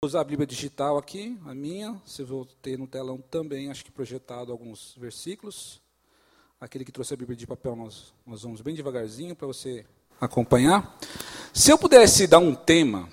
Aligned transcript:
Vou 0.00 0.06
usar 0.06 0.20
a 0.20 0.24
Bíblia 0.24 0.46
digital 0.46 0.96
aqui, 0.96 1.36
a 1.44 1.52
minha. 1.52 2.00
Você 2.06 2.22
vai 2.22 2.38
ter 2.62 2.78
no 2.78 2.86
telão 2.86 3.18
também, 3.18 3.68
acho 3.68 3.84
que 3.84 3.90
projetado 3.90 4.52
alguns 4.52 4.94
versículos. 4.96 5.82
Aquele 6.60 6.84
que 6.84 6.92
trouxe 6.92 7.14
a 7.14 7.16
Bíblia 7.16 7.36
de 7.36 7.48
papel, 7.48 7.74
nós, 7.74 8.14
nós 8.24 8.42
vamos 8.42 8.60
bem 8.60 8.76
devagarzinho 8.76 9.34
para 9.34 9.48
você 9.48 9.84
acompanhar. 10.20 10.96
Se 11.52 11.72
eu 11.72 11.76
pudesse 11.76 12.28
dar 12.28 12.38
um 12.38 12.54
tema, 12.54 13.08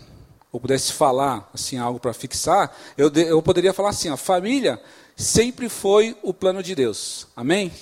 ou 0.51 0.59
pudesse 0.59 0.93
falar 0.93 1.49
assim 1.51 1.79
algo 1.79 1.99
para 1.99 2.13
fixar, 2.13 2.71
eu, 2.95 3.11
eu 3.13 3.41
poderia 3.41 3.73
falar 3.73 3.89
assim: 3.89 4.09
a 4.09 4.15
família 4.15 4.79
sempre 5.15 5.67
foi 5.69 6.15
o 6.21 6.35
plano 6.35 6.61
de 6.61 6.75
Deus. 6.75 7.27
Amém? 7.35 7.73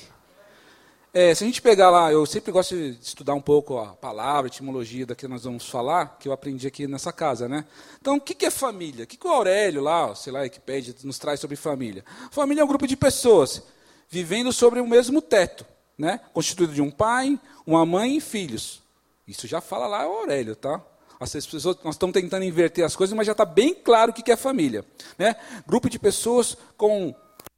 É, 1.16 1.35
se 1.35 1.44
a 1.44 1.48
gente 1.48 1.62
pegar 1.62 1.91
lá, 1.91 2.12
eu 2.12 2.26
sempre 2.26 2.52
gosto 2.52 2.76
de 2.76 2.98
estudar 2.99 3.35
um 3.35 3.41
pouco 3.41 3.77
a 3.77 3.90
palavra, 3.90 4.48
a 4.48 4.52
etimologia 4.52 5.05
da 5.05 5.13
que 5.13 5.27
nós 5.27 5.44
vamos 5.44 5.70
falar, 5.70 6.17
que 6.20 6.27
eu 6.27 6.34
aprendi 6.34 6.66
aqui 6.66 6.88
nessa 6.88 7.13
casa, 7.13 7.48
né? 7.48 7.66
Então, 8.02 8.16
o 8.16 8.20
que 8.20 8.44
é 8.44 8.49
família? 8.49 9.03
O 9.03 9.08
que 9.08 9.20
o 9.23 9.30
Aurélio 9.30 9.80
lá, 9.80 10.16
sei 10.16 10.34
lá, 10.34 10.49
que 10.49 10.59
pede, 10.59 10.95
nos 11.03 11.20
traz 11.20 11.39
sobre 11.39 11.55
família? 11.55 12.03
Família 12.31 12.62
é 12.62 12.66
um 12.66 12.67
grupo 12.67 12.88
de 12.88 12.97
pessoas 12.97 13.61
vivendo 14.09 14.52
sobre 14.52 14.80
o 14.80 14.88
mesmo 14.88 15.22
teto, 15.22 15.64
né? 15.95 16.20
Constituído 16.33 16.73
de 16.73 16.81
um 16.81 16.89
pai, 16.89 17.39
uma 17.64 17.86
mãe 17.86 18.17
e 18.17 18.22
filhos. 18.22 18.81
Isso 19.27 19.45
já 19.45 19.61
fala 19.61 19.86
lá 19.86 20.08
o 20.08 20.17
Aurélio, 20.17 20.55
tá? 20.55 20.81
As 21.20 21.31
pessoas, 21.31 21.77
nós 21.83 21.94
estamos 21.94 22.14
tentando 22.14 22.44
inverter 22.44 22.83
as 22.83 22.95
coisas, 22.95 23.16
mas 23.16 23.27
já 23.27 23.33
está 23.33 23.45
bem 23.45 23.75
claro 23.75 24.09
o 24.09 24.14
que 24.16 24.31
é 24.31 24.36
família. 24.36 24.83
Né? 25.17 25.36
Grupo 25.66 25.89
de 25.89 26.00
pessoas 26.00 26.58
com 26.75 27.14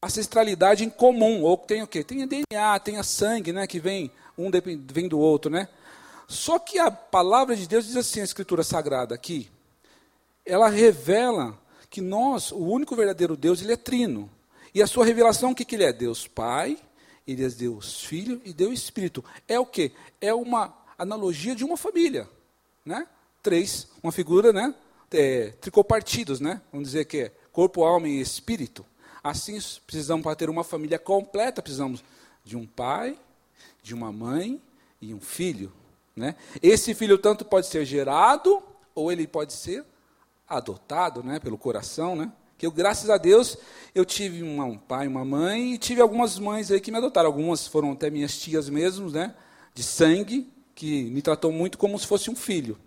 ancestralidade 0.05 0.83
em 0.83 0.89
comum, 0.89 1.41
ou 1.41 1.57
tem 1.57 1.81
o 1.81 1.87
quê? 1.87 2.03
Tem 2.03 2.25
DNA, 2.27 2.79
tem 2.79 2.97
a 2.97 3.03
sangue, 3.03 3.51
né, 3.51 3.67
que 3.67 3.79
vem 3.79 4.11
um 4.37 4.49
vem 4.91 5.07
do 5.07 5.19
outro, 5.19 5.49
né? 5.49 5.67
Só 6.27 6.59
que 6.59 6.79
a 6.79 6.89
palavra 6.89 7.55
de 7.55 7.67
Deus 7.67 7.85
diz 7.85 7.95
assim, 7.95 8.21
a 8.21 8.23
escritura 8.23 8.63
sagrada 8.63 9.13
aqui, 9.15 9.49
ela 10.45 10.69
revela 10.69 11.57
que 11.89 12.01
nós, 12.01 12.51
o 12.51 12.59
único 12.59 12.95
verdadeiro 12.95 13.37
Deus, 13.37 13.61
ele 13.61 13.73
é 13.73 13.77
trino. 13.77 14.29
E 14.73 14.81
a 14.81 14.87
sua 14.87 15.05
revelação, 15.05 15.51
o 15.51 15.55
que, 15.55 15.63
que 15.63 15.75
ele 15.75 15.85
é? 15.85 15.93
Deus 15.93 16.27
Pai, 16.27 16.77
ele 17.25 17.45
é 17.45 17.49
Deus 17.49 18.03
Filho 18.03 18.41
e 18.43 18.53
Deus 18.53 18.73
Espírito. 18.73 19.23
É 19.47 19.59
o 19.59 19.65
quê? 19.65 19.91
É 20.19 20.33
uma 20.33 20.75
analogia 20.97 21.55
de 21.55 21.63
uma 21.63 21.77
família, 21.77 22.27
né? 22.83 23.07
Três, 23.41 23.87
uma 24.03 24.11
figura, 24.11 24.51
né? 24.51 24.73
É, 25.11 25.53
tricopartidos, 25.61 26.39
né? 26.39 26.61
Vamos 26.71 26.89
dizer 26.89 27.05
que 27.05 27.17
é 27.17 27.31
corpo, 27.51 27.83
alma 27.83 28.07
e 28.09 28.19
espírito. 28.19 28.85
Assim, 29.25 29.57
precisamos, 29.87 30.21
para 30.21 30.35
ter 30.35 30.51
uma 30.51 30.63
família 30.63 30.99
completa, 30.99 31.59
precisamos 31.59 32.03
de 32.43 32.55
um 32.55 32.63
pai, 32.63 33.17
de 33.81 33.91
uma 33.91 34.11
mãe 34.11 34.61
e 35.01 35.15
um 35.15 35.19
filho. 35.19 35.73
Né? 36.15 36.35
Esse 36.61 36.93
filho 36.93 37.17
tanto 37.17 37.43
pode 37.43 37.65
ser 37.65 37.83
gerado, 37.85 38.61
ou 38.93 39.11
ele 39.11 39.25
pode 39.25 39.53
ser 39.53 39.83
adotado 40.47 41.23
né, 41.23 41.39
pelo 41.39 41.57
coração. 41.57 42.15
Né? 42.15 42.31
Que 42.55 42.67
eu, 42.67 42.71
graças 42.71 43.09
a 43.09 43.17
Deus, 43.17 43.57
eu 43.95 44.05
tive 44.05 44.43
uma, 44.43 44.63
um 44.63 44.77
pai, 44.77 45.07
uma 45.07 45.25
mãe, 45.25 45.73
e 45.73 45.77
tive 45.79 46.01
algumas 46.01 46.37
mães 46.37 46.69
aí 46.69 46.79
que 46.79 46.91
me 46.91 46.99
adotaram. 46.99 47.25
Algumas 47.27 47.65
foram 47.65 47.93
até 47.93 48.11
minhas 48.11 48.37
tias 48.37 48.69
mesmo, 48.69 49.09
né, 49.09 49.33
de 49.73 49.81
sangue, 49.81 50.47
que 50.75 51.05
me 51.05 51.23
tratou 51.23 51.51
muito 51.51 51.79
como 51.79 51.97
se 51.97 52.05
fosse 52.05 52.29
um 52.29 52.35
filho. 52.35 52.77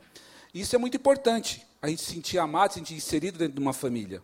Isso 0.54 0.76
é 0.76 0.78
muito 0.78 0.96
importante, 0.96 1.66
a 1.82 1.88
gente 1.88 2.00
se 2.00 2.12
sentir 2.12 2.38
amado, 2.38 2.74
se 2.74 2.78
sentir 2.78 2.94
inserido 2.94 3.38
dentro 3.38 3.54
de 3.54 3.60
uma 3.60 3.72
família. 3.72 4.22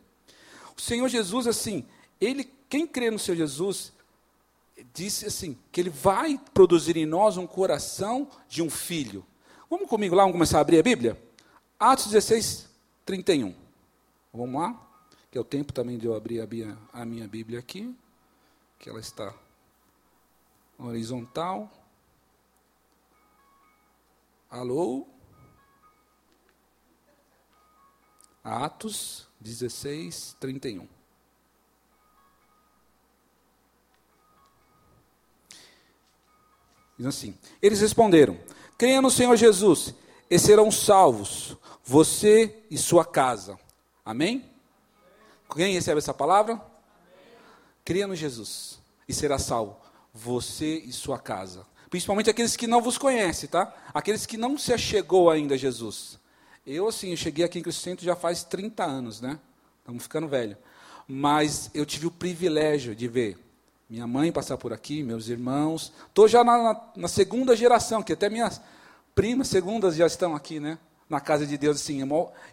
O 0.77 0.81
Senhor 0.81 1.09
Jesus, 1.09 1.49
assim, 1.49 1.85
ele, 2.25 2.45
quem 2.69 2.87
crê 2.87 3.11
no 3.11 3.19
Senhor 3.19 3.37
Jesus, 3.37 3.93
disse 4.93 5.27
assim, 5.27 5.59
que 5.71 5.81
ele 5.81 5.91
vai 5.91 6.41
produzir 6.53 6.97
em 6.97 7.07
nós 7.07 7.37
um 7.37 7.47
coração 7.47 8.29
de 8.49 8.63
um 8.63 8.71
filho. 8.71 9.25
Vamos 9.69 9.89
comigo 9.89 10.15
lá, 10.15 10.23
vamos 10.23 10.35
começar 10.35 10.59
a 10.59 10.61
abrir 10.61 10.79
a 10.79 10.83
Bíblia? 10.83 11.21
Atos 11.79 12.07
16, 12.07 12.69
31. 13.05 13.55
Vamos 14.33 14.61
lá? 14.61 14.81
Que 15.31 15.39
é 15.39 15.41
o 15.41 15.45
tempo 15.45 15.73
também 15.73 15.99
de 15.99 16.07
eu 16.07 16.15
abrir 16.15 16.41
a 16.41 16.47
minha, 16.47 16.79
a 16.93 17.05
minha 17.05 17.27
Bíblia 17.27 17.59
aqui, 17.59 17.95
que 18.79 18.89
ela 18.89 19.01
está 19.01 19.35
horizontal. 20.79 21.71
Alô? 24.51 25.07
Atos 28.43 29.27
16, 29.41 30.37
31. 30.39 30.87
Diz 36.99 37.07
assim: 37.07 37.37
Eles 37.61 37.81
responderam: 37.81 38.39
Creia 38.79 39.03
no 39.03 39.11
Senhor 39.11 39.37
Jesus 39.37 39.95
e 40.31 40.39
serão 40.39 40.71
salvos, 40.71 41.57
você 41.85 42.63
e 42.71 42.79
sua 42.79 43.05
casa. 43.05 43.59
Amém? 44.05 44.51
Quem 45.55 45.75
recebe 45.75 45.99
essa 45.99 46.15
palavra? 46.15 46.61
Creia 47.85 48.07
no 48.07 48.17
Jesus 48.17 48.79
e 49.09 49.13
será 49.13 49.39
salvo, 49.39 49.77
você 50.13 50.79
e 50.79 50.93
sua 50.93 51.19
casa. 51.19 51.67
Principalmente 51.91 52.31
aqueles 52.31 52.57
que 52.57 52.67
não 52.67 52.83
vos 52.83 52.99
conhecem, 52.99 53.49
tá? 53.49 53.73
Aqueles 53.93 54.27
que 54.27 54.37
não 54.37 54.59
se 54.59 54.73
achegou 54.73 55.31
ainda 55.31 55.55
a 55.55 55.59
Jesus. 55.59 56.19
Eu, 56.67 56.89
assim, 56.89 57.11
eu 57.11 57.17
cheguei 57.17 57.45
aqui 57.45 57.59
em 57.59 57.63
Cristo 57.63 57.83
Centro 57.83 58.05
já 58.05 58.17
faz 58.17 58.43
30 58.43 58.83
anos, 58.83 59.21
né? 59.21 59.39
Estamos 59.81 60.03
ficando 60.03 60.27
velho. 60.27 60.57
Mas 61.07 61.71
eu 61.75 61.85
tive 61.85 62.07
o 62.07 62.11
privilégio 62.11 62.97
de 62.97 63.07
ver 63.07 63.39
minha 63.95 64.09
mãe 64.09 64.33
passar 64.33 64.59
por 64.59 64.73
aqui, 64.73 65.05
meus 65.05 65.29
irmãos. 65.29 65.93
Estou 66.09 66.27
já 66.27 66.43
na, 66.43 66.81
na, 66.97 67.07
segunda 67.07 67.55
geração, 67.55 68.03
que 68.03 68.13
até 68.13 68.29
minhas 68.29 68.61
primas 69.15 69.47
segundas 69.47 69.95
já 69.95 70.05
estão 70.05 70.35
aqui, 70.35 70.59
né? 70.59 70.79
Na 71.09 71.21
casa 71.21 71.47
de 71.47 71.57
Deus, 71.57 71.81
assim. 71.81 72.03
É 72.03 72.07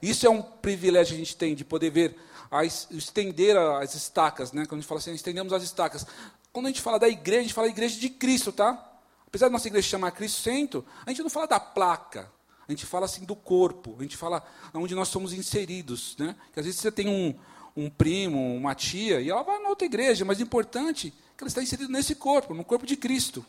isso 0.04 0.28
é 0.28 0.30
um 0.30 0.40
privilégio 0.40 1.16
que 1.16 1.22
a 1.22 1.26
gente 1.26 1.36
tem, 1.36 1.56
de 1.56 1.66
poder 1.66 1.90
ver, 1.90 2.16
as, 2.52 2.88
estender 2.92 3.58
as 3.58 3.96
estacas, 3.96 4.52
né? 4.52 4.68
Quando 4.68 4.74
a 4.74 4.82
gente 4.82 4.88
fala 4.88 5.00
assim, 5.00 5.14
estendemos 5.14 5.52
as 5.52 5.64
estacas. 5.64 6.06
Quando 6.54 6.68
a 6.68 6.70
gente 6.70 6.82
fala 6.82 7.00
da 7.00 7.10
igreja, 7.10 7.40
a 7.40 7.44
gente 7.44 7.54
fala 7.56 7.68
da 7.68 7.74
igreja 7.74 8.00
de 8.00 8.10
Cristo, 8.10 8.52
tá? 8.52 8.92
Apesar 9.26 9.48
da 9.48 9.54
nossa 9.54 9.68
igreja 9.68 9.88
chamar 9.88 10.12
Cristo 10.12 10.42
Centro, 10.42 10.86
a 11.04 11.10
gente 11.10 11.24
não 11.24 11.30
fala 11.30 11.48
da 11.48 11.60
placa. 11.60 12.32
A 12.68 12.72
gente 12.72 12.86
fala 12.86 13.06
assim 13.06 13.26
do 13.26 13.36
corpo, 13.36 13.96
a 13.98 14.04
gente 14.04 14.16
fala 14.16 14.44
onde 14.76 14.94
nós 14.94 15.08
somos 15.08 15.34
inseridos, 15.34 16.16
né? 16.20 16.36
Que 16.54 16.60
às 16.60 16.68
vezes 16.68 16.80
você 16.80 16.92
tem 16.92 17.10
um, 17.10 17.34
um 17.76 17.90
primo, 17.90 18.56
uma 18.56 18.76
tia, 18.76 19.20
e 19.20 19.32
ela 19.32 19.42
vai 19.42 19.58
na 19.58 19.70
outra 19.70 19.88
igreja, 19.88 20.24
mas 20.24 20.40
o 20.40 20.44
importante 20.44 21.12
é 21.42 21.44
que 21.44 21.44
ela 21.44 21.48
está 21.48 21.64
inserida 21.64 21.92
nesse 21.92 22.16
corpo, 22.16 22.54
no 22.54 22.64
corpo 22.64 22.86
de 22.86 22.96
Cristo. 22.96 23.46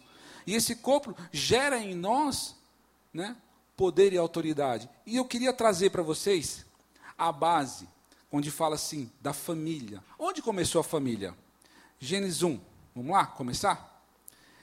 E 0.47 0.55
esse 0.55 0.77
corpo 0.77 1.15
gera 1.31 1.79
em 1.79 1.95
nós 1.95 2.57
né, 3.13 3.37
poder 3.77 4.13
e 4.13 4.19
autoridade. 4.19 4.89
E 5.07 5.17
eu 5.17 5.25
queria 5.25 5.53
trazer 5.53 5.91
para 5.91 6.03
vocês 6.03 6.65
a 7.17 7.31
base, 7.31 7.89
onde 8.31 8.51
fala 8.51 8.75
assim, 8.77 9.11
da 9.21 9.33
família. 9.33 10.03
Onde 10.19 10.41
começou 10.41 10.81
a 10.81 10.85
família? 10.85 11.35
Gênesis 12.01 12.43
1. 12.43 12.59
Vamos 12.95 13.13
lá, 13.13 13.27
começar? 13.27 14.03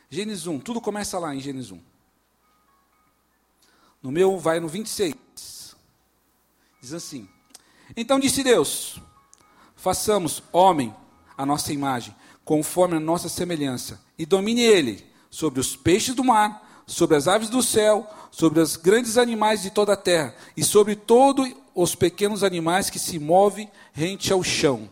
Gênesis 0.09 0.47
1, 0.47 0.59
tudo 0.59 0.81
começa 0.81 1.19
lá 1.19 1.33
em 1.33 1.39
Gênesis 1.39 1.71
1. 1.71 1.79
No 4.01 4.11
meu 4.11 4.39
vai 4.39 4.59
no 4.59 4.67
26. 4.67 5.75
Diz 6.81 6.93
assim: 6.93 7.29
Então 7.95 8.19
disse 8.19 8.43
Deus: 8.43 8.99
Façamos 9.75 10.41
homem 10.51 10.95
a 11.37 11.45
nossa 11.45 11.71
imagem, 11.71 12.15
conforme 12.49 12.97
a 12.97 12.99
nossa 12.99 13.29
semelhança, 13.29 14.01
e 14.17 14.25
domine 14.25 14.63
ele 14.63 15.05
sobre 15.29 15.59
os 15.59 15.75
peixes 15.75 16.15
do 16.15 16.23
mar, 16.23 16.83
sobre 16.87 17.15
as 17.15 17.27
aves 17.27 17.47
do 17.47 17.61
céu, 17.61 18.09
sobre 18.31 18.59
os 18.59 18.75
grandes 18.75 19.19
animais 19.19 19.61
de 19.61 19.69
toda 19.69 19.93
a 19.93 19.95
terra, 19.95 20.33
e 20.57 20.63
sobre 20.63 20.95
todos 20.95 21.47
os 21.75 21.93
pequenos 21.93 22.43
animais 22.43 22.89
que 22.89 22.97
se 22.97 23.19
movem 23.19 23.69
rente 23.93 24.33
ao 24.33 24.41
chão. 24.41 24.89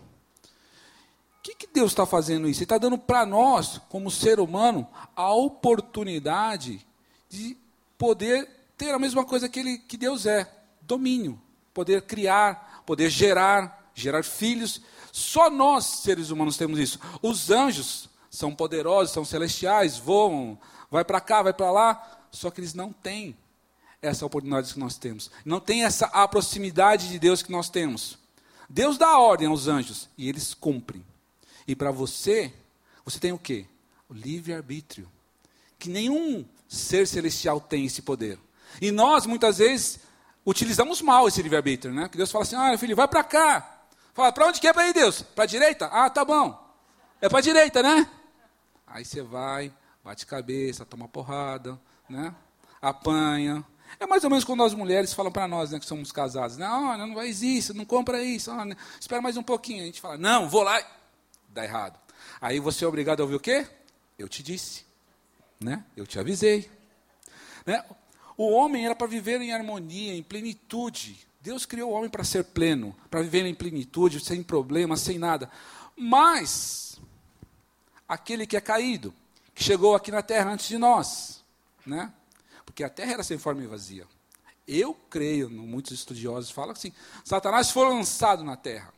O 1.39 1.41
que, 1.41 1.55
que 1.55 1.67
Deus 1.73 1.93
está 1.93 2.05
fazendo 2.05 2.47
isso? 2.47 2.59
Ele 2.59 2.65
está 2.65 2.77
dando 2.77 2.95
para 2.95 3.25
nós, 3.25 3.81
como 3.89 4.11
ser 4.11 4.39
humano, 4.39 4.87
a 5.15 5.33
oportunidade 5.33 6.85
de 7.27 7.57
poder 7.97 8.47
ter 8.77 8.93
a 8.93 8.99
mesma 8.99 9.25
coisa 9.25 9.49
que, 9.49 9.61
ele, 9.61 9.79
que 9.79 9.97
Deus 9.97 10.27
é: 10.27 10.47
domínio, 10.83 11.41
poder 11.73 12.03
criar, 12.03 12.83
poder 12.85 13.09
gerar, 13.09 13.89
gerar 13.95 14.23
filhos. 14.23 14.79
Só 15.17 15.49
nós, 15.49 15.83
seres 15.83 16.29
humanos, 16.29 16.57
temos 16.57 16.77
isso. 16.77 16.99
Os 17.23 17.49
anjos 17.49 18.07
são 18.29 18.53
poderosos, 18.53 19.11
são 19.11 19.25
celestiais, 19.25 19.97
voam, 19.97 20.59
vai 20.91 21.03
para 21.03 21.19
cá, 21.19 21.41
vai 21.41 21.53
para 21.53 21.71
lá, 21.71 22.27
só 22.31 22.51
que 22.51 22.61
eles 22.61 22.75
não 22.75 22.93
têm 22.93 23.35
essa 23.99 24.27
oportunidade 24.27 24.71
que 24.71 24.79
nós 24.79 24.95
temos. 24.95 25.31
Não 25.43 25.59
tem 25.59 25.83
essa 25.83 26.07
proximidade 26.27 27.09
de 27.09 27.17
Deus 27.17 27.41
que 27.41 27.51
nós 27.51 27.67
temos. 27.67 28.19
Deus 28.69 28.95
dá 28.95 29.17
ordem 29.17 29.47
aos 29.47 29.67
anjos 29.67 30.07
e 30.15 30.29
eles 30.29 30.53
cumprem. 30.53 31.03
E 31.67 31.75
para 31.75 31.89
você, 31.89 32.53
você 33.03 33.19
tem 33.19 33.31
o 33.31 33.39
quê? 33.39 33.65
O 34.07 34.13
livre-arbítrio. 34.13 35.11
Que 35.79 35.89
nenhum 35.89 36.45
ser 36.67 37.07
celestial 37.07 37.59
tem 37.59 37.85
esse 37.85 38.03
poder. 38.03 38.37
E 38.79 38.91
nós, 38.91 39.25
muitas 39.25 39.57
vezes, 39.57 39.99
utilizamos 40.45 41.01
mal 41.01 41.27
esse 41.27 41.41
livre-arbítrio, 41.41 41.91
né? 41.91 42.07
Que 42.07 42.17
Deus 42.17 42.31
fala 42.31 42.43
assim: 42.43 42.55
ah, 42.55 42.77
filho, 42.77 42.95
vai 42.95 43.07
para 43.07 43.23
cá. 43.23 43.76
Fala, 44.17 44.31
para 44.31 44.47
onde 44.47 44.59
que 44.59 44.67
é 44.67 44.73
para 44.73 44.87
ir, 44.87 44.93
Deus? 44.95 45.21
Para 45.21 45.43
a 45.43 45.47
direita? 45.47 45.85
Ah, 45.93 46.09
tá 46.09 46.25
bom. 46.25 46.59
É 47.21 47.29
para 47.29 47.37
a 47.37 47.41
direita, 47.41 47.83
né? 47.83 48.09
Aí 48.87 49.05
você 49.05 49.21
vai, 49.21 49.71
bate 50.03 50.25
cabeça, 50.25 50.83
toma 50.83 51.07
porrada, 51.07 51.79
né? 52.09 52.33
Apanha. 52.81 53.63
É 53.99 54.07
mais 54.07 54.23
ou 54.23 54.31
menos 54.31 54.43
quando 54.43 54.63
as 54.63 54.73
mulheres 54.73 55.13
falam 55.13 55.31
para 55.31 55.47
nós, 55.47 55.69
né, 55.69 55.79
que 55.79 55.85
somos 55.85 56.11
casados, 56.11 56.57
né? 56.57 56.67
Oh, 56.67 56.97
não 56.97 57.13
faz 57.13 57.43
isso, 57.43 57.75
não 57.75 57.85
compra 57.85 58.23
isso, 58.23 58.49
espera 58.99 59.21
mais 59.21 59.37
um 59.37 59.43
pouquinho. 59.43 59.83
A 59.83 59.85
gente 59.85 60.01
fala, 60.01 60.17
não, 60.17 60.49
vou 60.49 60.63
lá. 60.63 60.81
Dá 61.49 61.63
errado. 61.63 61.99
Aí 62.41 62.59
você 62.59 62.85
é 62.85 62.87
obrigado 62.87 63.19
a 63.19 63.23
ouvir 63.23 63.35
o 63.35 63.39
quê? 63.39 63.67
Eu 64.17 64.27
te 64.27 64.41
disse. 64.41 64.83
Né? 65.59 65.85
Eu 65.95 66.07
te 66.07 66.19
avisei. 66.19 66.71
Né? 67.67 67.85
O 68.35 68.49
homem 68.49 68.83
era 68.83 68.95
para 68.95 69.05
viver 69.05 69.39
em 69.41 69.53
harmonia, 69.53 70.15
em 70.15 70.23
plenitude. 70.23 71.27
Deus 71.47 71.65
criou 71.65 71.91
o 71.91 71.93
homem 71.93 72.09
para 72.09 72.25
ser 72.25 72.43
pleno, 72.43 72.93
para 73.09 73.21
viver 73.21 73.45
em 73.45 73.55
plenitude, 73.55 74.19
sem 74.19 74.43
problemas, 74.43 74.99
sem 74.99 75.17
nada. 75.17 75.49
Mas, 75.95 76.99
aquele 78.05 78.45
que 78.45 78.57
é 78.57 78.59
caído, 78.59 79.13
que 79.55 79.63
chegou 79.63 79.95
aqui 79.95 80.11
na 80.11 80.21
terra 80.21 80.51
antes 80.51 80.67
de 80.67 80.77
nós, 80.77 81.41
né? 81.85 82.11
porque 82.65 82.83
a 82.83 82.89
terra 82.89 83.13
era 83.13 83.23
sem 83.23 83.37
forma 83.37 83.63
e 83.63 83.65
vazia. 83.65 84.05
Eu 84.67 84.93
creio, 85.09 85.49
muitos 85.49 85.93
estudiosos 85.93 86.51
falam 86.51 86.71
assim: 86.71 86.91
Satanás 87.23 87.71
foi 87.71 87.87
lançado 87.87 88.43
na 88.43 88.57
terra. 88.57 88.93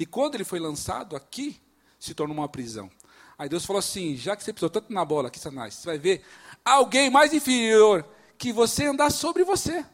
E 0.00 0.04
quando 0.04 0.34
ele 0.34 0.42
foi 0.42 0.58
lançado 0.58 1.14
aqui, 1.14 1.62
se 1.96 2.12
tornou 2.12 2.36
uma 2.36 2.48
prisão. 2.48 2.90
Aí 3.38 3.48
Deus 3.48 3.64
falou 3.64 3.78
assim: 3.78 4.16
já 4.16 4.34
que 4.34 4.42
você 4.42 4.52
pisou 4.52 4.68
tanto 4.68 4.92
na 4.92 5.04
bola 5.04 5.28
aqui, 5.28 5.38
Satanás, 5.38 5.74
você 5.74 5.86
vai 5.86 5.98
ver 6.00 6.24
alguém 6.64 7.08
mais 7.08 7.32
inferior 7.32 8.04
que 8.36 8.52
você 8.52 8.86
andar 8.86 9.12
sobre 9.12 9.44
você. 9.44 9.86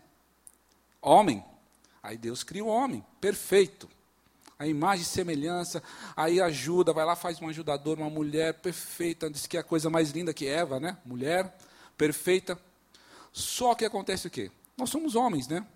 Homem. 1.02 1.44
Aí 2.02 2.16
Deus 2.16 2.42
cria 2.42 2.64
o 2.64 2.68
homem, 2.68 3.04
perfeito. 3.20 3.88
A 4.58 4.66
imagem 4.66 5.02
e 5.02 5.06
semelhança, 5.06 5.82
aí 6.16 6.40
ajuda, 6.40 6.92
vai 6.92 7.04
lá, 7.04 7.16
faz 7.16 7.40
um 7.42 7.48
ajudador, 7.48 7.98
uma 7.98 8.08
mulher 8.08 8.54
perfeita, 8.54 9.28
diz 9.28 9.46
que 9.46 9.56
é 9.56 9.60
a 9.60 9.64
coisa 9.64 9.90
mais 9.90 10.10
linda 10.10 10.32
que 10.32 10.46
Eva, 10.46 10.78
né? 10.78 10.96
Mulher 11.04 11.52
perfeita. 11.98 12.56
Só 13.32 13.74
que 13.74 13.84
acontece 13.84 14.28
o 14.28 14.30
quê? 14.30 14.52
Nós 14.76 14.88
somos 14.90 15.16
homens, 15.16 15.48
né? 15.48 15.66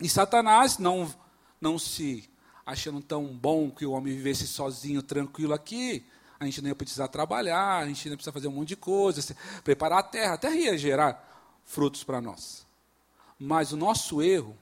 E 0.00 0.08
Satanás 0.08 0.78
não, 0.78 1.12
não 1.60 1.78
se 1.78 2.28
achando 2.64 3.00
tão 3.00 3.26
bom 3.26 3.70
que 3.70 3.84
o 3.84 3.92
homem 3.92 4.14
vivesse 4.14 4.46
sozinho, 4.46 5.02
tranquilo 5.02 5.52
aqui, 5.52 6.04
a 6.38 6.44
gente 6.44 6.62
não 6.62 6.68
ia 6.68 6.74
precisar 6.74 7.08
trabalhar, 7.08 7.78
a 7.78 7.86
gente 7.86 8.06
não 8.06 8.12
ia 8.12 8.16
precisar 8.16 8.32
fazer 8.32 8.48
um 8.48 8.52
monte 8.52 8.68
de 8.68 8.76
coisa, 8.76 9.34
preparar 9.64 9.98
a 9.98 10.02
terra, 10.02 10.34
a 10.34 10.38
terra 10.38 10.54
ia 10.54 10.78
gerar 10.78 11.60
frutos 11.64 12.04
para 12.04 12.20
nós. 12.20 12.67
Mas 13.38 13.72
o 13.72 13.76
nosso 13.76 14.20
erro, 14.20 14.56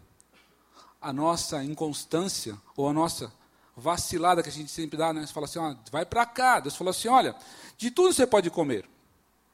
a 1.01 1.13
nossa 1.13 1.65
inconstância, 1.65 2.57
ou 2.77 2.89
a 2.89 2.93
nossa 2.93 3.33
vacilada 3.77 4.43
que 4.43 4.49
a 4.49 4.53
gente 4.53 4.71
sempre 4.71 4.97
dá, 4.97 5.13
né? 5.13 5.27
Você 5.27 5.33
fala 5.33 5.47
assim, 5.47 5.59
ó, 5.59 5.75
vai 5.91 6.05
para 6.05 6.25
cá. 6.25 6.61
Deus 6.61 6.75
falou 6.75 6.91
assim, 6.91 7.09
olha, 7.09 7.37
de 7.77 7.91
tudo 7.91 8.13
você 8.13 8.27
pode 8.27 8.51
comer. 8.51 8.89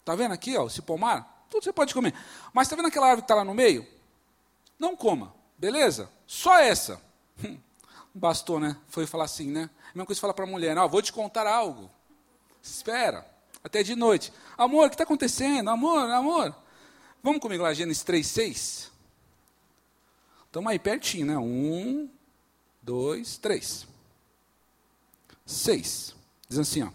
Está 0.01 0.15
vendo 0.15 0.33
aqui, 0.33 0.57
ó, 0.57 0.67
esse 0.67 0.81
pomar? 0.81 1.47
Tudo 1.51 1.65
você 1.65 1.73
pode 1.73 1.93
comer. 1.93 2.15
Mas 2.53 2.67
está 2.67 2.77
vendo 2.77 2.87
aquela 2.87 3.07
árvore 3.07 3.23
que 3.23 3.25
está 3.25 3.35
lá 3.35 3.45
no 3.45 3.55
meio? 3.55 3.87
Não 4.79 4.97
coma, 4.97 5.35
beleza? 5.59 6.09
Só 6.27 6.59
essa. 6.59 7.01
Hum, 7.45 7.59
bastou, 8.15 8.59
né? 8.59 8.77
Foi 8.89 9.07
falar 9.07 9.25
assim, 9.25 9.51
né? 9.51 9.69
A 9.85 9.89
mesma 9.89 10.07
coisa 10.07 10.21
falar 10.21 10.35
para 10.35 10.45
a 10.45 10.49
mulher, 10.49 10.77
ó, 10.79 10.89
vou 10.89 11.03
te 11.03 11.13
contar 11.13 11.47
algo. 11.47 11.91
Espera, 12.63 13.27
até 13.63 13.83
de 13.83 13.95
noite. 13.95 14.33
Amor, 14.57 14.87
o 14.87 14.89
que 14.89 14.95
está 14.95 15.05
acontecendo? 15.05 15.69
Amor, 15.69 16.09
amor. 16.11 16.55
Vamos 17.23 17.41
comigo 17.41 17.63
lá, 17.63 17.75
Gênesis 17.75 18.03
3, 18.03 18.27
6? 18.27 18.92
Estamos 20.53 20.71
aí 20.71 20.79
pertinho, 20.79 21.25
né? 21.25 21.39
Um, 21.39 22.11
dois, 22.83 23.39
três. 23.39 23.87
Seis. 25.47 26.15
Diz 26.47 26.59
assim, 26.59 26.83
ó. 26.83 26.89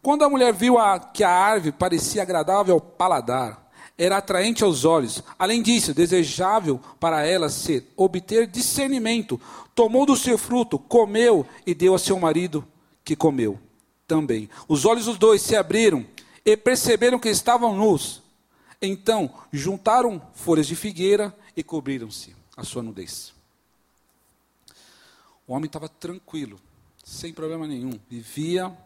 Quando 0.00 0.22
a 0.22 0.28
mulher 0.28 0.52
viu 0.52 0.78
a, 0.78 1.00
que 1.00 1.24
a 1.24 1.28
árvore 1.28 1.72
parecia 1.72 2.22
agradável 2.22 2.74
ao 2.74 2.80
paladar, 2.80 3.68
era 3.98 4.18
atraente 4.18 4.62
aos 4.62 4.84
olhos, 4.84 5.24
além 5.36 5.60
disso, 5.60 5.92
desejável 5.92 6.80
para 7.00 7.26
ela 7.26 7.48
ser 7.48 7.92
obter 7.96 8.46
discernimento, 8.46 9.40
tomou 9.74 10.06
do 10.06 10.16
seu 10.16 10.38
fruto, 10.38 10.78
comeu 10.78 11.44
e 11.66 11.74
deu 11.74 11.96
a 11.96 11.98
seu 11.98 12.16
marido, 12.16 12.64
que 13.04 13.16
comeu 13.16 13.58
também. 14.06 14.48
Os 14.68 14.84
olhos 14.84 15.06
dos 15.06 15.18
dois 15.18 15.42
se 15.42 15.56
abriram 15.56 16.06
e 16.46 16.56
perceberam 16.56 17.18
que 17.18 17.28
estavam 17.28 17.74
nus. 17.74 18.22
Então, 18.80 19.28
juntaram 19.52 20.22
folhas 20.32 20.68
de 20.68 20.76
figueira 20.76 21.36
e 21.56 21.64
cobriram-se 21.64 22.40
a 22.56 22.64
sua 22.64 22.82
nudez. 22.82 23.32
O 25.46 25.52
homem 25.52 25.66
estava 25.66 25.88
tranquilo, 25.88 26.60
sem 27.04 27.32
problema 27.32 27.66
nenhum, 27.66 27.98
vivia 28.08 28.76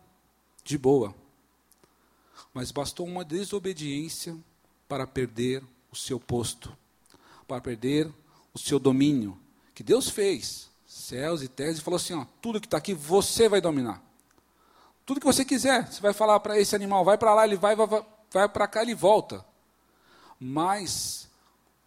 de 0.64 0.78
boa. 0.78 1.14
Mas 2.52 2.70
bastou 2.70 3.06
uma 3.06 3.24
desobediência 3.24 4.36
para 4.88 5.06
perder 5.06 5.62
o 5.92 5.96
seu 5.96 6.18
posto, 6.18 6.76
para 7.46 7.60
perder 7.60 8.10
o 8.54 8.58
seu 8.58 8.78
domínio, 8.78 9.38
que 9.74 9.82
Deus 9.82 10.08
fez, 10.08 10.70
céus 10.86 11.42
e 11.42 11.48
terras, 11.48 11.78
e 11.78 11.82
falou 11.82 11.96
assim: 11.96 12.14
ó, 12.14 12.24
tudo 12.40 12.60
que 12.60 12.66
está 12.66 12.78
aqui 12.78 12.94
você 12.94 13.48
vai 13.48 13.60
dominar. 13.60 14.02
Tudo 15.04 15.20
que 15.20 15.26
você 15.26 15.44
quiser, 15.44 15.86
você 15.86 16.00
vai 16.00 16.12
falar 16.12 16.40
para 16.40 16.58
esse 16.58 16.74
animal, 16.74 17.04
vai 17.04 17.16
para 17.16 17.34
lá, 17.34 17.44
ele 17.44 17.56
vai, 17.56 17.76
vai, 17.76 17.86
vai 18.32 18.48
para 18.48 18.66
cá, 18.66 18.82
ele 18.82 18.94
volta. 18.94 19.44
Mas, 20.40 21.28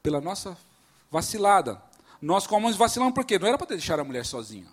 pela 0.01 0.21
nossa 0.21 0.57
vacilada, 1.09 1.81
nós 2.21 2.45
como 2.45 2.65
homens 2.65 2.77
vacilamos 2.77 3.13
por 3.13 3.25
quê? 3.25 3.39
Não 3.39 3.47
era 3.47 3.57
para 3.57 3.67
deixar 3.67 3.99
a 3.99 4.03
mulher 4.03 4.25
sozinha. 4.25 4.67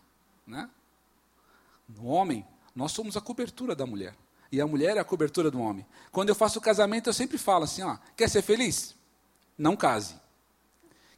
Né? 0.47 0.69
No 1.89 2.07
homem, 2.07 2.47
nós 2.75 2.93
somos 2.93 3.17
a 3.17 3.21
cobertura 3.21 3.75
da 3.75 3.87
mulher. 3.87 4.15
E 4.51 4.61
a 4.61 4.67
mulher 4.67 4.97
é 4.97 5.01
a 5.01 5.05
cobertura 5.05 5.51
do 5.51 5.61
homem. 5.61 5.87
Quando 6.13 6.29
eu 6.29 6.35
faço 6.35 6.59
o 6.59 6.63
casamento, 6.63 7.09
eu 7.09 7.13
sempre 7.13 7.39
falo 7.39 7.65
assim: 7.65 7.83
ó, 7.83 7.97
quer 8.17 8.29
ser 8.29 8.43
feliz? 8.43 8.95
Não 9.57 9.77
case. 9.77 10.15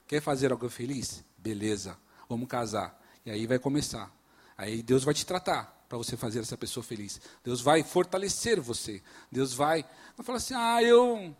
Quer 0.06 0.22
fazer 0.22 0.50
algo 0.50 0.68
feliz? 0.68 1.24
Beleza, 1.36 1.96
vamos 2.28 2.48
casar. 2.48 2.98
E 3.24 3.30
aí 3.30 3.46
vai 3.46 3.58
começar. 3.58 4.10
Aí 4.56 4.82
Deus 4.82 5.04
vai 5.04 5.14
te 5.14 5.26
tratar 5.26 5.84
para 5.88 5.98
você 5.98 6.16
fazer 6.16 6.40
essa 6.40 6.56
pessoa 6.56 6.82
feliz. 6.82 7.20
Deus 7.44 7.60
vai 7.60 7.82
fortalecer 7.82 8.60
você. 8.60 9.02
Deus 9.30 9.52
vai. 9.52 9.84
Não 10.16 10.24
fala 10.24 10.38
assim, 10.38 10.54
ah, 10.54 10.82
eu 10.82 11.34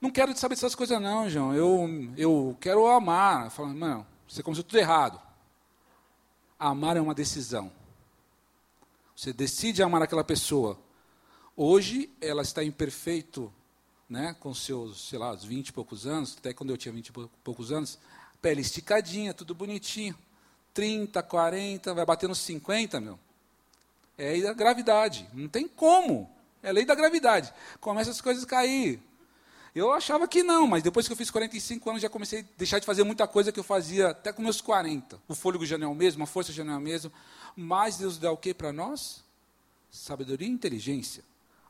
não 0.00 0.10
quero 0.10 0.36
saber 0.36 0.54
dessas 0.54 0.74
coisas, 0.74 1.00
não, 1.00 1.28
João. 1.28 1.54
Eu, 1.54 1.88
eu 2.16 2.56
quero 2.60 2.86
amar. 2.86 3.50
Fala, 3.50 3.72
não, 3.72 4.06
você 4.28 4.42
começou 4.42 4.64
tudo 4.64 4.78
errado. 4.78 5.20
Amar 6.58 6.96
é 6.96 7.00
uma 7.00 7.14
decisão. 7.14 7.70
Você 9.14 9.32
decide 9.32 9.82
amar 9.82 10.02
aquela 10.02 10.22
pessoa. 10.22 10.78
Hoje 11.56 12.08
ela 12.20 12.42
está 12.42 12.62
em 12.62 12.70
perfeito, 12.70 13.52
né, 14.08 14.36
com 14.38 14.54
seus, 14.54 15.08
sei 15.08 15.18
lá, 15.18 15.34
20 15.34 15.68
e 15.68 15.72
poucos 15.72 16.06
anos, 16.06 16.36
até 16.38 16.52
quando 16.52 16.70
eu 16.70 16.76
tinha 16.76 16.92
20 16.92 17.08
e 17.08 17.12
poucos 17.42 17.72
anos, 17.72 17.98
pele 18.40 18.60
esticadinha, 18.60 19.34
tudo 19.34 19.54
bonitinho. 19.54 20.16
30, 20.72 21.20
40, 21.24 21.92
vai 21.92 22.06
bater 22.06 22.28
nos 22.28 22.38
50, 22.38 23.00
meu. 23.00 23.18
É 24.16 24.46
a 24.46 24.52
gravidade. 24.52 25.28
Não 25.32 25.48
tem 25.48 25.66
como. 25.66 26.30
É 26.62 26.70
lei 26.70 26.84
da 26.84 26.94
gravidade. 26.94 27.52
Começa 27.80 28.12
as 28.12 28.20
coisas 28.20 28.44
a 28.44 28.46
cair. 28.46 29.02
Eu 29.74 29.92
achava 29.92 30.26
que 30.26 30.42
não, 30.42 30.66
mas 30.66 30.82
depois 30.82 31.06
que 31.06 31.12
eu 31.12 31.16
fiz 31.16 31.30
45 31.30 31.90
anos, 31.90 32.02
já 32.02 32.08
comecei 32.08 32.40
a 32.40 32.44
deixar 32.56 32.78
de 32.78 32.86
fazer 32.86 33.04
muita 33.04 33.26
coisa 33.26 33.52
que 33.52 33.60
eu 33.60 33.64
fazia 33.64 34.08
até 34.08 34.32
com 34.32 34.42
meus 34.42 34.60
40. 34.60 35.20
O 35.28 35.34
fôlego 35.34 35.64
já 35.66 35.76
não 35.76 35.88
é 35.88 35.90
o 35.90 35.94
mesmo, 35.94 36.24
a 36.24 36.26
força 36.26 36.52
já 36.52 36.64
não 36.64 36.72
é 36.72 36.76
a 36.76 36.80
mesma. 36.80 37.12
Mas 37.54 37.98
Deus 37.98 38.18
dá 38.18 38.30
o 38.32 38.36
que 38.36 38.54
para 38.54 38.72
nós? 38.72 39.22
Sabedoria 39.90 40.48
e 40.48 40.50
inteligência. 40.50 41.22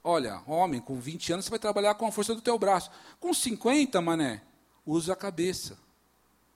Olha, 0.03 0.41
homem, 0.47 0.81
com 0.81 0.99
20 0.99 1.33
anos 1.33 1.45
você 1.45 1.51
vai 1.51 1.59
trabalhar 1.59 1.95
com 1.95 2.07
a 2.07 2.13
força 2.13 2.35
do 2.35 2.41
teu 2.41 2.59
braço. 2.59 2.91
Com 3.21 3.35
50, 3.35 4.01
mané, 4.01 4.43
usa 4.87 5.13
a 5.13 5.17
cabeça. 5.17 5.79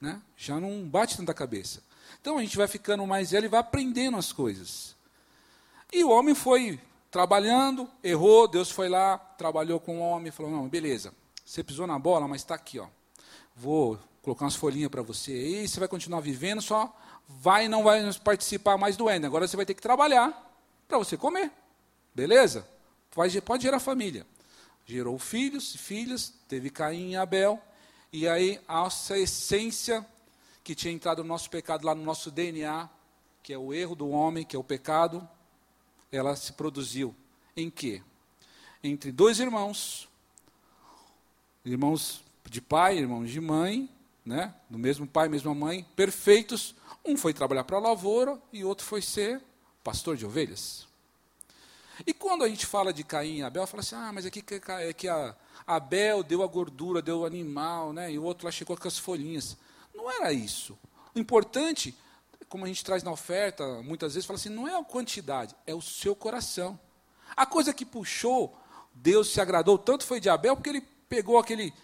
Né? 0.00 0.20
Já 0.36 0.60
não 0.60 0.88
bate 0.88 1.16
tanta 1.16 1.34
cabeça. 1.34 1.82
Então 2.20 2.38
a 2.38 2.40
gente 2.40 2.56
vai 2.56 2.68
ficando 2.68 3.06
mais 3.06 3.32
velho 3.32 3.46
e 3.46 3.48
vai 3.48 3.60
aprendendo 3.60 4.16
as 4.16 4.32
coisas. 4.32 4.94
E 5.92 6.02
o 6.04 6.10
homem 6.10 6.34
foi 6.34 6.80
trabalhando, 7.10 7.88
errou, 8.02 8.48
Deus 8.48 8.70
foi 8.70 8.88
lá, 8.88 9.18
trabalhou 9.18 9.78
com 9.78 9.98
o 9.98 10.00
homem, 10.00 10.32
falou: 10.32 10.50
não, 10.50 10.68
beleza, 10.68 11.12
você 11.52 11.62
pisou 11.62 11.86
na 11.86 11.98
bola, 11.98 12.26
mas 12.26 12.40
está 12.40 12.54
aqui, 12.54 12.78
ó. 12.78 12.88
Vou 13.54 13.98
colocar 14.22 14.46
umas 14.46 14.56
folhinhas 14.56 14.90
para 14.90 15.02
você 15.02 15.32
aí, 15.32 15.68
você 15.68 15.78
vai 15.78 15.86
continuar 15.86 16.20
vivendo, 16.20 16.62
só 16.62 16.96
vai 17.28 17.66
e 17.66 17.68
não 17.68 17.84
vai 17.84 18.10
participar 18.24 18.78
mais 18.78 18.96
do 18.96 19.06
Éden. 19.06 19.26
Agora 19.26 19.46
você 19.46 19.54
vai 19.54 19.66
ter 19.66 19.74
que 19.74 19.82
trabalhar 19.82 20.50
para 20.88 20.96
você 20.96 21.14
comer. 21.14 21.50
Beleza? 22.14 22.66
Pode, 23.10 23.38
pode 23.42 23.64
gerar 23.64 23.80
família. 23.80 24.26
Gerou 24.86 25.18
filhos, 25.18 25.76
filhas, 25.76 26.32
teve 26.48 26.70
Caim 26.70 27.10
e 27.10 27.16
Abel. 27.16 27.60
E 28.10 28.26
aí, 28.26 28.58
essa 28.86 29.18
essência 29.18 30.06
que 30.64 30.74
tinha 30.74 30.94
entrado 30.94 31.22
no 31.22 31.28
nosso 31.28 31.50
pecado 31.50 31.86
lá 31.86 31.94
no 31.94 32.02
nosso 32.02 32.30
DNA, 32.30 32.88
que 33.42 33.52
é 33.52 33.58
o 33.58 33.74
erro 33.74 33.94
do 33.94 34.08
homem, 34.08 34.42
que 34.42 34.56
é 34.56 34.58
o 34.58 34.64
pecado, 34.64 35.28
ela 36.10 36.34
se 36.34 36.54
produziu 36.54 37.14
em 37.54 37.68
quê? 37.68 38.02
Entre 38.82 39.12
dois 39.12 39.38
irmãos, 39.38 40.08
irmãos 41.64 42.22
de 42.48 42.60
pai, 42.60 42.98
irmãos 42.98 43.30
de 43.30 43.40
mãe, 43.40 43.88
né? 44.24 44.54
Do 44.68 44.78
mesmo 44.78 45.06
pai, 45.06 45.28
mesma 45.28 45.54
mãe, 45.54 45.86
perfeitos. 45.96 46.74
Um 47.04 47.16
foi 47.16 47.32
trabalhar 47.32 47.64
para 47.64 47.76
a 47.76 47.80
lavoura 47.80 48.40
e 48.52 48.64
outro 48.64 48.84
foi 48.84 49.02
ser 49.02 49.40
pastor 49.82 50.16
de 50.16 50.24
ovelhas. 50.24 50.86
E 52.06 52.12
quando 52.12 52.42
a 52.44 52.48
gente 52.48 52.66
fala 52.66 52.92
de 52.92 53.04
Caim 53.04 53.38
e 53.38 53.42
Abel, 53.42 53.66
fala 53.66 53.80
assim: 53.80 53.94
ah, 53.94 54.10
mas 54.12 54.26
aqui 54.26 54.42
é 54.68 54.92
que 54.92 55.08
a 55.08 55.34
Abel 55.66 56.22
deu 56.22 56.42
a 56.42 56.46
gordura, 56.46 57.02
deu 57.02 57.20
o 57.20 57.24
animal, 57.24 57.92
né? 57.92 58.12
E 58.12 58.18
o 58.18 58.22
outro 58.22 58.46
lá 58.46 58.50
chegou 58.50 58.76
com 58.76 58.88
as 58.88 58.98
folhinhas. 58.98 59.56
Não 59.94 60.10
era 60.10 60.32
isso. 60.32 60.78
O 61.14 61.18
importante, 61.18 61.94
como 62.48 62.64
a 62.64 62.68
gente 62.68 62.84
traz 62.84 63.02
na 63.02 63.12
oferta, 63.12 63.82
muitas 63.82 64.14
vezes 64.14 64.26
fala 64.26 64.38
assim: 64.38 64.48
não 64.48 64.66
é 64.66 64.78
a 64.78 64.84
quantidade, 64.84 65.54
é 65.66 65.74
o 65.74 65.82
seu 65.82 66.14
coração. 66.16 66.78
A 67.36 67.46
coisa 67.46 67.72
que 67.72 67.84
puxou, 67.84 68.56
Deus 68.94 69.32
se 69.32 69.40
agradou 69.40 69.78
tanto 69.78 70.04
foi 70.04 70.20
de 70.20 70.28
Abel, 70.28 70.56
porque 70.56 70.70
ele 70.70 70.91
pegou 71.12 71.38
aquele 71.38 71.74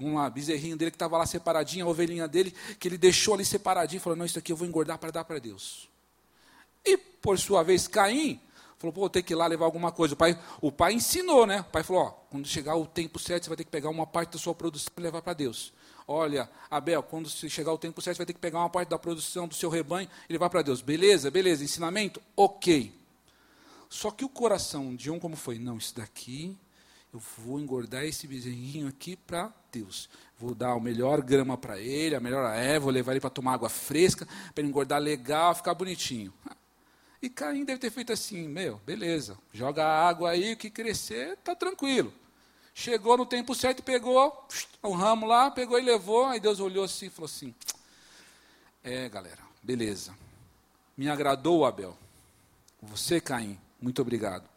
um 0.00 0.30
bezerrinho 0.30 0.74
dele 0.74 0.90
que 0.90 0.94
estava 0.94 1.18
lá 1.18 1.26
separadinho, 1.26 1.84
a 1.84 1.88
ovelhinha 1.90 2.26
dele, 2.26 2.54
que 2.80 2.88
ele 2.88 2.96
deixou 2.96 3.34
ali 3.34 3.44
separadinho, 3.44 4.00
falou: 4.00 4.16
Não, 4.16 4.24
isso 4.24 4.38
aqui 4.38 4.50
eu 4.50 4.56
vou 4.56 4.66
engordar 4.66 4.96
para 4.96 5.10
dar 5.10 5.22
para 5.22 5.38
Deus. 5.38 5.86
E, 6.82 6.96
por 6.96 7.38
sua 7.38 7.62
vez, 7.62 7.86
Caim 7.86 8.40
falou: 8.78 8.94
Pô, 8.94 9.00
vou 9.00 9.10
ter 9.10 9.22
que 9.22 9.34
ir 9.34 9.36
lá 9.36 9.46
levar 9.46 9.66
alguma 9.66 9.92
coisa. 9.92 10.14
O 10.14 10.16
pai, 10.16 10.38
o 10.62 10.72
pai 10.72 10.94
ensinou, 10.94 11.46
né? 11.46 11.60
O 11.60 11.64
pai 11.64 11.82
falou: 11.82 12.04
Ó, 12.04 12.10
quando 12.30 12.48
chegar 12.48 12.74
o 12.74 12.86
tempo 12.86 13.18
certo, 13.18 13.44
você 13.44 13.50
vai 13.50 13.56
ter 13.58 13.64
que 13.64 13.70
pegar 13.70 13.90
uma 13.90 14.06
parte 14.06 14.32
da 14.32 14.38
sua 14.38 14.54
produção 14.54 14.90
e 14.96 15.00
levar 15.02 15.20
para 15.20 15.34
Deus. 15.34 15.74
Olha, 16.06 16.48
Abel, 16.70 17.02
quando 17.02 17.28
chegar 17.28 17.70
o 17.70 17.76
tempo 17.76 18.00
certo, 18.00 18.16
você 18.16 18.20
vai 18.20 18.26
ter 18.26 18.32
que 18.32 18.40
pegar 18.40 18.60
uma 18.60 18.70
parte 18.70 18.88
da 18.88 18.98
produção 18.98 19.46
do 19.46 19.54
seu 19.54 19.68
rebanho 19.68 20.08
e 20.26 20.32
levar 20.32 20.48
para 20.48 20.62
Deus. 20.62 20.80
Beleza, 20.80 21.30
beleza, 21.30 21.62
ensinamento? 21.62 22.22
Ok. 22.34 22.94
Só 23.90 24.10
que 24.10 24.24
o 24.24 24.28
coração 24.28 24.96
de 24.96 25.10
um, 25.10 25.18
como 25.18 25.36
foi? 25.36 25.58
Não, 25.58 25.76
isso 25.76 25.94
daqui 25.94 26.56
eu 27.12 27.20
vou 27.38 27.58
engordar 27.58 28.04
esse 28.04 28.26
bezerrinho 28.26 28.88
aqui 28.88 29.16
para 29.16 29.52
Deus. 29.72 30.08
Vou 30.38 30.54
dar 30.54 30.74
o 30.74 30.80
melhor 30.80 31.22
grama 31.22 31.56
para 31.56 31.78
ele, 31.78 32.14
a 32.14 32.20
melhor 32.20 32.44
erva, 32.54 32.84
vou 32.84 32.92
levar 32.92 33.12
ele 33.12 33.20
para 33.20 33.30
tomar 33.30 33.54
água 33.54 33.68
fresca, 33.68 34.26
para 34.26 34.60
ele 34.62 34.68
engordar 34.68 35.00
legal, 35.00 35.54
ficar 35.54 35.74
bonitinho. 35.74 36.32
E 37.20 37.28
Caim 37.28 37.64
deve 37.64 37.80
ter 37.80 37.90
feito 37.90 38.12
assim, 38.12 38.46
meu, 38.46 38.80
beleza, 38.86 39.36
joga 39.52 39.84
água 39.84 40.30
aí, 40.30 40.52
o 40.52 40.56
que 40.56 40.70
crescer, 40.70 41.36
tá 41.38 41.54
tranquilo. 41.54 42.12
Chegou 42.72 43.16
no 43.16 43.26
tempo 43.26 43.54
certo, 43.54 43.82
pegou 43.82 44.46
um 44.84 44.92
ramo 44.92 45.26
lá, 45.26 45.50
pegou 45.50 45.80
e 45.80 45.82
levou, 45.82 46.26
aí 46.26 46.38
Deus 46.38 46.60
olhou 46.60 46.84
assim 46.84 47.06
e 47.06 47.10
falou 47.10 47.26
assim, 47.26 47.52
é 48.84 49.08
galera, 49.08 49.42
beleza, 49.60 50.14
me 50.96 51.08
agradou 51.08 51.66
Abel, 51.66 51.98
você 52.80 53.20
Caim, 53.20 53.58
muito 53.80 54.00
obrigado. 54.00 54.48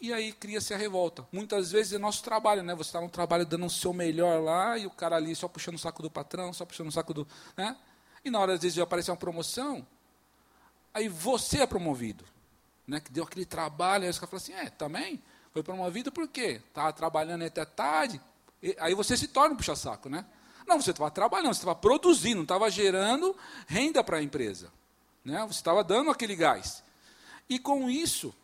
E 0.00 0.12
aí 0.12 0.32
cria-se 0.32 0.74
a 0.74 0.76
revolta. 0.76 1.26
Muitas 1.32 1.72
vezes 1.72 1.94
é 1.94 1.98
nosso 1.98 2.22
trabalho, 2.22 2.62
né? 2.62 2.74
Você 2.74 2.90
está 2.90 3.00
no 3.00 3.08
trabalho 3.08 3.46
dando 3.46 3.66
o 3.66 3.70
seu 3.70 3.92
melhor 3.92 4.42
lá 4.42 4.76
e 4.76 4.86
o 4.86 4.90
cara 4.90 5.16
ali 5.16 5.34
só 5.34 5.48
puxando 5.48 5.76
o 5.76 5.78
saco 5.78 6.02
do 6.02 6.10
patrão, 6.10 6.52
só 6.52 6.66
puxando 6.66 6.88
o 6.88 6.92
saco 6.92 7.14
do. 7.14 7.26
Né? 7.56 7.74
E 8.24 8.30
na 8.30 8.38
hora, 8.38 8.54
às 8.54 8.60
vezes, 8.60 8.78
aparecer 8.78 9.10
uma 9.10 9.16
promoção, 9.16 9.86
aí 10.92 11.08
você 11.08 11.62
é 11.62 11.66
promovido. 11.66 12.24
Né? 12.86 13.00
Que 13.00 13.10
deu 13.10 13.24
aquele 13.24 13.46
trabalho, 13.46 14.04
aí 14.04 14.10
os 14.10 14.18
caras 14.18 14.30
falam 14.30 14.58
assim: 14.58 14.66
é, 14.66 14.70
também? 14.70 15.22
Foi 15.50 15.62
promovido 15.62 16.12
por 16.12 16.28
quê? 16.28 16.60
Estava 16.68 16.92
trabalhando 16.92 17.44
até 17.44 17.64
tarde. 17.64 18.20
E, 18.62 18.76
aí 18.78 18.94
você 18.94 19.16
se 19.16 19.28
torna 19.28 19.54
um 19.54 19.56
puxa-saco, 19.56 20.10
né? 20.10 20.26
Não, 20.66 20.80
você 20.80 20.90
estava 20.90 21.10
trabalhando, 21.10 21.54
você 21.54 21.60
estava 21.60 21.74
produzindo, 21.74 22.42
estava 22.42 22.68
gerando 22.70 23.34
renda 23.66 24.04
para 24.04 24.18
a 24.18 24.22
empresa. 24.22 24.70
Né? 25.24 25.40
Você 25.46 25.60
estava 25.60 25.82
dando 25.82 26.10
aquele 26.10 26.36
gás. 26.36 26.82
E 27.48 27.58
com 27.58 27.88
isso, 27.88 28.34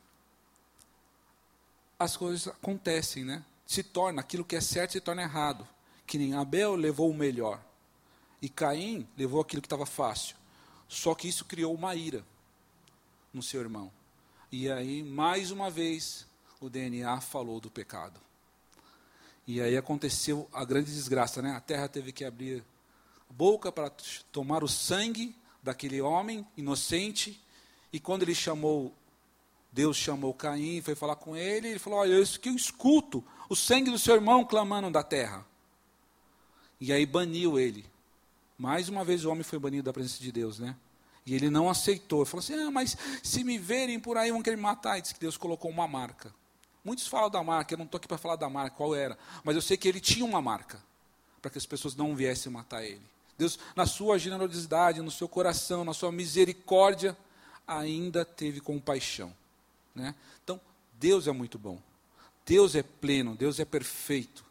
as 2.03 2.17
coisas 2.17 2.49
acontecem, 2.49 3.25
né? 3.25 3.45
Se 3.67 3.83
torna, 3.83 4.21
aquilo 4.21 4.45
que 4.45 4.57
é 4.57 4.61
certo 4.61 4.93
se 4.93 5.01
torna 5.01 5.23
errado. 5.23 5.67
Que 6.07 6.19
nem 6.19 6.35
Abel 6.35 6.75
levou 6.75 7.11
o 7.11 7.15
melhor. 7.15 7.63
E 8.41 8.49
Caim 8.49 9.09
levou 9.17 9.41
aquilo 9.41 9.63
que 9.63 9.67
estava 9.67 9.87
fácil. 9.87 10.37
Só 10.89 11.15
que 11.15 11.29
isso 11.29 11.45
criou 11.45 11.75
uma 11.75 11.95
ira 11.95 12.25
no 13.33 13.43
seu 13.43 13.61
irmão. 13.61 13.91
E 14.51 14.71
aí, 14.71 15.03
mais 15.03 15.51
uma 15.51 15.71
vez, 15.71 16.27
o 16.61 16.69
DNA 16.69 17.21
falou 17.21 17.61
do 17.61 17.71
pecado. 17.71 18.21
E 19.47 19.61
aí 19.61 19.77
aconteceu 19.77 20.49
a 20.53 20.65
grande 20.65 20.93
desgraça, 20.93 21.41
né? 21.41 21.53
A 21.53 21.61
terra 21.61 21.89
teve 21.89 22.13
que 22.13 22.25
abrir 22.25 22.63
a 23.31 23.33
boca 23.33 23.73
para 23.73 23.91
tomar 24.31 24.63
o 24.63 24.69
sangue 24.69 25.35
daquele 25.63 26.01
homem 26.01 26.47
inocente. 26.57 27.43
E 27.93 27.99
quando 27.99 28.23
ele 28.23 28.35
chamou 28.35 28.95
Deus 29.73 29.97
chamou 29.97 30.35
Caim, 30.35 30.83
foi 30.83 30.95
falar 30.95 31.17
com 31.17 31.35
ele, 31.35 31.67
e 31.67 31.71
ele 31.71 31.79
falou: 31.79 32.01
Olha, 32.01 32.21
isso 32.21 32.39
que 32.39 32.51
eu 32.51 32.55
escuto 32.55 33.25
o 33.49 33.57
sangue 33.57 33.91
do 33.91 33.99
seu 33.99 34.15
irmão 34.15 34.45
clamando 34.45 34.91
da 34.91 35.03
terra. 35.03 35.47
E 36.79 36.93
aí 36.93 37.07
baniu 37.07 37.59
ele. 37.59 37.87
Mais 38.59 38.89
uma 38.89 39.03
vez 39.05 39.25
o 39.25 39.31
homem 39.31 39.43
foi 39.43 39.59
banido 39.59 39.85
da 39.85 39.93
presença 39.93 40.23
de 40.23 40.31
Deus, 40.31 40.59
né? 40.59 40.77
E 41.25 41.35
ele 41.35 41.49
não 41.49 41.71
aceitou. 41.71 42.21
Ele 42.21 42.29
falou 42.29 42.41
assim: 42.41 42.55
ah, 42.55 42.71
mas 42.71 42.97
se 43.23 43.43
me 43.43 43.57
verem 43.57 43.99
por 43.99 44.19
aí 44.19 44.31
vão 44.31 44.43
querer 44.43 44.57
me 44.57 44.63
matar. 44.63 44.99
E 44.99 45.03
disse 45.03 45.15
que 45.15 45.21
Deus 45.21 45.39
colocou 45.39 45.71
uma 45.71 45.89
marca. 45.89 46.35
Muitos 46.85 47.07
falam 47.07 47.31
da 47.31 47.43
marca, 47.43 47.73
eu 47.73 47.79
não 47.79 47.85
estou 47.85 47.97
aqui 47.99 48.09
para 48.09 48.19
falar 48.19 48.37
da 48.37 48.51
marca, 48.51 48.77
qual 48.77 48.95
era. 48.95 49.17
Mas 49.43 49.55
eu 49.55 49.63
sei 49.63 49.77
que 49.77 49.89
ele 49.89 50.01
tinha 50.01 50.25
uma 50.25 50.43
marca, 50.43 50.83
para 51.41 51.51
que 51.51 51.57
as 51.57 51.65
pessoas 51.65 51.95
não 51.95 52.15
viessem 52.15 52.51
matar 52.51 52.85
ele. 52.85 53.01
Deus, 53.39 53.59
na 53.77 53.87
sua 53.87 54.19
generosidade, 54.19 55.01
no 55.01 55.11
seu 55.11 55.29
coração, 55.29 55.85
na 55.85 55.95
sua 55.95 56.11
misericórdia, 56.11 57.17
ainda 57.67 58.25
teve 58.25 58.61
compaixão. 58.61 59.33
Né? 59.95 60.15
Então, 60.43 60.61
Deus 60.95 61.27
é 61.27 61.33
muito 61.33 61.59
bom. 61.59 61.81
Deus 62.45 62.75
é 62.75 62.83
pleno, 62.83 63.37
Deus 63.37 63.61
é 63.61 63.65
perfeito. 63.65 64.45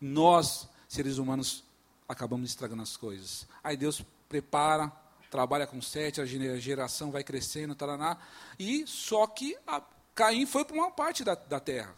Nós, 0.00 0.68
seres 0.88 1.18
humanos, 1.18 1.64
acabamos 2.08 2.50
estragando 2.50 2.82
as 2.82 2.96
coisas. 2.96 3.46
Aí 3.62 3.76
Deus 3.76 4.02
prepara, 4.28 4.90
trabalha 5.30 5.66
com 5.66 5.80
sete, 5.82 6.20
a 6.20 6.26
geração 6.26 7.10
vai 7.10 7.22
crescendo, 7.22 7.74
taraná, 7.74 8.16
e 8.58 8.86
só 8.86 9.26
que 9.26 9.56
a, 9.66 9.82
Caim 10.14 10.46
foi 10.46 10.64
para 10.64 10.74
uma 10.74 10.90
parte 10.90 11.22
da, 11.22 11.34
da 11.34 11.60
terra, 11.60 11.94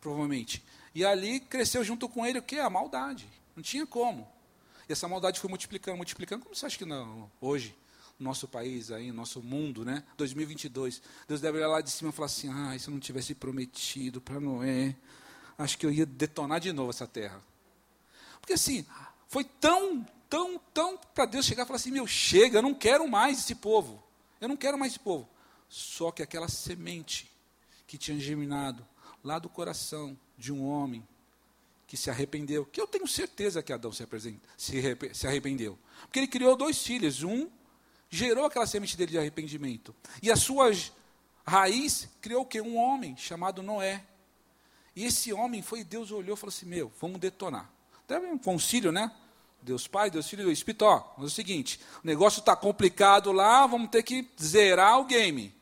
provavelmente. 0.00 0.64
E 0.92 1.04
ali 1.04 1.38
cresceu 1.38 1.84
junto 1.84 2.08
com 2.08 2.26
ele 2.26 2.40
o 2.40 2.42
que? 2.42 2.58
A 2.58 2.68
maldade. 2.68 3.28
Não 3.54 3.62
tinha 3.62 3.86
como. 3.86 4.28
E 4.88 4.92
essa 4.92 5.06
maldade 5.06 5.38
foi 5.38 5.48
multiplicando, 5.48 5.96
multiplicando. 5.96 6.42
Como 6.42 6.54
você 6.54 6.66
acha 6.66 6.76
que 6.76 6.84
não, 6.84 7.30
hoje? 7.40 7.76
Nosso 8.20 8.46
país, 8.46 8.92
aí, 8.92 9.10
nosso 9.10 9.42
mundo, 9.42 9.84
né? 9.84 10.04
2022. 10.16 11.02
Deus 11.26 11.40
deve 11.40 11.58
olhar 11.58 11.68
lá 11.68 11.80
de 11.80 11.90
cima 11.90 12.10
e 12.10 12.12
falar 12.12 12.26
assim: 12.26 12.48
ah, 12.48 12.78
se 12.78 12.88
eu 12.88 12.92
não 12.92 13.00
tivesse 13.00 13.34
prometido 13.34 14.20
para 14.20 14.38
Noé, 14.38 14.94
acho 15.58 15.78
que 15.78 15.86
eu 15.86 15.90
ia 15.90 16.04
detonar 16.04 16.60
de 16.60 16.72
novo 16.72 16.90
essa 16.90 17.06
terra. 17.06 17.42
Porque 18.40 18.52
assim, 18.52 18.86
foi 19.26 19.44
tão, 19.44 20.06
tão, 20.28 20.58
tão 20.72 20.98
para 21.14 21.24
Deus 21.24 21.46
chegar 21.46 21.62
e 21.62 21.66
falar 21.66 21.76
assim: 21.76 21.90
meu, 21.90 22.06
chega, 22.06 22.58
eu 22.58 22.62
não 22.62 22.74
quero 22.74 23.08
mais 23.08 23.38
esse 23.38 23.54
povo. 23.54 24.02
Eu 24.40 24.48
não 24.48 24.56
quero 24.56 24.78
mais 24.78 24.92
esse 24.92 25.00
povo. 25.00 25.28
Só 25.68 26.10
que 26.10 26.22
aquela 26.22 26.48
semente 26.48 27.30
que 27.86 27.96
tinha 27.96 28.18
germinado 28.18 28.86
lá 29.24 29.38
do 29.38 29.48
coração 29.48 30.18
de 30.36 30.52
um 30.52 30.64
homem 30.64 31.06
que 31.86 31.96
se 31.96 32.08
arrependeu, 32.08 32.64
que 32.64 32.80
eu 32.80 32.86
tenho 32.86 33.06
certeza 33.06 33.62
que 33.62 33.72
Adão 33.72 33.90
se, 33.92 34.06
se 34.56 35.26
arrependeu, 35.26 35.76
porque 36.02 36.20
ele 36.20 36.28
criou 36.28 36.54
dois 36.54 36.80
filhos, 36.84 37.24
um 37.24 37.48
gerou 38.10 38.44
aquela 38.44 38.66
semente 38.66 38.96
dele 38.96 39.12
de 39.12 39.18
arrependimento. 39.18 39.94
E 40.20 40.30
a 40.30 40.36
sua 40.36 40.70
raiz 41.46 42.08
criou 42.20 42.42
o 42.42 42.46
quê? 42.46 42.60
Um 42.60 42.76
homem 42.76 43.16
chamado 43.16 43.62
Noé. 43.62 44.04
E 44.94 45.04
esse 45.04 45.32
homem 45.32 45.62
foi, 45.62 45.84
Deus 45.84 46.10
olhou 46.10 46.36
e 46.36 46.38
falou 46.38 46.52
assim: 46.52 46.66
Meu, 46.66 46.92
vamos 47.00 47.20
detonar. 47.20 47.70
Deve 48.06 48.26
um 48.26 48.36
concílio, 48.36 48.90
né? 48.90 49.10
Deus 49.62 49.86
Pai, 49.86 50.10
Deus 50.10 50.28
Filho 50.28 50.42
e 50.42 50.44
Deus 50.46 50.58
Espírito. 50.58 50.84
Ó, 50.84 51.14
mas 51.16 51.24
é 51.24 51.26
o 51.26 51.30
seguinte: 51.30 51.80
o 52.02 52.06
negócio 52.06 52.40
está 52.40 52.56
complicado 52.56 53.30
lá, 53.30 53.66
vamos 53.66 53.90
ter 53.90 54.02
que 54.02 54.28
zerar 54.40 54.98
o 54.98 55.04
game. 55.04 55.54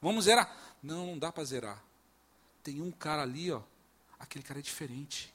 Vamos 0.00 0.24
zerar. 0.24 0.54
Não, 0.82 1.06
não 1.06 1.18
dá 1.18 1.30
para 1.30 1.44
zerar. 1.44 1.82
Tem 2.62 2.80
um 2.80 2.90
cara 2.90 3.22
ali, 3.22 3.52
ó. 3.52 3.62
Aquele 4.18 4.42
cara 4.44 4.58
é 4.58 4.62
diferente. 4.62 5.32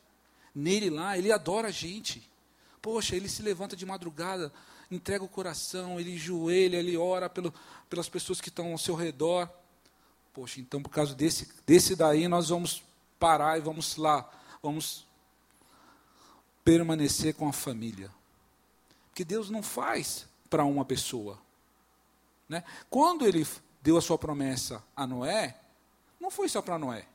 Nele 0.54 0.90
lá, 0.90 1.18
ele 1.18 1.32
adora 1.32 1.70
a 1.70 1.72
gente. 1.72 2.30
Poxa, 2.82 3.16
ele 3.16 3.28
se 3.28 3.42
levanta 3.42 3.76
de 3.76 3.86
madrugada, 3.86 4.52
entrega 4.90 5.24
o 5.24 5.28
coração, 5.28 6.00
ele 6.00 6.18
joelha, 6.18 6.78
ele 6.78 6.96
ora 6.96 7.30
pelo, 7.30 7.54
pelas 7.90 8.08
pessoas 8.08 8.40
que 8.40 8.50
estão 8.50 8.72
ao 8.72 8.78
seu 8.78 8.96
redor. 8.96 9.50
Poxa, 10.34 10.60
então 10.60 10.82
por 10.82 10.90
causa 10.90 11.16
desse, 11.16 11.50
desse 11.66 11.96
daí 11.96 12.28
nós 12.28 12.50
vamos 12.50 12.84
parar 13.20 13.58
e 13.58 13.62
vamos 13.62 13.98
lá, 13.98 14.30
vamos 14.62 15.06
permanecer 16.64 17.34
com 17.34 17.48
a 17.48 17.54
família. 17.54 18.12
Porque 19.10 19.26
Deus 19.26 19.50
não 19.50 19.64
faz 19.64 20.28
para 20.50 20.64
uma 20.64 20.86
pessoa. 20.86 21.40
Né? 22.48 22.64
Quando 22.90 23.26
ele 23.26 23.46
deu 23.82 23.98
a 23.98 24.02
sua 24.02 24.18
promessa 24.18 24.84
a 24.96 25.08
Noé, 25.08 25.60
não 26.20 26.30
foi 26.30 26.48
só 26.48 26.62
para 26.62 26.78
Noé. 26.78 27.08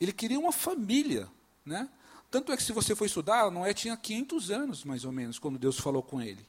Ele 0.00 0.12
queria 0.12 0.38
uma 0.38 0.52
família. 0.52 1.28
Né? 1.64 1.88
Tanto 2.30 2.52
é 2.52 2.56
que 2.56 2.62
se 2.62 2.72
você 2.72 2.94
for 2.94 3.06
estudar, 3.06 3.50
Noé 3.50 3.72
tinha 3.72 3.96
500 3.96 4.50
anos, 4.50 4.84
mais 4.84 5.04
ou 5.04 5.12
menos, 5.12 5.38
quando 5.38 5.58
Deus 5.58 5.78
falou 5.78 6.02
com 6.02 6.20
ele. 6.20 6.46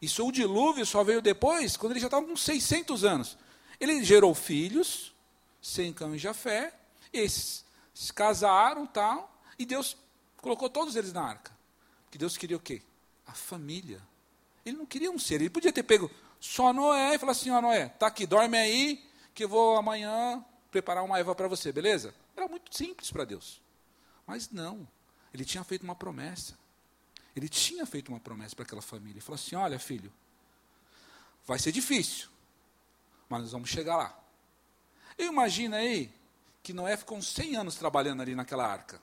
Isso 0.00 0.26
o 0.26 0.32
dilúvio 0.32 0.84
só 0.84 1.02
veio 1.02 1.22
depois, 1.22 1.76
quando 1.76 1.92
ele 1.92 2.00
já 2.00 2.08
estava 2.08 2.26
com 2.26 2.36
600 2.36 3.04
anos. 3.04 3.38
Ele 3.80 4.04
gerou 4.04 4.34
filhos, 4.34 5.14
sem 5.60 5.92
cão 5.92 6.14
e 6.14 6.18
Jafé, 6.18 6.74
esses 7.12 7.64
se 7.94 8.12
casaram 8.12 8.86
tal, 8.86 9.32
e 9.58 9.64
Deus 9.64 9.96
colocou 10.38 10.68
todos 10.68 10.96
eles 10.96 11.12
na 11.12 11.22
arca. 11.22 11.52
Porque 12.04 12.18
Deus 12.18 12.36
queria 12.36 12.56
o 12.56 12.60
quê? 12.60 12.82
A 13.26 13.32
família. 13.32 14.02
Ele 14.66 14.76
não 14.76 14.86
queria 14.86 15.10
um 15.10 15.18
ser, 15.18 15.36
ele 15.36 15.50
podia 15.50 15.72
ter 15.72 15.82
pego 15.82 16.10
só 16.40 16.72
Noé 16.72 17.14
e 17.14 17.18
falar 17.18 17.32
assim, 17.32 17.50
ó 17.50 17.60
Noé, 17.60 17.88
tá 17.88 18.08
aqui, 18.08 18.26
dorme 18.26 18.58
aí, 18.58 19.04
que 19.32 19.44
eu 19.44 19.48
vou 19.48 19.76
amanhã 19.76 20.44
preparar 20.70 21.04
uma 21.04 21.18
Eva 21.18 21.34
para 21.34 21.46
você, 21.46 21.70
beleza? 21.70 22.14
Era 22.36 22.48
muito 22.48 22.76
simples 22.76 23.10
para 23.10 23.24
Deus. 23.24 23.62
Mas 24.26 24.50
não, 24.50 24.88
ele 25.32 25.44
tinha 25.44 25.64
feito 25.64 25.82
uma 25.82 25.94
promessa. 25.94 26.58
Ele 27.34 27.48
tinha 27.48 27.86
feito 27.86 28.10
uma 28.10 28.20
promessa 28.20 28.54
para 28.54 28.64
aquela 28.64 28.82
família. 28.82 29.14
Ele 29.14 29.20
falou 29.20 29.36
assim: 29.36 29.56
Olha, 29.56 29.78
filho, 29.78 30.12
vai 31.46 31.58
ser 31.58 31.72
difícil, 31.72 32.28
mas 33.28 33.42
nós 33.42 33.52
vamos 33.52 33.70
chegar 33.70 33.96
lá. 33.96 34.18
Eu 35.16 35.32
imagino 35.32 35.74
aí 35.74 36.12
que 36.62 36.72
Noé 36.72 36.96
ficou 36.96 37.18
uns 37.18 37.26
100 37.28 37.56
anos 37.56 37.74
trabalhando 37.76 38.20
ali 38.22 38.34
naquela 38.34 38.66
arca. 38.66 39.00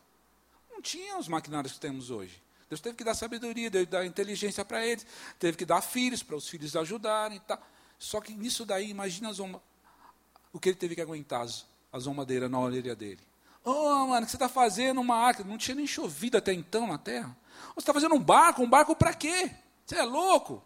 Não 0.71 0.81
tinha 0.81 1.17
os 1.17 1.27
maquinários 1.27 1.73
que 1.73 1.79
temos 1.79 2.09
hoje. 2.09 2.41
Deus 2.69 2.79
teve 2.79 2.95
que 2.95 3.03
dar 3.03 3.15
sabedoria, 3.15 3.69
teve 3.71 3.87
que 3.87 3.91
dar 3.91 4.05
inteligência 4.05 4.63
para 4.63 4.85
eles, 4.85 5.05
teve 5.39 5.57
que 5.57 5.65
dar 5.65 5.81
filhos 5.81 6.21
para 6.21 6.35
os 6.35 6.47
filhos 6.47 6.75
ajudarem 6.75 7.37
e 7.37 7.41
tal. 7.41 7.59
Só 7.97 8.21
que 8.21 8.31
nisso 8.33 8.63
daí, 8.63 8.89
imagina 8.89 9.33
zomba, 9.33 9.61
o 10.53 10.59
que 10.59 10.69
ele 10.69 10.77
teve 10.77 10.95
que 10.95 11.01
aguentar, 11.01 11.47
a 11.91 11.99
zombadeira 11.99 12.47
na 12.47 12.59
orelha 12.59 12.95
dele. 12.95 13.28
Oh, 13.63 14.07
mano, 14.07 14.21
o 14.21 14.25
que 14.25 14.31
você 14.31 14.35
está 14.37 14.49
fazendo 14.49 15.01
uma 15.01 15.15
arca? 15.15 15.43
Não 15.43 15.57
tinha 15.57 15.75
nem 15.75 15.87
chovido 15.87 16.37
até 16.37 16.53
então 16.53 16.87
na 16.87 16.97
terra. 16.97 17.35
Você 17.73 17.79
está 17.79 17.93
fazendo 17.93 18.15
um 18.15 18.19
barco? 18.19 18.61
Um 18.61 18.69
barco 18.69 18.95
para 18.95 19.13
quê? 19.13 19.51
Você 19.85 19.95
é 19.95 20.03
louco? 20.03 20.63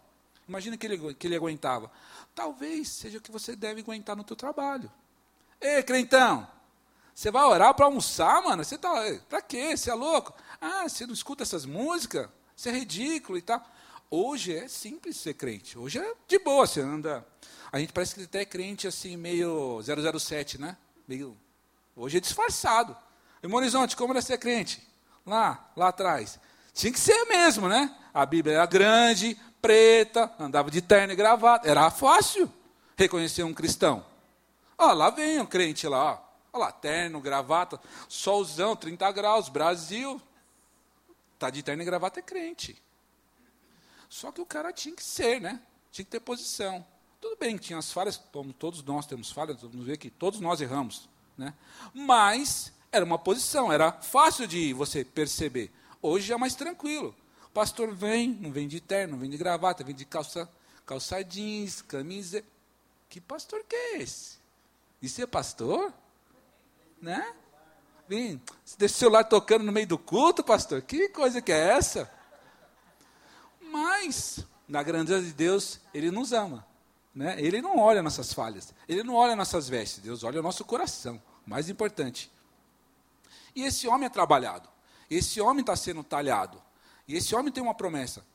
Imagina 0.48 0.78
que 0.78 0.86
ele, 0.86 1.14
que 1.14 1.28
ele 1.28 1.36
aguentava. 1.36 1.92
Talvez 2.36 2.90
seja 2.90 3.18
o 3.18 3.22
que 3.22 3.32
você 3.32 3.56
deve 3.56 3.82
aguentar 3.82 4.16
no 4.16 4.24
teu 4.24 4.36
trabalho. 4.36 4.92
Ei, 5.60 5.82
crentão, 5.84 6.48
você 7.14 7.30
vai 7.30 7.44
orar 7.44 7.74
para 7.74 7.86
almoçar, 7.86 8.44
mano? 8.44 8.64
Você 8.64 8.78
tá. 8.78 8.92
Para 9.30 9.42
quê? 9.42 9.78
Você 9.78 9.90
é 9.90 9.94
louco? 9.94 10.34
Ah, 10.60 10.88
você 10.88 11.06
não 11.06 11.14
escuta 11.14 11.44
essas 11.44 11.66
músicas? 11.66 12.28
Você 12.56 12.70
é 12.70 12.74
ridículo 12.74 13.38
e 13.38 13.42
tal. 13.42 13.64
Hoje 14.10 14.56
é 14.56 14.68
simples 14.68 15.18
ser 15.18 15.36
crente. 15.36 15.78
Hoje 15.78 16.00
é 16.00 16.14
de 16.28 16.40
boa, 16.40 16.68
você 16.68 16.82
anda. 16.82 17.26
A 17.72 17.80
gente 17.80 17.94
parece 17.94 18.16
que 18.16 18.24
até 18.24 18.42
é 18.42 18.46
crente 18.46 18.88
assim, 18.88 19.18
meio 19.18 19.80
007, 19.82 20.60
né? 20.60 20.78
Meio... 21.08 21.38
Hoje 21.96 22.18
é 22.18 22.20
disfarçado. 22.20 22.96
Irmão 23.42 23.60
Horizonte, 23.60 23.96
como 23.96 24.14
era 24.14 24.22
ser 24.22 24.38
crente? 24.38 24.82
Lá, 25.26 25.72
lá 25.76 25.90
atrás. 25.90 26.40
Tinha 26.74 26.92
que 26.92 27.00
ser 27.00 27.26
mesmo, 27.26 27.68
né? 27.70 27.96
A 28.14 28.26
Bíblia 28.26 28.56
era 28.56 28.66
grande, 28.66 29.40
preta, 29.62 30.34
andava 30.40 30.72
de 30.72 30.82
terno 30.82 31.14
e 31.14 31.16
gravata. 31.16 31.68
Era 31.68 31.90
fácil 31.92 32.52
reconhecer 32.98 33.44
um 33.44 33.54
cristão. 33.54 34.06
Ó, 34.78 34.92
lá 34.92 35.10
vem 35.10 35.40
um 35.40 35.46
crente 35.46 35.88
lá, 35.88 36.14
ó. 36.14 36.34
Olha 36.54 36.66
lá, 36.66 36.72
terno, 36.72 37.20
gravata, 37.20 37.80
solzão, 38.08 38.76
30 38.76 39.12
graus, 39.12 39.50
Brasil. 39.50 40.22
Tá 41.40 41.50
de 41.50 41.64
terno 41.64 41.82
e 41.82 41.86
gravata 41.86 42.20
é 42.20 42.24
crente. 42.24 42.82
Só 44.08 44.32
que 44.32 44.40
o 44.40 44.46
cara 44.46 44.72
tinha 44.72 44.96
que 44.96 45.04
ser, 45.04 45.42
né? 45.42 45.60
Tinha 45.92 46.06
que 46.06 46.12
ter 46.12 46.20
posição. 46.20 46.86
Tudo 47.20 47.38
bem 47.38 47.58
tinha 47.58 47.80
as 47.80 47.92
falhas, 47.92 48.22
como 48.32 48.54
todos 48.54 48.84
nós 48.84 49.06
temos 49.08 49.32
falhas, 49.32 49.62
vamos 49.62 49.86
ver 49.86 49.98
que 49.98 50.10
todos 50.10 50.40
nós 50.40 50.62
erramos. 50.62 51.10
Né? 51.38 51.54
Mas 51.94 52.72
era 52.92 53.04
uma 53.04 53.18
posição, 53.18 53.72
era 53.72 53.92
fácil 53.92 54.48
de 54.48 54.74
você 54.74 55.04
perceber. 55.04 55.72
Hoje 56.02 56.32
é 56.32 56.38
mais 56.38 56.56
tranquilo. 56.56 57.16
O 57.46 57.50
pastor 57.50 57.94
vem, 57.94 58.30
não 58.30 58.52
vem 58.52 58.68
de 58.68 58.80
terno, 58.80 59.14
não 59.14 59.20
vem 59.20 59.30
de 59.30 59.38
gravata, 59.38 59.84
vem 59.84 59.96
de 59.96 60.06
calça, 60.06 60.50
calça 60.86 61.24
jeans, 61.24 61.82
camisa. 61.82 62.44
Que 63.10 63.22
pastor 63.22 63.64
que 63.68 63.76
é 63.76 63.98
esse? 64.02 64.38
Isso 65.02 65.22
é 65.22 65.26
pastor? 65.26 65.94
né? 67.04 67.34
Vem, 68.08 68.42
deixa 68.78 68.96
o 68.96 68.98
celular 68.98 69.26
tocando 69.26 69.64
no 69.66 69.72
meio 69.72 69.86
do 69.86 69.98
culto, 69.98 70.44
pastor. 70.44 70.82
Que 70.82 71.10
coisa 71.10 71.42
que 71.42 71.52
é 71.52 71.76
essa? 71.76 72.10
Mas, 73.62 74.40
na 74.68 74.82
grandeza 74.82 75.22
de 75.22 75.34
Deus, 75.34 75.82
Ele 75.94 76.10
nos 76.10 76.32
ama. 76.32 76.66
Né? 77.14 77.36
Ele 77.40 77.62
não 77.62 77.78
olha 77.78 78.02
nossas 78.02 78.34
falhas. 78.34 78.74
Ele 78.88 79.04
não 79.04 79.16
olha 79.16 79.36
nossas 79.36 79.68
vestes. 79.68 80.00
Deus 80.00 80.24
olha 80.24 80.40
o 80.40 80.44
nosso 80.44 80.64
coração. 80.64 81.22
Mais 81.46 81.70
importante. 81.70 82.32
E 83.56 83.64
esse 83.64 83.88
homem 83.88 84.06
é 84.06 84.10
trabalhado. 84.10 84.70
Esse 85.10 85.40
homem 85.42 85.62
está 85.62 85.76
sendo 85.76 86.04
talhado. 86.04 86.62
E 87.08 87.16
esse 87.16 87.36
homem 87.36 87.52
tem 87.52 87.62
uma 87.62 87.74
promessa. 87.76 88.26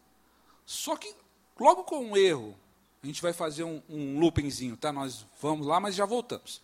Só 0.65 0.97
que, 0.97 1.15
logo 1.59 1.85
com 1.85 2.05
um 2.05 2.17
erro, 2.17 2.55
a 3.03 3.07
gente 3.07 3.23
vai 3.23 3.33
fazer 3.33 3.65
um, 3.65 3.83
um 3.89 4.19
loopingzinho, 4.19 4.77
tá? 4.77 4.93
Nós 4.93 5.27
vamos 5.41 5.67
lá, 5.67 5.81
mas 5.81 5.95
já 5.95 6.05
voltamos. 6.05 6.61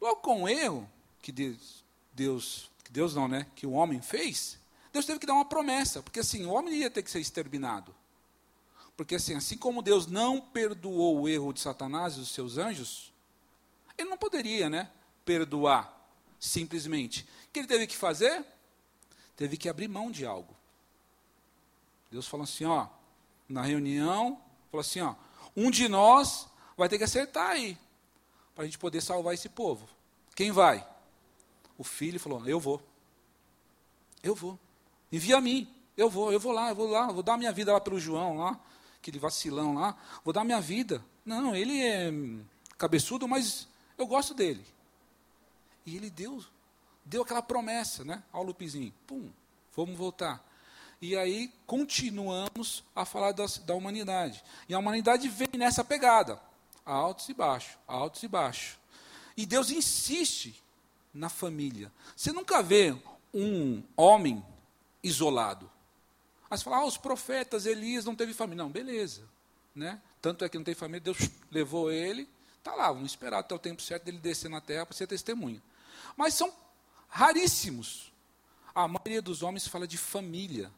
Logo 0.00 0.16
com 0.20 0.42
um 0.42 0.48
erro, 0.48 0.88
que 1.20 1.30
Deus, 1.32 1.84
Deus, 2.12 2.70
que 2.84 2.92
Deus 2.92 3.14
não, 3.14 3.28
né? 3.28 3.46
Que 3.54 3.66
o 3.66 3.72
homem 3.72 4.00
fez, 4.00 4.58
Deus 4.92 5.04
teve 5.04 5.18
que 5.18 5.26
dar 5.26 5.34
uma 5.34 5.44
promessa, 5.44 6.02
porque 6.02 6.20
assim, 6.20 6.46
o 6.46 6.50
homem 6.52 6.74
ia 6.74 6.90
ter 6.90 7.02
que 7.02 7.10
ser 7.10 7.20
exterminado. 7.20 7.94
Porque 8.96 9.16
assim, 9.16 9.34
assim 9.34 9.58
como 9.58 9.82
Deus 9.82 10.06
não 10.06 10.40
perdoou 10.40 11.20
o 11.20 11.28
erro 11.28 11.52
de 11.52 11.60
Satanás 11.60 12.14
e 12.14 12.20
dos 12.20 12.30
seus 12.30 12.56
anjos, 12.56 13.12
ele 13.98 14.08
não 14.08 14.16
poderia, 14.16 14.70
né, 14.70 14.90
perdoar 15.26 15.94
simplesmente. 16.40 17.28
O 17.48 17.52
que 17.52 17.58
ele 17.58 17.68
teve 17.68 17.86
que 17.86 17.96
fazer? 17.96 18.42
Teve 19.36 19.58
que 19.58 19.68
abrir 19.68 19.88
mão 19.88 20.10
de 20.10 20.24
algo. 20.24 20.56
Deus 22.10 22.26
falou 22.26 22.44
assim, 22.44 22.64
ó, 22.64 22.86
na 23.46 23.60
reunião, 23.60 24.40
falou 24.70 24.80
assim, 24.80 25.02
ó, 25.02 25.14
um 25.54 25.70
de 25.70 25.86
nós 25.86 26.48
vai 26.74 26.88
ter 26.88 26.96
que 26.96 27.04
acertar 27.04 27.50
aí, 27.50 27.76
para 28.54 28.62
a 28.62 28.66
gente 28.66 28.78
poder 28.78 29.02
salvar 29.02 29.34
esse 29.34 29.50
povo. 29.50 29.86
Quem 30.34 30.50
vai? 30.50 30.86
o 31.78 31.84
filho 31.84 32.18
falou: 32.18 32.46
Eu 32.46 32.58
vou. 32.58 32.82
Eu 34.22 34.34
vou. 34.34 34.58
Envia 35.10 35.36
a 35.36 35.40
mim. 35.40 35.68
Eu 35.96 36.10
vou, 36.10 36.32
eu 36.32 36.38
vou 36.38 36.52
lá, 36.52 36.68
eu 36.68 36.74
vou 36.74 36.90
lá, 36.90 37.06
vou 37.10 37.22
dar 37.22 37.38
minha 37.38 37.52
vida 37.52 37.72
lá 37.72 37.80
pelo 37.80 37.98
João 37.98 38.36
lá, 38.36 38.60
aquele 38.98 39.18
vacilão 39.18 39.72
lá, 39.72 39.96
vou 40.22 40.32
dar 40.32 40.44
minha 40.44 40.60
vida. 40.60 41.02
Não, 41.24 41.56
ele 41.56 41.80
é 41.80 42.12
cabeçudo, 42.76 43.26
mas 43.26 43.66
eu 43.96 44.06
gosto 44.06 44.34
dele. 44.34 44.62
E 45.86 45.96
ele 45.96 46.10
deu, 46.10 46.44
deu 47.04 47.22
aquela 47.22 47.40
promessa, 47.40 48.04
né? 48.04 48.22
Ao 48.32 48.42
Lupizinho. 48.42 48.92
Pum, 49.06 49.30
vamos 49.74 49.96
voltar. 49.96 50.44
E 51.00 51.16
aí 51.16 51.52
continuamos 51.66 52.82
a 52.94 53.04
falar 53.04 53.32
das, 53.32 53.58
da 53.58 53.74
humanidade. 53.74 54.42
E 54.68 54.74
a 54.74 54.78
humanidade 54.78 55.28
vem 55.28 55.48
nessa 55.56 55.84
pegada. 55.84 56.40
Altos 56.84 57.28
e 57.28 57.34
baixos, 57.34 57.78
altos 57.86 58.22
e 58.22 58.28
baixos. 58.28 58.78
E 59.36 59.46
Deus 59.46 59.70
insiste 59.70 60.62
na 61.14 61.28
família. 61.28 61.92
Você 62.14 62.32
nunca 62.32 62.62
vê 62.62 62.96
um 63.32 63.82
homem 63.96 64.44
isolado. 65.02 65.70
Aí 66.50 66.56
você 66.56 66.64
fala, 66.64 66.78
ah, 66.78 66.86
os 66.86 66.96
profetas, 66.96 67.66
Elias 67.66 68.04
não 68.04 68.14
teve 68.14 68.32
família. 68.32 68.64
Não, 68.64 68.70
beleza. 68.70 69.22
Né? 69.74 70.00
Tanto 70.22 70.44
é 70.44 70.48
que 70.48 70.56
não 70.56 70.64
teve 70.64 70.78
família, 70.78 71.00
Deus 71.00 71.18
levou 71.50 71.90
ele, 71.92 72.28
está 72.58 72.74
lá, 72.74 72.90
vamos 72.90 73.12
esperar 73.12 73.40
até 73.40 73.54
o 73.54 73.58
tempo 73.58 73.82
certo 73.82 74.04
dele 74.04 74.18
descer 74.18 74.48
na 74.48 74.60
terra 74.60 74.86
para 74.86 74.96
ser 74.96 75.06
testemunha. 75.06 75.62
Mas 76.16 76.34
são 76.34 76.52
raríssimos. 77.08 78.12
A 78.74 78.86
maioria 78.86 79.22
dos 79.22 79.42
homens 79.42 79.66
fala 79.66 79.86
de 79.86 79.96
família. 79.96 80.70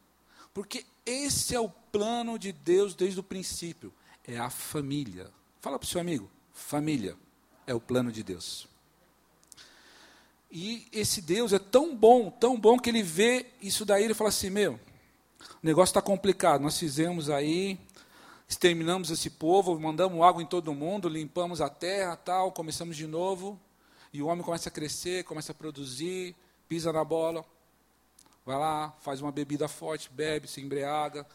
Porque 0.55 0.85
esse 1.05 1.55
é 1.55 1.61
o 1.61 1.69
plano 1.69 2.39
de 2.39 2.53
Deus 2.53 2.95
desde 2.95 3.21
o 3.21 3.23
princípio. 3.23 3.93
É 4.27 4.39
a 4.39 4.51
família. 4.51 5.31
Fala 5.61 5.79
para 5.79 5.87
o 5.87 5.89
seu 5.89 6.01
amigo, 6.01 6.31
família 6.53 7.17
é 7.67 7.75
o 7.75 7.81
plano 7.81 8.11
de 8.11 8.23
Deus. 8.23 8.69
E 10.51 10.87
esse 10.93 11.21
Deus 11.21 11.53
é 11.53 11.59
tão 11.59 11.95
bom, 11.95 12.31
tão 12.31 12.59
bom, 12.59 12.79
que 12.79 12.89
ele 12.89 13.03
vê 13.03 13.47
isso 13.61 13.85
daí 13.85 14.11
e 14.11 14.15
fala 14.15 14.31
assim: 14.31 14.49
meu, 14.49 14.75
o 14.75 14.79
negócio 15.63 15.91
está 15.91 16.01
complicado. 16.01 16.63
Nós 16.63 16.79
fizemos 16.79 17.29
aí, 17.29 17.79
exterminamos 18.49 19.11
esse 19.11 19.29
povo, 19.29 19.79
mandamos 19.79 20.23
água 20.23 20.43
em 20.43 20.47
todo 20.47 20.73
mundo, 20.73 21.09
limpamos 21.09 21.61
a 21.61 21.69
terra, 21.69 22.17
tal, 22.17 22.51
começamos 22.51 22.97
de 22.97 23.07
novo. 23.07 23.61
E 24.13 24.23
o 24.23 24.27
homem 24.27 24.45
começa 24.45 24.69
a 24.69 24.73
crescer, 24.73 25.25
começa 25.25 25.53
a 25.53 25.55
produzir, 25.55 26.35
pisa 26.69 26.93
na 26.93 27.05
bola, 27.05 27.45
vai 28.45 28.59
lá, 28.59 28.91
faz 29.01 29.21
uma 29.21 29.31
bebida 29.31 29.69
forte, 29.69 30.11
bebe, 30.11 30.49
se 30.49 30.61
embriaga, 30.61 31.27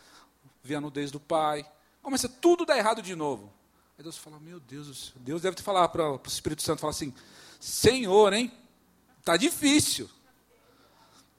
vê 0.63 0.75
a 0.75 0.81
nudez 0.81 1.11
do 1.11 1.19
pai. 1.19 1.69
Começa 2.01 2.27
tudo 2.27 2.65
dar 2.65 2.77
errado 2.77 3.01
de 3.01 3.15
novo. 3.15 3.51
Aí 3.97 4.03
Deus 4.03 4.17
fala: 4.17 4.39
Meu 4.39 4.59
Deus, 4.59 5.13
Deus 5.17 5.41
deve 5.41 5.55
te 5.55 5.63
falar 5.63 5.87
para 5.89 6.13
o 6.13 6.21
Espírito 6.25 6.63
Santo: 6.63 6.81
fala 6.81 6.91
assim, 6.91 7.13
Senhor, 7.59 8.33
hein? 8.33 8.51
Está 9.19 9.37
difícil. 9.37 10.09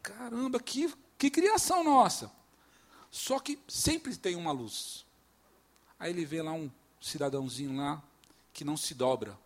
Caramba, 0.03 0.61
que, 0.61 0.93
que 1.19 1.31
criação 1.31 1.83
nossa. 1.83 2.31
Só 3.11 3.39
que 3.39 3.59
sempre 3.69 4.17
tem 4.17 4.35
uma 4.35 4.53
luz. 4.53 5.05
Aí 5.99 6.11
ele 6.11 6.25
vê 6.25 6.43
lá 6.43 6.53
um 6.53 6.71
cidadãozinho 7.01 7.77
lá 7.77 8.03
que 8.53 8.65
não 8.65 8.77
se 8.77 8.95
dobra, 8.95 9.39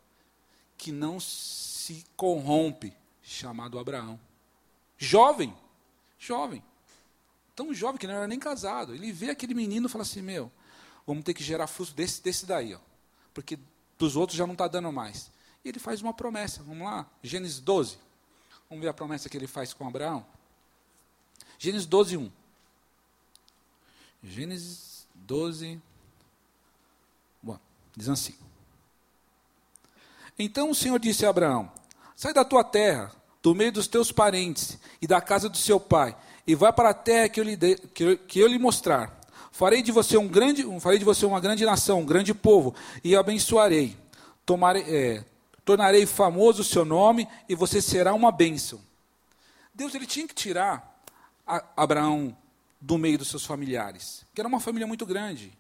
que 0.79 0.93
não 0.93 1.21
se 1.21 2.07
corrompe, 2.17 2.97
chamado 3.23 3.79
Abraão. 3.79 4.19
Jovem, 4.97 5.55
jovem. 6.19 6.63
Tão 7.55 7.75
jovem 7.75 7.99
que 7.99 8.07
não 8.07 8.15
era 8.15 8.29
nem 8.29 8.39
casado. 8.39 8.95
Ele 8.95 9.13
vê 9.13 9.31
aquele 9.31 9.53
menino 9.53 9.87
e 9.87 9.91
fala 9.91 10.03
assim: 10.03 10.23
Meu, 10.23 10.51
vamos 11.07 11.25
ter 11.25 11.35
que 11.35 11.43
gerar 11.43 11.67
fruto 11.67 11.93
desse, 11.93 12.23
desse 12.23 12.47
daí, 12.47 12.75
ó, 12.75 12.79
porque 13.35 13.59
dos 13.99 14.17
outros 14.17 14.39
já 14.39 14.47
não 14.47 14.55
está 14.55 14.69
dando 14.69 14.93
mais. 14.93 15.31
E 15.65 15.69
ele 15.69 15.81
faz 15.81 16.01
uma 16.01 16.15
promessa, 16.15 16.63
vamos 16.63 16.87
lá, 16.87 17.07
Gênesis 17.23 17.59
12. 17.59 17.99
Vamos 18.71 18.83
ver 18.83 18.89
a 18.89 18.95
promessa 18.95 19.29
que 19.29 19.37
ele 19.37 19.47
faz 19.47 19.75
com 19.75 19.87
Abraão. 19.87 20.25
Gênesis 21.59 21.87
12, 21.87 22.17
1. 22.17 22.33
Gênesis 24.23 25.07
12, 25.15 25.81
Bom, 27.43 27.59
diz 27.97 28.09
assim. 28.09 28.35
Então 30.39 30.71
o 30.71 30.75
Senhor 30.75 30.99
disse 30.99 31.27
a 31.27 31.31
Abraão: 31.31 31.71
Sai 32.15 32.33
da 32.33 32.45
tua 32.45 32.63
terra, 32.63 33.11
do 33.43 33.55
meio 33.55 33.73
dos 33.73 33.89
teus 33.89 34.13
parentes 34.13 34.79
e 35.01 35.07
da 35.07 35.21
casa 35.21 35.49
do 35.49 35.57
seu 35.57 35.81
pai, 35.81 36.17
e 36.47 36.55
vai 36.55 36.73
para 36.73 36.91
a 36.91 36.95
terra 36.95 37.29
que 37.29 37.41
eu 37.41 37.45
lhe, 37.45 37.57
de, 37.57 37.77
que 37.77 38.05
eu, 38.05 38.19
que 38.19 38.39
eu 38.41 38.47
lhe 38.47 38.59
mostrar. 38.59 39.19
Farei 39.51 39.83
de 39.83 39.91
você 39.91 40.17
um 40.17 40.29
grande, 40.29 40.65
farei 40.81 40.99
de 40.99 41.05
você 41.05 41.27
uma 41.27 41.41
grande 41.41 41.65
nação, 41.65 42.01
um 42.01 42.07
grande 42.07 42.33
povo, 42.33 42.75
e 43.03 43.17
abençoarei. 43.17 43.97
Tomarei, 44.47 44.83
é, 44.83 45.25
tornarei 45.65 46.07
famoso 46.07 46.63
o 46.63 46.65
seu 46.65 46.85
nome, 46.85 47.27
e 47.49 47.55
você 47.55 47.83
será 47.83 48.15
uma 48.15 48.31
bênção. 48.31 48.81
Deus 49.75 49.95
ele 49.95 50.07
tinha 50.07 50.29
que 50.29 50.35
tirar 50.35 51.03
Abraão 51.77 52.37
do 52.81 52.97
meio 52.97 53.19
dos 53.19 53.29
seus 53.29 53.45
familiares, 53.45 54.25
que 54.33 54.41
era 54.41 54.49
uma 54.49 54.61
família 54.61 54.87
muito 54.87 55.05
grande. 55.05 55.53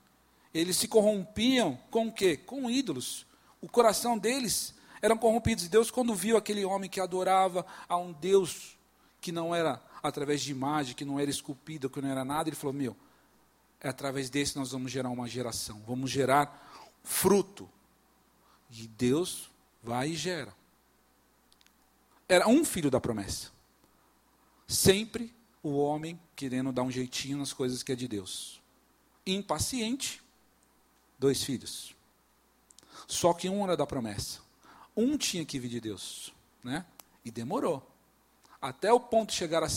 Eles 0.54 0.76
se 0.76 0.88
corrompiam 0.88 1.78
com 1.90 2.08
o 2.08 2.12
quê? 2.12 2.36
Com 2.36 2.70
ídolos. 2.70 3.26
O 3.60 3.68
coração 3.68 4.16
deles 4.16 4.74
eram 5.00 5.16
corrompidos. 5.16 5.64
E 5.64 5.68
Deus, 5.68 5.90
quando 5.90 6.14
viu 6.14 6.36
aquele 6.36 6.64
homem 6.64 6.88
que 6.88 7.00
adorava 7.00 7.64
a 7.88 7.96
um 7.96 8.12
Deus 8.12 8.76
que 9.20 9.32
não 9.32 9.54
era 9.54 9.82
através 10.02 10.42
de 10.42 10.50
imagem, 10.50 10.94
que 10.94 11.04
não 11.04 11.18
era 11.18 11.30
esculpido, 11.30 11.90
que 11.90 12.00
não 12.00 12.10
era 12.10 12.24
nada, 12.24 12.48
ele 12.48 12.56
falou: 12.56 12.72
Meu, 12.72 12.96
é 13.80 13.88
através 13.88 14.30
desse 14.30 14.56
nós 14.56 14.72
vamos 14.72 14.90
gerar 14.90 15.10
uma 15.10 15.28
geração, 15.28 15.82
vamos 15.86 16.10
gerar 16.10 16.90
fruto. 17.02 17.68
E 18.70 18.86
Deus 18.86 19.50
vai 19.82 20.10
e 20.10 20.16
gera. 20.16 20.54
Era 22.28 22.46
um 22.46 22.64
filho 22.64 22.90
da 22.90 23.00
promessa. 23.00 23.50
Sempre 24.66 25.34
o 25.62 25.70
homem 25.78 26.20
querendo 26.36 26.70
dar 26.70 26.82
um 26.82 26.90
jeitinho 26.90 27.38
nas 27.38 27.52
coisas 27.52 27.82
que 27.82 27.92
é 27.92 27.96
de 27.96 28.06
Deus. 28.06 28.60
Impaciente, 29.26 30.22
dois 31.18 31.42
filhos. 31.42 31.96
Só 33.08 33.32
que 33.32 33.48
um 33.48 33.64
era 33.64 33.74
da 33.74 33.86
promessa. 33.86 34.40
Um 34.94 35.16
tinha 35.16 35.44
que 35.44 35.58
vir 35.58 35.70
de 35.70 35.80
Deus, 35.80 36.32
né? 36.62 36.84
E 37.24 37.30
demorou. 37.30 37.82
Até 38.60 38.92
o 38.92 39.00
ponto 39.00 39.30
de 39.30 39.36
chegar 39.36 39.64
a, 39.64 39.68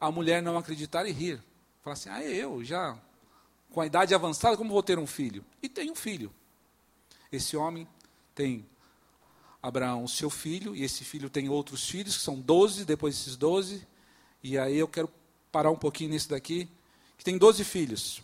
a 0.00 0.10
mulher 0.12 0.40
não 0.40 0.56
acreditar 0.56 1.04
e 1.04 1.10
rir. 1.10 1.42
Falar 1.82 1.94
assim: 1.94 2.08
"Ah, 2.08 2.22
eu 2.22 2.62
já 2.64 2.96
com 3.70 3.80
a 3.80 3.86
idade 3.86 4.14
avançada, 4.14 4.56
como 4.56 4.70
vou 4.70 4.82
ter 4.84 5.00
um 5.00 5.06
filho?" 5.06 5.44
E 5.60 5.68
tem 5.68 5.90
um 5.90 5.96
filho. 5.96 6.32
Esse 7.32 7.56
homem 7.56 7.88
tem 8.36 8.64
Abraão, 9.60 10.06
seu 10.06 10.30
filho, 10.30 10.76
e 10.76 10.84
esse 10.84 11.04
filho 11.04 11.28
tem 11.28 11.48
outros 11.48 11.88
filhos, 11.88 12.16
que 12.16 12.22
são 12.22 12.40
doze, 12.40 12.84
depois 12.84 13.16
desses 13.16 13.36
doze. 13.36 13.84
E 14.42 14.56
aí 14.56 14.76
eu 14.76 14.86
quero 14.86 15.10
parar 15.50 15.72
um 15.72 15.76
pouquinho 15.76 16.10
nisso 16.10 16.28
daqui, 16.28 16.68
que 17.18 17.24
tem 17.24 17.36
doze 17.36 17.64
filhos. 17.64 18.22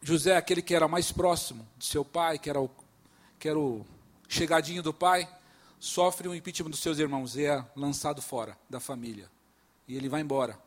José, 0.00 0.34
aquele 0.36 0.62
que 0.62 0.74
era 0.74 0.88
mais 0.88 1.12
próximo 1.12 1.68
de 1.76 1.84
seu 1.84 2.04
pai, 2.04 2.38
que 2.38 2.48
era 2.48 2.60
o, 2.60 2.70
que 3.38 3.48
era 3.48 3.58
o 3.58 3.84
chegadinho 4.28 4.82
do 4.82 4.92
pai, 4.92 5.28
sofre 5.78 6.28
um 6.28 6.34
impeachment 6.34 6.70
dos 6.70 6.80
seus 6.80 6.98
irmãos 6.98 7.36
e 7.36 7.44
é 7.44 7.64
lançado 7.76 8.22
fora 8.22 8.58
da 8.68 8.80
família. 8.80 9.30
E 9.86 9.96
ele 9.96 10.08
vai 10.08 10.20
embora. 10.20 10.58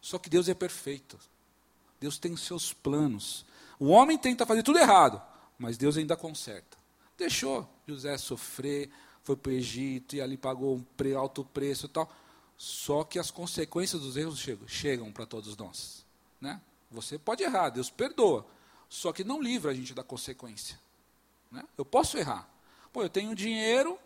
Só 0.00 0.18
que 0.18 0.28
Deus 0.28 0.48
é 0.48 0.54
perfeito. 0.54 1.18
Deus 1.98 2.18
tem 2.18 2.32
os 2.32 2.42
seus 2.42 2.72
planos. 2.72 3.46
O 3.78 3.88
homem 3.88 4.18
tenta 4.18 4.46
fazer 4.46 4.62
tudo 4.62 4.78
errado, 4.78 5.20
mas 5.58 5.76
Deus 5.76 5.96
ainda 5.96 6.16
conserta. 6.16 6.76
Deixou 7.16 7.68
José 7.86 8.16
sofrer, 8.18 8.90
foi 9.22 9.36
para 9.36 9.50
o 9.50 9.54
Egito 9.54 10.14
e 10.14 10.20
ali 10.20 10.36
pagou 10.36 10.76
um 10.76 11.18
alto 11.18 11.44
preço 11.44 11.86
e 11.86 11.88
tal. 11.88 12.10
Só 12.56 13.04
que 13.04 13.18
as 13.18 13.30
consequências 13.30 14.00
dos 14.00 14.16
erros 14.16 14.38
chegam, 14.38 14.68
chegam 14.68 15.12
para 15.12 15.26
todos 15.26 15.56
nós. 15.56 16.04
Né? 16.40 16.60
Você 16.90 17.18
pode 17.18 17.42
errar, 17.42 17.70
Deus 17.70 17.90
perdoa. 17.90 18.46
Só 18.88 19.12
que 19.12 19.24
não 19.24 19.42
livra 19.42 19.72
a 19.72 19.74
gente 19.74 19.92
da 19.92 20.02
consequência. 20.02 20.78
Né? 21.50 21.64
Eu 21.76 21.84
posso 21.84 22.18
errar. 22.18 22.48
Pô, 22.92 23.02
eu 23.02 23.10
tenho 23.10 23.34
dinheiro, 23.34 23.98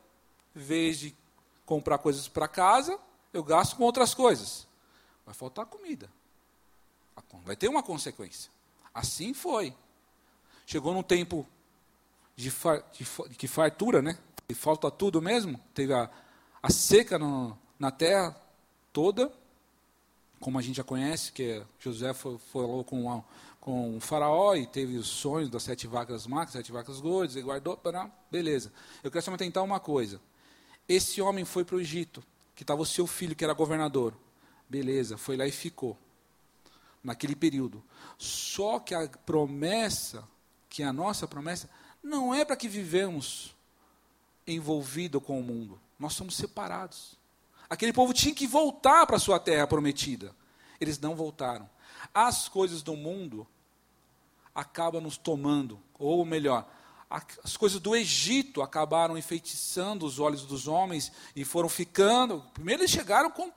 em 0.55 0.61
vez 0.61 0.98
de 0.98 1.16
comprar 1.64 1.98
coisas 1.98 2.29
para 2.29 2.48
casa, 2.48 2.98
eu 3.33 3.42
gasto 3.42 3.76
com 3.76 3.85
outras 3.85 4.14
coisas. 4.14 4.66
Vai 5.24 5.35
faltar 5.35 5.66
comida. 5.66 6.11
Vai 7.44 7.55
ter 7.55 7.68
uma 7.68 7.83
consequência. 7.83 8.50
Assim 8.92 9.33
foi. 9.33 9.74
Chegou 10.66 10.92
num 10.92 11.03
tempo 11.03 11.46
de, 12.35 12.50
far, 12.50 12.83
de, 12.92 13.07
de 13.37 13.48
fartura, 13.48 14.03
né? 14.03 14.18
E 14.48 14.55
falta 14.55 14.90
tudo 14.90 15.22
mesmo. 15.22 15.61
Teve 15.74 15.94
a, 15.94 16.11
a 16.62 16.70
seca 16.70 17.18
no, 17.18 17.57
na 17.79 17.90
terra 17.90 18.35
toda 18.92 19.33
como 20.40 20.59
a 20.59 20.62
gente 20.62 20.76
já 20.76 20.85
conhece, 20.85 21.31
que 21.31 21.62
José 21.79 22.14
falou 22.14 22.83
com, 22.83 23.22
com 23.61 23.96
o 23.96 24.01
faraó 24.01 24.55
e 24.55 24.66
teve 24.66 24.96
os 24.96 25.07
sonhos 25.07 25.51
das 25.51 25.62
sete 25.62 25.87
vacas 25.87 26.27
magras, 26.27 26.53
sete 26.53 26.73
vacas 26.73 26.99
gordas, 26.99 27.37
e 27.37 27.42
guardou, 27.42 27.79
beleza. 28.31 28.73
Eu 29.05 29.11
quero 29.11 29.25
só 29.25 29.37
tentar 29.37 29.62
uma 29.62 29.79
coisa. 29.79 30.20
Esse 30.88 31.20
homem 31.20 31.44
foi 31.44 31.64
para 31.64 31.77
o 31.77 31.81
Egito, 31.81 32.23
que 32.55 32.62
estava 32.62 32.81
o 32.81 32.87
seu 32.87 33.07
filho, 33.07 33.37
que 33.37 33.44
era 33.44 33.53
governador. 33.53 34.14
Beleza, 34.68 35.18
foi 35.18 35.37
lá 35.37 35.46
e 35.46 35.53
ficou. 35.53 35.96
Naquele 37.05 37.37
período. 37.37 37.83
Só 38.18 38.79
que 38.79 38.94
a 38.94 39.09
promessa, 39.09 40.27
que 40.68 40.83
é 40.83 40.87
a 40.87 40.92
nossa 40.92 41.29
promessa, 41.29 41.68
não 42.03 42.35
é 42.35 42.44
para 42.44 42.57
que 42.57 42.68
vivemos 42.68 43.55
envolvido 44.46 45.20
com 45.20 45.38
o 45.38 45.42
mundo. 45.42 45.79
Nós 45.99 46.14
somos 46.14 46.35
separados. 46.35 47.18
Aquele 47.68 47.92
povo 47.92 48.12
tinha 48.12 48.35
que 48.35 48.46
voltar 48.46 49.07
para 49.07 49.16
a 49.16 49.20
sua 49.20 49.38
terra 49.38 49.66
prometida. 49.66 50.35
Eles 50.81 50.99
não 50.99 51.14
voltaram. 51.14 51.68
As 52.12 52.48
coisas 52.48 52.83
do 52.83 52.96
mundo 52.96 53.46
acabam 54.55 55.00
nos 55.00 55.16
tomando, 55.16 55.81
ou 55.98 56.24
melhor, 56.24 56.68
as 57.42 57.57
coisas 57.57 57.81
do 57.81 57.96
Egito 57.96 58.62
acabaram 58.62 59.18
enfeitiçando 59.18 60.07
os 60.07 60.20
olhos 60.20 60.44
dos 60.44 60.68
homens 60.68 61.11
e 61.35 61.44
foram 61.44 61.68
ficando. 61.68 62.44
Primeiro 62.55 62.83
eles 62.83 62.90
chegaram 62.92 63.31
com, 63.33 63.50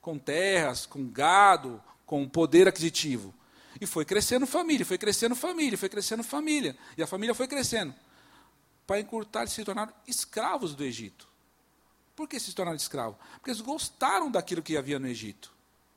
com 0.00 0.18
terras, 0.18 0.86
com 0.86 1.06
gado, 1.06 1.82
com 2.06 2.26
poder 2.26 2.66
aquisitivo. 2.66 3.34
E 3.78 3.84
foi 3.84 4.06
crescendo 4.06 4.46
família, 4.46 4.86
foi 4.86 4.96
crescendo 4.96 5.36
família, 5.36 5.76
foi 5.76 5.90
crescendo 5.90 6.24
família. 6.24 6.74
E 6.96 7.02
a 7.02 7.06
família 7.06 7.34
foi 7.34 7.46
crescendo. 7.46 7.94
Para 8.86 8.98
encurtar, 9.00 9.40
eles 9.40 9.52
se 9.52 9.62
tornaram 9.62 9.92
escravos 10.06 10.74
do 10.74 10.82
Egito. 10.82 11.28
Por 12.14 12.26
que 12.26 12.40
se 12.40 12.54
tornaram 12.54 12.76
escravos? 12.76 13.18
Porque 13.34 13.50
eles 13.50 13.60
gostaram 13.60 14.30
daquilo 14.30 14.62
que 14.62 14.76
havia 14.76 14.98
no 14.98 15.06
Egito. 15.06 15.52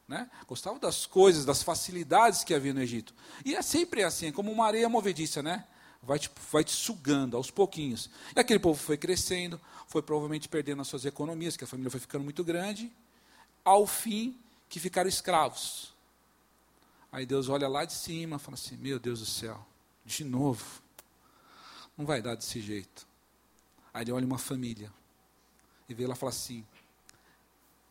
Né? 0.09 0.27
Gostavam 0.47 0.79
das 0.79 1.05
coisas, 1.05 1.45
das 1.45 1.61
facilidades 1.61 2.43
que 2.43 2.55
havia 2.55 2.73
no 2.73 2.81
Egito. 2.81 3.13
E 3.45 3.55
é 3.55 3.61
sempre 3.61 4.03
assim, 4.03 4.29
é 4.29 4.31
como 4.31 4.51
uma 4.51 4.65
areia 4.65 4.89
movediça, 4.89 5.43
né? 5.43 5.67
Vai 6.01 6.17
te, 6.17 6.31
vai 6.51 6.63
te 6.63 6.71
sugando 6.71 7.37
aos 7.37 7.51
pouquinhos. 7.51 8.09
E 8.35 8.39
aquele 8.39 8.57
povo 8.57 8.81
foi 8.81 8.97
crescendo, 8.97 9.61
foi 9.87 10.01
provavelmente 10.01 10.49
perdendo 10.49 10.81
as 10.81 10.87
suas 10.87 11.05
economias, 11.05 11.55
que 11.55 11.63
a 11.63 11.67
família 11.67 11.91
foi 11.91 11.99
ficando 11.99 12.23
muito 12.23 12.43
grande, 12.43 12.91
ao 13.63 13.85
fim 13.85 14.35
que 14.67 14.79
ficaram 14.79 15.07
escravos. 15.07 15.93
Aí 17.11 17.23
Deus 17.23 17.47
olha 17.47 17.67
lá 17.67 17.85
de 17.85 17.93
cima 17.93 18.37
e 18.37 18.39
fala 18.39 18.55
assim: 18.55 18.77
Meu 18.77 18.97
Deus 18.97 19.19
do 19.19 19.27
céu, 19.27 19.63
de 20.03 20.23
novo. 20.23 20.81
Não 21.95 22.03
vai 22.03 22.19
dar 22.19 22.33
desse 22.33 22.59
jeito. 22.61 23.05
Aí 23.93 24.03
ele 24.03 24.11
olha 24.11 24.25
uma 24.25 24.39
família 24.39 24.91
e 25.87 25.93
vê 25.93 26.05
ela 26.05 26.15
falar 26.15 26.31
assim: 26.31 26.65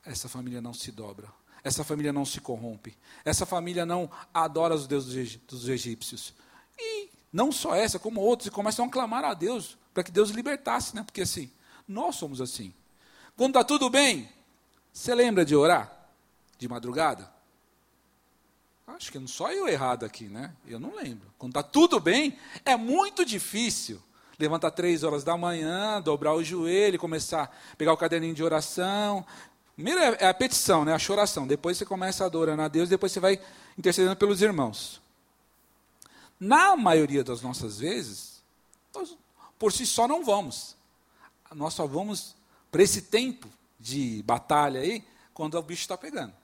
essa 0.04 0.28
família 0.28 0.60
não 0.60 0.74
se 0.74 0.90
dobra, 0.90 1.32
essa 1.62 1.84
família 1.84 2.12
não 2.12 2.24
se 2.24 2.40
corrompe, 2.40 2.96
essa 3.24 3.44
família 3.44 3.84
não 3.84 4.10
adora 4.32 4.74
os 4.74 4.86
deuses 4.86 5.36
dos 5.36 5.68
egípcios. 5.68 6.34
E 6.78 7.10
não 7.32 7.52
só 7.52 7.74
essa, 7.74 7.98
como 7.98 8.20
outros, 8.20 8.46
e 8.46 8.50
começam 8.50 8.84
a 8.84 8.88
clamar 8.88 9.24
a 9.24 9.34
Deus 9.34 9.76
para 9.92 10.02
que 10.02 10.10
Deus 10.10 10.30
libertasse, 10.30 10.94
né? 10.94 11.02
Porque 11.02 11.22
assim, 11.22 11.50
nós 11.86 12.16
somos 12.16 12.40
assim. 12.40 12.72
Quando 13.36 13.50
está 13.50 13.64
tudo 13.64 13.90
bem, 13.90 14.28
você 14.92 15.14
lembra 15.14 15.44
de 15.44 15.54
orar? 15.54 15.92
De 16.58 16.68
madrugada? 16.68 17.30
Acho 18.86 19.12
que 19.12 19.18
não 19.18 19.28
só 19.28 19.52
eu 19.52 19.68
errado 19.68 20.04
aqui, 20.04 20.24
né? 20.24 20.52
Eu 20.66 20.80
não 20.80 20.94
lembro. 20.96 21.28
Quando 21.38 21.50
está 21.50 21.62
tudo 21.62 22.00
bem, 22.00 22.38
é 22.64 22.76
muito 22.76 23.24
difícil 23.24 24.02
levantar 24.38 24.70
três 24.70 25.04
horas 25.04 25.24
da 25.24 25.36
manhã, 25.36 26.00
dobrar 26.00 26.34
o 26.34 26.42
joelho, 26.42 26.98
começar 26.98 27.44
a 27.44 27.76
pegar 27.76 27.92
o 27.92 27.96
caderninho 27.96 28.34
de 28.34 28.42
oração. 28.42 29.26
Primeiro 29.78 30.00
é, 30.00 30.16
é 30.18 30.26
a 30.26 30.34
petição, 30.34 30.84
né, 30.84 30.92
a 30.92 30.98
choração. 30.98 31.46
Depois 31.46 31.78
você 31.78 31.84
começa 31.84 32.24
adorando 32.24 32.60
a 32.62 32.66
Deus, 32.66 32.88
depois 32.88 33.12
você 33.12 33.20
vai 33.20 33.40
intercedendo 33.78 34.16
pelos 34.16 34.42
irmãos. 34.42 35.00
Na 36.40 36.76
maioria 36.76 37.22
das 37.22 37.42
nossas 37.42 37.78
vezes, 37.78 38.42
por 39.56 39.72
si 39.72 39.86
só 39.86 40.08
não 40.08 40.24
vamos. 40.24 40.74
Nós 41.54 41.74
só 41.74 41.86
vamos 41.86 42.34
para 42.72 42.82
esse 42.82 43.02
tempo 43.02 43.48
de 43.78 44.20
batalha 44.24 44.80
aí, 44.80 45.04
quando 45.32 45.56
o 45.56 45.62
bicho 45.62 45.82
está 45.82 45.96
pegando. 45.96 46.34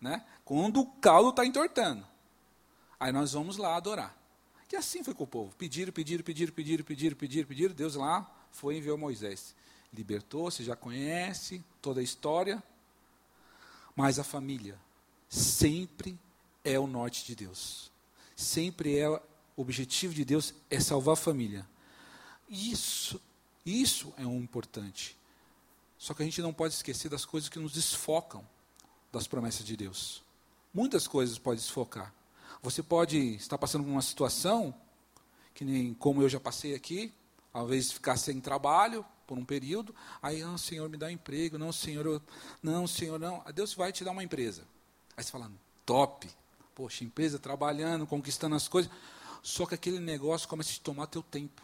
Né? 0.00 0.24
Quando 0.42 0.80
o 0.80 0.86
caldo 0.86 1.28
está 1.28 1.44
entortando. 1.44 2.06
Aí 2.98 3.12
nós 3.12 3.34
vamos 3.34 3.58
lá 3.58 3.76
adorar. 3.76 4.16
E 4.72 4.76
assim 4.76 5.04
foi 5.04 5.12
com 5.12 5.24
o 5.24 5.26
povo. 5.26 5.54
Pediram, 5.58 5.92
pediram, 5.92 6.24
pediram, 6.24 6.54
pediram, 6.54 6.84
pediram, 6.86 7.16
pediram, 7.18 7.48
pediram. 7.48 7.74
Deus 7.74 7.96
lá 7.96 8.26
foi 8.50 8.76
e 8.76 8.78
enviou 8.78 8.96
Moisés. 8.96 9.54
Libertou, 9.92 10.50
você 10.50 10.64
já 10.64 10.74
conhece 10.74 11.62
toda 11.80 12.00
a 12.00 12.02
história. 12.02 12.62
Mas 13.94 14.18
a 14.18 14.24
família 14.24 14.78
sempre 15.28 16.18
é 16.64 16.78
o 16.78 16.86
norte 16.86 17.24
de 17.26 17.34
Deus. 17.34 17.90
Sempre 18.34 18.98
é 18.98 19.08
o 19.08 19.20
objetivo 19.56 20.14
de 20.14 20.24
Deus 20.24 20.54
é 20.70 20.80
salvar 20.80 21.12
a 21.12 21.16
família. 21.16 21.68
Isso, 22.48 23.20
isso 23.64 24.12
é 24.16 24.26
um 24.26 24.38
importante. 24.38 25.16
Só 25.98 26.14
que 26.14 26.22
a 26.22 26.24
gente 26.24 26.42
não 26.42 26.52
pode 26.52 26.74
esquecer 26.74 27.08
das 27.08 27.24
coisas 27.24 27.48
que 27.48 27.58
nos 27.58 27.72
desfocam 27.72 28.46
das 29.12 29.26
promessas 29.26 29.64
de 29.64 29.76
Deus. 29.76 30.22
Muitas 30.72 31.06
coisas 31.06 31.38
podem 31.38 31.60
desfocar. 31.60 32.12
Você 32.62 32.82
pode 32.82 33.18
estar 33.34 33.58
passando 33.58 33.84
por 33.84 33.90
uma 33.90 34.02
situação 34.02 34.74
que 35.54 35.64
nem 35.64 35.92
como 35.94 36.22
eu 36.22 36.28
já 36.28 36.40
passei 36.40 36.74
aqui, 36.74 37.12
vezes 37.66 37.92
ficar 37.92 38.16
sem 38.16 38.40
trabalho 38.40 39.04
por 39.26 39.38
um 39.38 39.44
período, 39.44 39.94
aí, 40.20 40.42
ah, 40.42 40.56
Senhor, 40.58 40.88
me 40.88 40.96
dá 40.96 41.06
um 41.06 41.10
emprego, 41.10 41.58
não, 41.58 41.72
Senhor, 41.72 42.04
eu, 42.06 42.22
não, 42.62 42.86
Senhor, 42.86 43.18
não. 43.18 43.42
Deus 43.54 43.74
vai 43.74 43.92
te 43.92 44.04
dar 44.04 44.10
uma 44.10 44.22
empresa. 44.22 44.62
Aí 45.16 45.24
você 45.24 45.30
fala, 45.30 45.50
top, 45.84 46.28
poxa, 46.74 47.04
empresa 47.04 47.38
trabalhando, 47.38 48.06
conquistando 48.06 48.54
as 48.54 48.68
coisas, 48.68 48.90
só 49.42 49.66
que 49.66 49.74
aquele 49.74 49.98
negócio 49.98 50.48
começa 50.48 50.70
a 50.70 50.72
te 50.74 50.80
tomar 50.80 51.06
teu 51.06 51.22
tempo. 51.22 51.62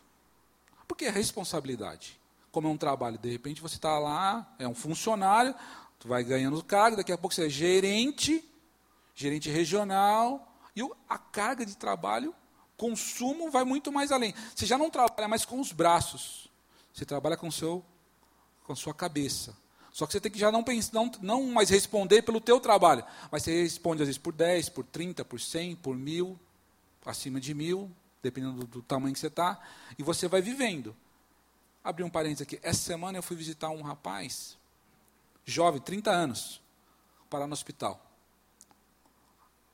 Porque 0.86 1.04
é 1.04 1.10
responsabilidade. 1.10 2.18
Como 2.50 2.66
é 2.66 2.70
um 2.70 2.76
trabalho, 2.76 3.18
de 3.18 3.30
repente 3.30 3.60
você 3.60 3.76
está 3.76 3.98
lá, 3.98 4.54
é 4.58 4.66
um 4.66 4.74
funcionário, 4.74 5.54
tu 5.98 6.08
vai 6.08 6.24
ganhando 6.24 6.62
cargo, 6.64 6.96
daqui 6.96 7.12
a 7.12 7.18
pouco 7.18 7.34
você 7.34 7.46
é 7.46 7.50
gerente, 7.50 8.44
gerente 9.14 9.50
regional, 9.50 10.56
e 10.74 10.82
a 11.08 11.18
carga 11.18 11.66
de 11.66 11.76
trabalho, 11.76 12.34
consumo, 12.76 13.50
vai 13.50 13.64
muito 13.64 13.92
mais 13.92 14.12
além. 14.12 14.32
Você 14.54 14.64
já 14.64 14.78
não 14.78 14.88
trabalha 14.88 15.28
mais 15.28 15.44
com 15.44 15.60
os 15.60 15.72
braços, 15.72 16.47
você 16.98 17.04
trabalha 17.04 17.36
com, 17.36 17.50
seu, 17.50 17.84
com 18.64 18.74
sua 18.74 18.92
cabeça. 18.92 19.56
Só 19.92 20.06
que 20.06 20.12
você 20.12 20.20
tem 20.20 20.30
que 20.30 20.38
já 20.38 20.50
não, 20.50 20.64
não, 20.92 21.10
não 21.20 21.46
mais 21.46 21.70
responder 21.70 22.22
pelo 22.22 22.40
teu 22.40 22.60
trabalho, 22.60 23.04
mas 23.30 23.42
você 23.42 23.62
responde 23.62 24.02
às 24.02 24.08
vezes 24.08 24.18
por 24.18 24.32
10, 24.32 24.68
por 24.70 24.84
30, 24.84 25.24
por 25.24 25.40
100, 25.40 25.76
por 25.76 25.96
mil, 25.96 26.38
acima 27.04 27.40
de 27.40 27.54
mil, 27.54 27.90
dependendo 28.22 28.60
do, 28.60 28.66
do 28.66 28.82
tamanho 28.82 29.14
que 29.14 29.20
você 29.20 29.28
está, 29.28 29.60
e 29.98 30.02
você 30.02 30.28
vai 30.28 30.42
vivendo. 30.42 30.94
Abri 31.82 32.02
um 32.02 32.10
parênteses 32.10 32.42
aqui. 32.42 32.58
Essa 32.62 32.80
semana 32.80 33.18
eu 33.18 33.22
fui 33.22 33.36
visitar 33.36 33.70
um 33.70 33.82
rapaz, 33.82 34.58
jovem, 35.44 35.80
30 35.80 36.10
anos, 36.10 36.60
parar 37.30 37.46
no 37.46 37.54
hospital. 37.54 38.04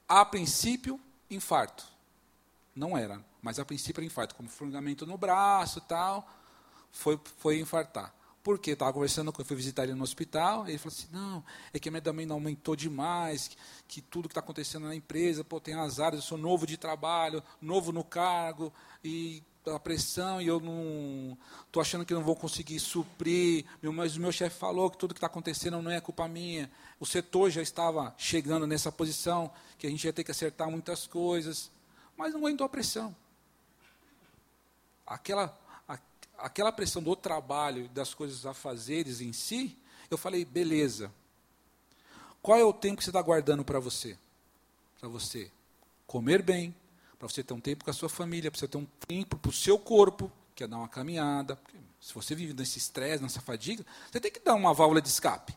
A 0.06 0.24
princípio, 0.24 1.00
infarto. 1.30 1.84
Não 2.74 2.96
era, 2.96 3.24
mas 3.42 3.58
a 3.58 3.64
princípio 3.64 4.00
era 4.00 4.06
infarto, 4.06 4.34
como 4.34 4.48
formigamento 4.48 5.06
no 5.06 5.16
braço 5.16 5.80
tal, 5.80 6.28
foi, 6.94 7.20
foi 7.38 7.58
infartar. 7.58 8.14
Por 8.42 8.58
quê? 8.58 8.72
Estava 8.72 8.92
conversando 8.92 9.32
eu 9.36 9.44
fui 9.44 9.56
visitar 9.56 9.84
ele 9.84 9.94
no 9.94 10.04
hospital, 10.04 10.68
ele 10.68 10.78
falou 10.78 10.94
assim, 10.96 11.08
não, 11.10 11.44
é 11.72 11.78
que 11.78 11.88
a 11.88 11.92
minha 11.92 12.26
não 12.26 12.36
aumentou 12.36 12.76
demais, 12.76 13.48
que, 13.48 13.56
que 13.88 14.00
tudo 14.00 14.28
que 14.28 14.32
está 14.32 14.40
acontecendo 14.40 14.86
na 14.86 14.94
empresa, 14.94 15.42
pô, 15.42 15.58
tem 15.58 15.74
áreas, 15.98 16.22
eu 16.22 16.22
sou 16.22 16.38
novo 16.38 16.66
de 16.66 16.76
trabalho, 16.76 17.42
novo 17.60 17.90
no 17.90 18.04
cargo, 18.04 18.72
e 19.02 19.42
a 19.66 19.78
pressão, 19.78 20.42
e 20.42 20.46
eu 20.46 20.60
não 20.60 21.38
estou 21.66 21.80
achando 21.80 22.04
que 22.04 22.12
não 22.12 22.22
vou 22.22 22.36
conseguir 22.36 22.78
suprir, 22.78 23.64
mas 23.80 24.14
o 24.16 24.20
meu 24.20 24.30
chefe 24.30 24.58
falou 24.58 24.90
que 24.90 24.98
tudo 24.98 25.14
que 25.14 25.18
está 25.18 25.26
acontecendo 25.26 25.80
não 25.80 25.90
é 25.90 26.00
culpa 26.00 26.28
minha, 26.28 26.70
o 27.00 27.06
setor 27.06 27.50
já 27.50 27.62
estava 27.62 28.14
chegando 28.18 28.66
nessa 28.66 28.92
posição, 28.92 29.50
que 29.78 29.86
a 29.86 29.90
gente 29.90 30.04
ia 30.04 30.12
ter 30.12 30.22
que 30.22 30.30
acertar 30.30 30.70
muitas 30.70 31.06
coisas, 31.06 31.70
mas 32.14 32.34
não 32.34 32.40
aguentou 32.40 32.66
a 32.66 32.68
pressão. 32.68 33.16
Aquela 35.06 35.63
aquela 36.44 36.70
pressão 36.70 37.02
do 37.02 37.16
trabalho, 37.16 37.88
das 37.88 38.12
coisas 38.12 38.44
a 38.44 38.52
fazeres 38.52 39.22
em 39.22 39.32
si, 39.32 39.74
eu 40.10 40.18
falei, 40.18 40.44
beleza. 40.44 41.10
Qual 42.42 42.58
é 42.58 42.62
o 42.62 42.70
tempo 42.72 42.98
que 42.98 43.04
você 43.04 43.08
está 43.08 43.22
guardando 43.22 43.64
para 43.64 43.80
você? 43.80 44.18
Para 45.00 45.08
você 45.08 45.50
comer 46.06 46.42
bem, 46.42 46.74
para 47.18 47.26
você 47.26 47.42
ter 47.42 47.54
um 47.54 47.60
tempo 47.60 47.82
com 47.82 47.90
a 47.90 47.94
sua 47.94 48.10
família, 48.10 48.50
para 48.50 48.60
você 48.60 48.68
ter 48.68 48.76
um 48.76 48.86
tempo 49.08 49.38
para 49.38 49.48
o 49.48 49.52
seu 49.54 49.78
corpo, 49.78 50.30
que 50.54 50.62
é 50.62 50.66
dar 50.66 50.76
uma 50.76 50.88
caminhada. 50.88 51.58
se 51.98 52.12
você 52.12 52.34
vive 52.34 52.52
nesse 52.52 52.76
estresse, 52.76 53.22
nessa 53.22 53.40
fadiga, 53.40 53.82
você 54.12 54.20
tem 54.20 54.30
que 54.30 54.40
dar 54.40 54.54
uma 54.54 54.74
válvula 54.74 55.00
de 55.00 55.08
escape. 55.08 55.56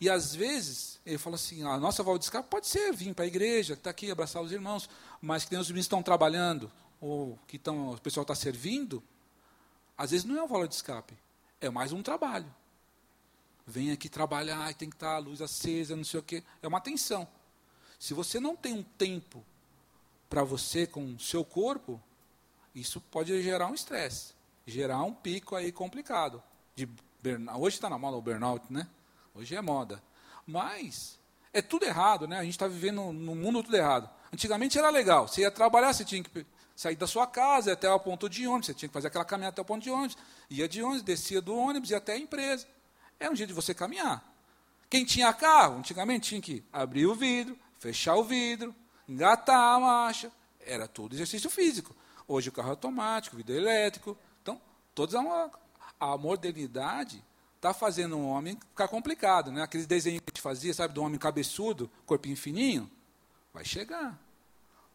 E 0.00 0.10
às 0.10 0.34
vezes, 0.34 0.98
ele 1.06 1.16
fala 1.16 1.36
assim, 1.36 1.62
a 1.62 1.78
nossa 1.78 2.02
válvula 2.02 2.18
de 2.18 2.24
escape 2.24 2.48
pode 2.48 2.66
ser 2.66 2.92
vir 2.92 3.14
para 3.14 3.24
a 3.24 3.28
igreja, 3.28 3.74
estar 3.74 3.84
tá 3.84 3.90
aqui, 3.90 4.10
abraçar 4.10 4.42
os 4.42 4.50
irmãos, 4.50 4.90
mas 5.22 5.44
que 5.44 5.50
tem 5.50 5.60
os 5.60 5.68
irmãos 5.68 5.82
estão 5.82 6.02
trabalhando, 6.02 6.68
ou 7.00 7.38
que 7.46 7.54
estão, 7.54 7.92
o 7.92 8.00
pessoal 8.00 8.22
está 8.22 8.34
servindo, 8.34 9.00
às 9.98 10.12
vezes 10.12 10.24
não 10.24 10.36
é 10.36 10.38
uma 10.38 10.46
válvula 10.46 10.68
de 10.68 10.76
escape, 10.76 11.18
é 11.60 11.68
mais 11.68 11.92
um 11.92 12.02
trabalho. 12.02 12.54
Vem 13.66 13.90
aqui 13.90 14.08
trabalhar, 14.08 14.72
tem 14.74 14.88
que 14.88 14.96
estar 14.96 15.16
a 15.16 15.18
luz 15.18 15.42
acesa, 15.42 15.94
não 15.94 16.04
sei 16.04 16.20
o 16.20 16.22
quê. 16.22 16.42
É 16.62 16.68
uma 16.68 16.80
tensão. 16.80 17.28
Se 17.98 18.14
você 18.14 18.40
não 18.40 18.56
tem 18.56 18.72
um 18.72 18.82
tempo 18.82 19.44
para 20.30 20.42
você 20.44 20.86
com 20.86 21.04
o 21.04 21.18
seu 21.18 21.44
corpo, 21.44 22.00
isso 22.74 23.00
pode 23.00 23.42
gerar 23.42 23.66
um 23.66 23.74
estresse, 23.74 24.32
gerar 24.66 25.02
um 25.02 25.12
pico 25.12 25.56
aí 25.56 25.72
complicado. 25.72 26.42
De 26.74 26.88
Hoje 27.58 27.76
está 27.76 27.90
na 27.90 27.98
moda 27.98 28.16
o 28.16 28.22
burnout, 28.22 28.72
né? 28.72 28.88
Hoje 29.34 29.54
é 29.56 29.60
moda. 29.60 30.02
Mas 30.46 31.18
é 31.52 31.60
tudo 31.60 31.84
errado, 31.84 32.28
né? 32.28 32.38
A 32.38 32.44
gente 32.44 32.52
está 32.52 32.68
vivendo 32.68 33.12
no 33.12 33.34
mundo 33.34 33.62
tudo 33.62 33.76
errado. 33.76 34.08
Antigamente 34.32 34.78
era 34.78 34.88
legal. 34.88 35.26
Você 35.26 35.40
ia 35.40 35.50
trabalhar, 35.50 35.92
você 35.92 36.04
tinha 36.04 36.22
que 36.22 36.46
sair 36.78 36.94
da 36.94 37.08
sua 37.08 37.26
casa 37.26 37.72
até 37.72 37.90
o 37.90 37.98
ponto 37.98 38.28
de 38.28 38.46
ônibus, 38.46 38.66
você 38.66 38.74
tinha 38.74 38.88
que 38.88 38.92
fazer 38.92 39.08
aquela 39.08 39.24
caminhada 39.24 39.52
até 39.52 39.60
o 39.60 39.64
ponto 39.64 39.82
de 39.82 39.90
ônibus, 39.90 40.16
ia 40.48 40.68
de 40.68 40.80
ônibus, 40.80 41.02
descia 41.02 41.42
do 41.42 41.52
ônibus, 41.52 41.90
ia 41.90 41.96
até 41.96 42.12
a 42.12 42.16
empresa. 42.16 42.68
Era 43.18 43.32
um 43.32 43.34
jeito 43.34 43.48
de 43.48 43.54
você 43.54 43.74
caminhar. 43.74 44.22
Quem 44.88 45.04
tinha 45.04 45.32
carro, 45.32 45.78
antigamente 45.78 46.28
tinha 46.28 46.40
que 46.40 46.64
abrir 46.72 47.04
o 47.06 47.16
vidro, 47.16 47.58
fechar 47.80 48.14
o 48.14 48.22
vidro, 48.22 48.72
engatar 49.08 49.74
a 49.74 49.80
marcha, 49.80 50.30
era 50.60 50.86
tudo 50.86 51.16
exercício 51.16 51.50
físico. 51.50 51.96
Hoje 52.28 52.48
o 52.48 52.52
carro 52.52 52.68
é 52.68 52.70
automático, 52.70 53.36
vidro 53.36 53.56
elétrico. 53.56 54.16
Então, 54.40 54.60
toda 54.94 55.18
uma, 55.18 55.50
a 55.98 56.16
modernidade 56.16 57.24
está 57.56 57.74
fazendo 57.74 58.16
um 58.16 58.28
homem 58.28 58.56
ficar 58.70 58.86
complicado. 58.86 59.50
Né? 59.50 59.62
Aqueles 59.62 59.88
desenhos 59.88 60.20
que 60.20 60.30
a 60.30 60.30
gente 60.30 60.40
fazia, 60.40 60.72
sabe, 60.72 60.94
do 60.94 61.02
homem 61.02 61.18
cabeçudo, 61.18 61.90
corpinho 62.06 62.36
fininho, 62.36 62.88
vai 63.52 63.64
chegar. 63.64 64.16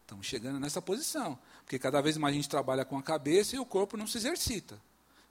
Estamos 0.04 0.26
chegando 0.26 0.60
nessa 0.60 0.82
posição. 0.82 1.38
Porque 1.64 1.78
cada 1.78 2.00
vez 2.00 2.16
mais 2.16 2.32
a 2.32 2.36
gente 2.36 2.48
trabalha 2.48 2.84
com 2.84 2.96
a 2.98 3.02
cabeça 3.02 3.56
e 3.56 3.58
o 3.58 3.64
corpo 3.66 3.96
não 3.96 4.06
se 4.06 4.18
exercita. 4.18 4.80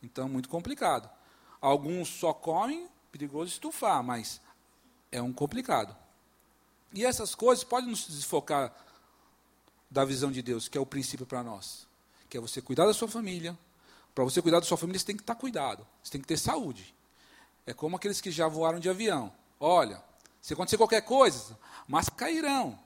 Então, 0.01 0.25
é 0.25 0.29
muito 0.29 0.49
complicado. 0.49 1.09
Alguns 1.61 2.09
só 2.09 2.33
comem, 2.33 2.87
perigoso 3.11 3.51
estufar, 3.51 4.03
mas 4.03 4.41
é 5.11 5.21
um 5.21 5.31
complicado. 5.31 5.95
E 6.91 7.05
essas 7.05 7.33
coisas 7.33 7.63
podem 7.63 7.89
nos 7.89 8.07
desfocar 8.07 8.73
da 9.89 10.03
visão 10.03 10.31
de 10.31 10.41
Deus, 10.41 10.67
que 10.67 10.77
é 10.77 10.81
o 10.81 10.85
princípio 10.85 11.25
para 11.25 11.43
nós. 11.43 11.87
Que 12.29 12.37
é 12.37 12.41
você 12.41 12.61
cuidar 12.61 12.85
da 12.85 12.93
sua 12.93 13.07
família. 13.07 13.57
Para 14.13 14.23
você 14.23 14.41
cuidar 14.41 14.59
da 14.59 14.65
sua 14.65 14.77
família, 14.77 14.99
você 14.99 15.05
tem 15.05 15.15
que 15.15 15.23
estar 15.23 15.35
cuidado. 15.35 15.85
Você 16.03 16.11
tem 16.11 16.21
que 16.21 16.27
ter 16.27 16.37
saúde. 16.37 16.93
É 17.65 17.73
como 17.73 17.95
aqueles 17.95 18.19
que 18.19 18.31
já 18.31 18.47
voaram 18.47 18.79
de 18.79 18.89
avião. 18.89 19.31
Olha, 19.59 20.03
se 20.41 20.53
acontecer 20.53 20.77
qualquer 20.77 21.01
coisa, 21.01 21.57
mas 21.87 22.09
cairão. 22.09 22.77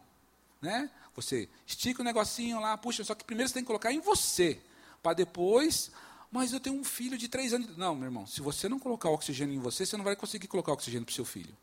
Né? 0.62 0.90
Você 1.18 1.50
estica 1.66 2.02
o 2.02 2.06
negocinho 2.06 2.60
lá, 2.60 2.78
puxa, 2.78 3.04
só 3.04 3.16
que 3.16 3.26
primeiro 3.26 3.50
você 3.50 3.56
tem 3.56 3.64
que 3.64 3.68
colocar 3.68 3.92
em 3.92 4.00
você, 4.00 4.62
para 5.02 5.14
depois. 5.16 5.92
Mas 6.32 6.54
eu 6.54 6.60
tenho 6.60 6.76
um 6.76 6.84
filho 6.84 7.18
de 7.18 7.28
três 7.28 7.54
anos. 7.54 7.76
Não, 7.76 7.96
meu 7.96 8.06
irmão, 8.06 8.28
se 8.28 8.40
você 8.40 8.70
não 8.70 8.78
colocar 8.78 9.10
oxigênio 9.10 9.56
em 9.56 9.60
você, 9.60 9.84
você 9.84 9.98
não 9.98 10.04
vai 10.04 10.16
conseguir 10.16 10.48
colocar 10.48 10.74
oxigênio 10.74 11.06
para 11.06 11.12
o 11.12 11.16
seu 11.16 11.26
filho. 11.26 11.58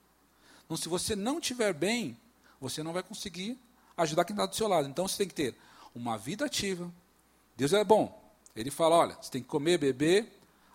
Então, 0.64 0.76
se 0.76 0.88
você 0.88 1.14
não 1.14 1.38
estiver 1.38 1.72
bem, 1.72 2.18
você 2.60 2.82
não 2.82 2.92
vai 2.92 3.04
conseguir 3.04 3.56
ajudar 3.96 4.24
quem 4.24 4.34
está 4.34 4.44
do 4.44 4.56
seu 4.56 4.66
lado. 4.66 4.88
Então, 4.88 5.06
você 5.06 5.18
tem 5.18 5.28
que 5.28 5.34
ter 5.34 5.54
uma 5.94 6.18
vida 6.18 6.46
ativa. 6.46 6.92
Deus 7.56 7.72
é 7.72 7.84
bom. 7.84 8.20
Ele 8.56 8.72
fala: 8.72 8.96
olha, 8.96 9.18
você 9.20 9.30
tem 9.30 9.42
que 9.42 9.48
comer, 9.48 9.78
beber, 9.78 10.32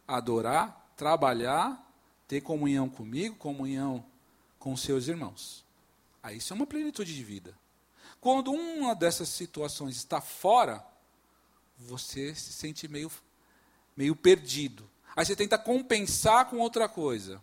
adorar, 0.07 0.93
trabalhar, 0.95 1.85
ter 2.29 2.39
comunhão 2.39 2.87
comigo, 2.87 3.35
comunhão 3.35 4.05
com 4.57 4.77
seus 4.77 5.09
irmãos. 5.09 5.65
Aí 6.23 6.37
isso 6.37 6.53
é 6.53 6.55
uma 6.55 6.67
plenitude 6.67 7.13
de 7.13 7.23
vida. 7.23 7.53
Quando 8.21 8.51
uma 8.51 8.93
dessas 8.93 9.29
situações 9.29 9.95
está 9.95 10.19
fora, 10.19 10.85
você 11.77 12.35
se 12.35 12.51
sente 12.51 12.87
meio, 12.87 13.11
meio 13.95 14.15
perdido. 14.15 14.89
Aí 15.15 15.25
você 15.25 15.35
tenta 15.35 15.57
compensar 15.57 16.45
com 16.49 16.57
outra 16.57 16.89
coisa. 16.89 17.41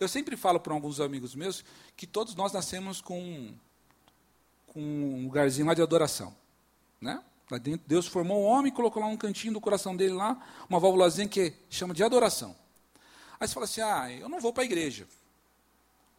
Eu 0.00 0.08
sempre 0.08 0.36
falo 0.36 0.60
para 0.60 0.72
alguns 0.72 1.00
amigos 1.00 1.34
meus 1.34 1.64
que 1.96 2.06
todos 2.06 2.34
nós 2.34 2.52
nascemos 2.52 3.00
com, 3.00 3.52
com 4.68 4.80
um 4.80 5.24
lugarzinho 5.24 5.66
lá 5.66 5.74
de 5.74 5.82
adoração. 5.82 6.34
Né? 7.00 7.22
Lá 7.50 7.58
dentro, 7.58 7.86
Deus 7.86 8.06
formou 8.06 8.42
o 8.42 8.44
homem 8.44 8.72
e 8.72 8.74
colocou 8.74 9.02
lá 9.02 9.08
um 9.08 9.16
cantinho 9.16 9.54
do 9.54 9.60
coração 9.60 9.96
dele 9.96 10.14
lá, 10.14 10.40
uma 10.68 10.78
válvulazinha 10.78 11.28
que 11.28 11.54
chama 11.70 11.94
de 11.94 12.02
adoração. 12.04 12.54
Aí 13.40 13.46
você 13.46 13.54
fala 13.54 13.64
assim, 13.64 13.80
ah, 13.80 14.12
eu 14.12 14.28
não 14.28 14.40
vou 14.40 14.52
para 14.52 14.64
a 14.64 14.66
igreja. 14.66 15.06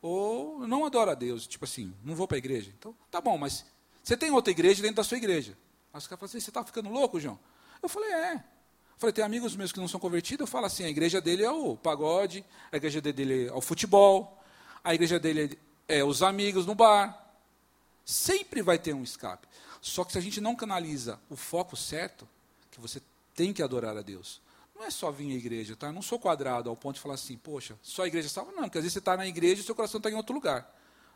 Ou 0.02 0.62
eu 0.62 0.68
não 0.68 0.86
adoro 0.86 1.12
a 1.12 1.16
Deus, 1.16 1.46
tipo 1.46 1.66
assim, 1.66 1.94
não 2.04 2.16
vou 2.16 2.28
para 2.28 2.38
a 2.38 2.40
igreja. 2.40 2.74
Então, 2.78 2.96
tá 3.12 3.20
bom, 3.20 3.38
mas 3.38 3.66
você 4.10 4.18
tem 4.18 4.32
outra 4.32 4.50
igreja 4.50 4.82
dentro 4.82 4.96
da 4.96 5.04
sua 5.04 5.18
igreja. 5.18 5.56
Aí 5.94 6.00
os 6.00 6.08
caras 6.08 6.20
falam 6.20 6.30
assim, 6.30 6.40
você 6.40 6.50
está 6.50 6.64
ficando 6.64 6.90
louco, 6.90 7.20
João? 7.20 7.38
Eu 7.80 7.88
falei, 7.88 8.12
é. 8.12 8.34
Eu 8.34 8.98
falei, 8.98 9.14
tem 9.14 9.24
amigos 9.24 9.56
meus 9.56 9.72
que 9.72 9.80
não 9.80 9.88
são 9.88 10.00
convertidos, 10.00 10.42
eu 10.42 10.48
falo 10.48 10.66
assim, 10.66 10.84
a 10.84 10.90
igreja 10.90 11.22
dele 11.22 11.44
é 11.44 11.52
o 11.52 11.78
pagode, 11.78 12.44
a 12.72 12.78
igreja 12.78 13.00
dele 13.00 13.50
é 13.50 13.54
o 13.54 13.62
futebol, 13.62 14.44
a 14.84 14.96
igreja 14.96 15.20
dele 15.20 15.60
é 15.88 16.04
os 16.04 16.24
amigos 16.24 16.66
no 16.66 16.74
bar. 16.74 17.24
Sempre 18.04 18.64
vai 18.64 18.80
ter 18.80 18.96
um 18.96 19.04
escape. 19.04 19.48
Só 19.80 20.04
que 20.04 20.12
se 20.12 20.18
a 20.18 20.22
gente 20.22 20.42
não 20.42 20.56
canaliza 20.56 21.20
o 21.30 21.36
foco 21.36 21.78
certo, 21.78 22.28
que 22.72 22.82
você 22.82 23.04
tem 23.36 23.54
que 23.54 23.62
adorar 23.62 23.96
a 23.96 24.02
Deus. 24.02 24.42
Não 24.76 24.86
é 24.86 24.90
só 24.90 25.12
vir 25.12 25.32
à 25.34 25.36
igreja, 25.36 25.76
tá? 25.76 25.86
Eu 25.86 25.94
não 25.94 26.02
sou 26.02 26.18
quadrado 26.18 26.68
ao 26.68 26.76
ponto 26.76 26.96
de 26.96 27.02
falar 27.02 27.14
assim, 27.14 27.38
poxa, 27.38 27.78
só 27.84 28.06
a 28.06 28.08
igreja 28.08 28.28
salva. 28.28 28.52
Não, 28.54 28.64
porque 28.64 28.80
às 28.80 28.84
vezes 28.84 28.94
você 28.94 29.00
está 29.00 29.16
na 29.16 29.28
igreja 29.28 29.62
e 29.62 29.64
seu 29.64 29.76
coração 29.76 30.00
está 30.00 30.10
em 30.10 30.16
outro 30.16 30.34
lugar. 30.34 30.68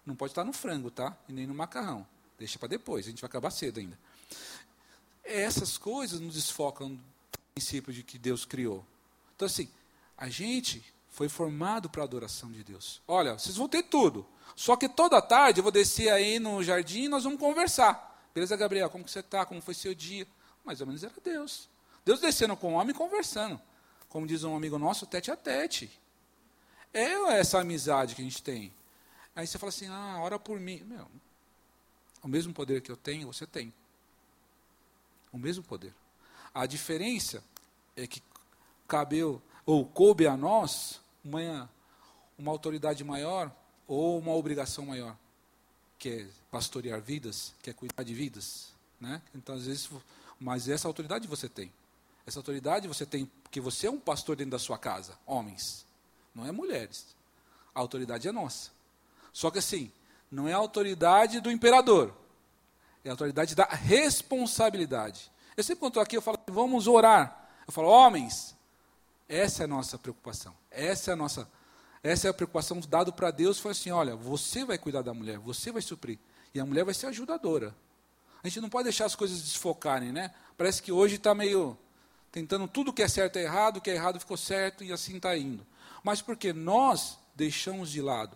Não 0.05 0.15
pode 0.15 0.31
estar 0.31 0.43
no 0.43 0.53
frango, 0.53 0.91
tá? 0.91 1.17
E 1.27 1.33
nem 1.33 1.47
no 1.47 1.55
macarrão. 1.55 2.05
Deixa 2.43 2.59
para 2.59 2.67
depois, 2.67 3.05
a 3.05 3.09
gente 3.09 3.21
vai 3.21 3.29
acabar 3.29 3.49
cedo 3.51 3.79
ainda. 3.79 3.97
Essas 5.23 5.77
coisas 5.77 6.19
nos 6.19 6.35
desfocam 6.35 6.93
do 6.93 7.01
princípio 7.53 7.93
de 7.93 8.03
que 8.03 8.17
Deus 8.17 8.43
criou. 8.43 8.85
Então, 9.33 9.45
assim, 9.45 9.69
a 10.17 10.27
gente 10.27 10.83
foi 11.07 11.29
formado 11.29 11.89
para 11.89 12.01
a 12.01 12.03
adoração 12.03 12.51
de 12.51 12.61
Deus. 12.61 13.01
Olha, 13.07 13.39
vocês 13.39 13.55
vão 13.55 13.69
ter 13.69 13.83
tudo. 13.83 14.27
Só 14.57 14.75
que 14.75 14.89
toda 14.89 15.21
tarde 15.21 15.61
eu 15.61 15.63
vou 15.63 15.71
descer 15.71 16.11
aí 16.11 16.37
no 16.37 16.61
jardim 16.61 17.03
e 17.03 17.07
nós 17.07 17.23
vamos 17.23 17.39
conversar. 17.39 18.27
Beleza, 18.35 18.57
Gabriel? 18.57 18.89
Como 18.89 19.05
que 19.05 19.11
você 19.11 19.21
está? 19.21 19.45
Como 19.45 19.61
foi 19.61 19.73
seu 19.73 19.95
dia? 19.95 20.27
Mais 20.65 20.81
ou 20.81 20.87
menos 20.87 21.01
era 21.01 21.13
Deus. 21.23 21.69
Deus 22.03 22.19
descendo 22.19 22.57
com 22.57 22.73
o 22.73 22.75
homem 22.75 22.93
e 22.93 22.93
conversando. 22.93 23.57
Como 24.09 24.27
diz 24.27 24.43
um 24.43 24.53
amigo 24.53 24.77
nosso, 24.77 25.05
tete 25.05 25.31
a 25.31 25.37
tete. 25.37 25.89
É 26.93 27.39
essa 27.39 27.61
amizade 27.61 28.15
que 28.15 28.21
a 28.21 28.25
gente 28.25 28.43
tem. 28.43 28.73
Aí 29.33 29.47
você 29.47 29.57
fala 29.57 29.69
assim, 29.69 29.87
ah, 29.87 30.17
ora 30.19 30.37
por 30.37 30.59
mim. 30.59 30.83
Meu, 30.83 31.07
o 32.23 32.27
mesmo 32.27 32.53
poder 32.53 32.81
que 32.81 32.91
eu 32.91 32.97
tenho, 32.97 33.27
você 33.27 33.45
tem. 33.45 33.73
O 35.31 35.37
mesmo 35.37 35.63
poder. 35.63 35.93
A 36.53 36.65
diferença 36.65 37.43
é 37.95 38.07
que 38.07 38.21
cabeu, 38.87 39.41
ou 39.65 39.85
coube 39.85 40.25
a 40.25 40.37
nós, 40.37 41.01
uma, 41.23 41.69
uma 42.37 42.51
autoridade 42.51 43.03
maior 43.03 43.53
ou 43.87 44.17
uma 44.17 44.33
obrigação 44.33 44.85
maior, 44.85 45.17
que 45.99 46.09
é 46.09 46.27
pastorear 46.49 47.01
vidas, 47.01 47.53
que 47.61 47.69
é 47.69 47.73
cuidar 47.73 48.03
de 48.03 48.13
vidas. 48.13 48.69
Né? 48.99 49.21
Então, 49.35 49.55
às 49.55 49.65
vezes, 49.65 49.89
mas 50.39 50.69
essa 50.69 50.87
autoridade 50.87 51.27
você 51.27 51.49
tem. 51.49 51.71
Essa 52.25 52.39
autoridade 52.39 52.87
você 52.87 53.05
tem 53.05 53.25
porque 53.53 53.59
você 53.59 53.87
é 53.87 53.91
um 53.91 53.99
pastor 53.99 54.35
dentro 54.35 54.51
da 54.51 54.59
sua 54.59 54.77
casa, 54.77 55.17
homens, 55.25 55.85
não 56.33 56.45
é 56.45 56.51
mulheres. 56.51 57.05
A 57.75 57.79
autoridade 57.79 58.27
é 58.27 58.31
nossa. 58.31 58.71
Só 59.31 59.51
que 59.51 59.59
assim, 59.59 59.91
não 60.33 60.47
é 60.47 60.53
a 60.53 60.57
autoridade 60.57 61.39
do 61.39 61.51
imperador, 61.51 62.11
é 63.05 63.09
a 63.09 63.13
autoridade 63.13 63.53
da 63.53 63.65
responsabilidade. 63.65 65.31
Eu 65.55 65.63
sempre 65.63 65.81
quando 65.81 65.91
estou 65.91 66.03
aqui, 66.03 66.17
eu 66.17 66.21
falo, 66.21 66.39
vamos 66.47 66.87
orar. 66.87 67.49
Eu 67.67 67.71
falo, 67.71 67.87
homens, 67.87 68.55
essa 69.29 69.63
é 69.63 69.65
a 69.65 69.67
nossa 69.67 69.97
preocupação. 69.99 70.55
Essa 70.71 71.11
é 71.11 71.13
a 71.13 71.15
nossa, 71.15 71.47
essa 72.01 72.27
é 72.27 72.31
a 72.31 72.33
preocupação 72.33 72.79
dada 72.79 73.11
para 73.11 73.29
Deus. 73.29 73.59
Foi 73.59 73.71
assim, 73.71 73.91
olha, 73.91 74.15
você 74.15 74.65
vai 74.65 74.77
cuidar 74.79 75.03
da 75.03 75.13
mulher, 75.13 75.37
você 75.37 75.71
vai 75.71 75.83
suprir. 75.83 76.17
E 76.51 76.59
a 76.59 76.65
mulher 76.65 76.83
vai 76.83 76.95
ser 76.95 77.05
ajudadora. 77.07 77.75
A 78.43 78.47
gente 78.47 78.59
não 78.59 78.69
pode 78.69 78.85
deixar 78.85 79.05
as 79.05 79.15
coisas 79.15 79.39
desfocarem, 79.39 80.11
né? 80.11 80.33
Parece 80.57 80.81
que 80.81 80.91
hoje 80.91 81.15
está 81.15 81.35
meio 81.35 81.77
tentando 82.31 82.67
tudo 82.67 82.91
que 82.91 83.03
é 83.03 83.07
certo 83.07 83.37
é 83.37 83.43
errado, 83.43 83.77
o 83.77 83.81
que 83.81 83.91
é 83.91 83.93
errado 83.93 84.19
ficou 84.19 84.35
certo 84.35 84.83
e 84.83 84.91
assim 84.91 85.17
está 85.17 85.37
indo. 85.37 85.65
Mas 86.03 86.23
porque 86.23 86.51
nós 86.51 87.19
deixamos 87.35 87.91
de 87.91 88.01
lado 88.01 88.35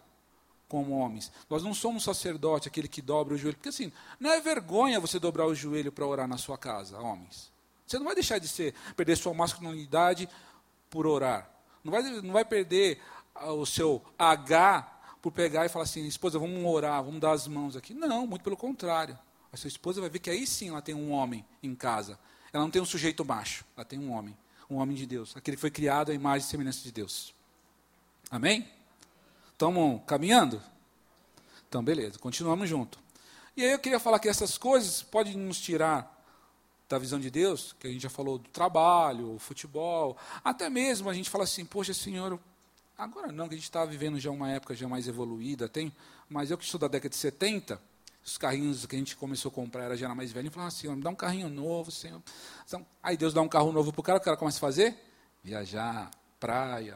como 0.68 0.98
homens. 0.98 1.32
Nós 1.50 1.64
não 1.64 1.74
somos 1.74 2.04
sacerdote, 2.04 2.68
aquele 2.68 2.88
que 2.88 3.02
dobra 3.02 3.34
o 3.34 3.38
joelho. 3.38 3.58
Porque 3.58 3.70
assim, 3.70 3.92
não 4.20 4.32
é 4.32 4.42
vergonha 4.42 5.00
você 5.00 5.20
dobrar 5.20 5.46
o 5.46 5.56
joelho 5.56 5.92
para 5.92 6.06
orar 6.06 6.28
na 6.28 6.38
sua 6.38 6.58
casa, 6.58 7.00
homens. 7.00 7.52
Você 7.86 7.98
não 7.98 8.06
vai 8.06 8.16
deixar 8.16 8.38
de 8.38 8.48
ser, 8.48 8.74
perder 8.96 9.16
sua 9.16 9.34
masculinidade 9.34 10.28
por 10.90 11.08
orar. 11.08 11.50
Não 11.84 11.92
vai, 11.92 12.02
não 12.04 12.34
vai 12.34 12.44
perder 12.44 13.00
o 13.34 13.66
seu 13.66 14.04
H 14.18 14.94
por 15.22 15.32
pegar 15.32 15.66
e 15.66 15.70
falar 15.70 15.84
assim, 15.84 16.06
esposa, 16.06 16.38
vamos 16.38 16.64
orar, 16.66 17.04
vamos 17.04 17.22
dar 17.22 17.32
as 17.32 17.48
mãos 17.48 17.76
aqui. 17.76 17.94
Não, 17.94 18.28
muito 18.28 18.44
pelo 18.44 18.58
contrário. 18.58 19.18
A 19.52 19.58
sua 19.58 19.70
esposa 19.70 20.02
vai 20.02 20.10
ver 20.10 20.20
que 20.20 20.30
aí 20.30 20.46
sim 20.46 20.70
ela 20.70 20.82
tem 20.82 20.94
um 20.94 21.12
homem 21.12 21.46
em 21.64 21.74
casa. 21.74 22.20
Ela 22.52 22.64
não 22.64 22.72
tem 22.72 22.82
um 22.82 22.86
sujeito 22.86 23.24
macho, 23.24 23.64
ela 23.76 23.86
tem 23.86 23.98
um 23.98 24.12
homem. 24.12 24.38
Um 24.70 24.76
homem 24.78 24.96
de 24.96 25.06
Deus. 25.06 25.36
Aquele 25.38 25.56
que 25.56 25.62
foi 25.62 25.72
criado 25.72 26.12
à 26.12 26.14
imagem 26.14 26.46
e 26.46 26.50
semelhança 26.50 26.84
de 26.84 26.92
Deus. 26.92 27.34
Amém? 28.30 28.68
Estamos 29.58 30.04
caminhando? 30.06 30.62
Então, 31.68 31.84
beleza, 31.84 32.20
continuamos 32.20 32.70
junto. 32.70 33.00
E 33.56 33.64
aí 33.64 33.72
eu 33.72 33.80
queria 33.80 34.00
falar 34.00 34.20
que 34.20 34.30
essas 34.30 34.56
coisas 34.56 35.02
podem 35.02 35.36
nos 35.36 35.60
tirar 35.60 36.16
da 36.88 37.00
visão 37.00 37.20
de 37.20 37.32
Deus, 37.32 37.76
que 37.80 37.88
a 37.88 37.90
gente 37.90 38.04
já 38.04 38.10
falou 38.10 38.38
do 38.38 38.48
trabalho, 38.50 39.40
futebol, 39.40 40.16
até 40.44 40.70
mesmo 40.70 41.10
a 41.10 41.14
gente 41.16 41.28
fala 41.28 41.44
assim, 41.44 41.66
poxa, 41.66 41.92
Senhor, 41.92 42.40
agora 42.96 43.32
não, 43.32 43.48
que 43.48 43.56
a 43.56 43.58
gente 43.58 43.66
está 43.66 43.84
vivendo 43.84 44.20
já 44.20 44.30
uma 44.30 44.52
época 44.52 44.76
já 44.76 44.88
mais 44.88 45.08
evoluída, 45.08 45.68
tem, 45.68 45.92
mas 46.30 46.52
eu 46.52 46.58
que 46.60 46.64
sou 46.64 46.80
da 46.80 46.88
década 46.88 47.10
de 47.10 47.16
70, 47.16 47.82
os 48.24 48.38
carrinhos 48.38 48.86
que 48.86 48.96
a 48.96 49.00
gente 49.00 49.16
começou 49.16 49.50
a 49.50 49.56
comprar 49.56 49.86
era 49.86 49.98
já 49.98 50.06
era 50.06 50.14
mais 50.14 50.32
velho, 50.32 50.50
e 50.50 50.52
falava 50.52 50.68
assim, 50.68 50.88
me 50.88 51.02
dá 51.02 51.10
um 51.10 51.16
carrinho 51.16 51.50
novo, 51.50 51.90
Senhor. 51.90 52.22
Aí 53.02 53.18
Deus 53.18 53.34
dá 53.34 53.42
um 53.42 53.50
carro 53.50 53.72
novo 53.72 53.92
para 53.92 54.02
o 54.02 54.04
cara, 54.04 54.20
o 54.20 54.22
cara 54.22 54.38
começa 54.38 54.60
a 54.60 54.62
fazer? 54.62 54.96
Viajar, 55.44 56.12
praia, 56.40 56.96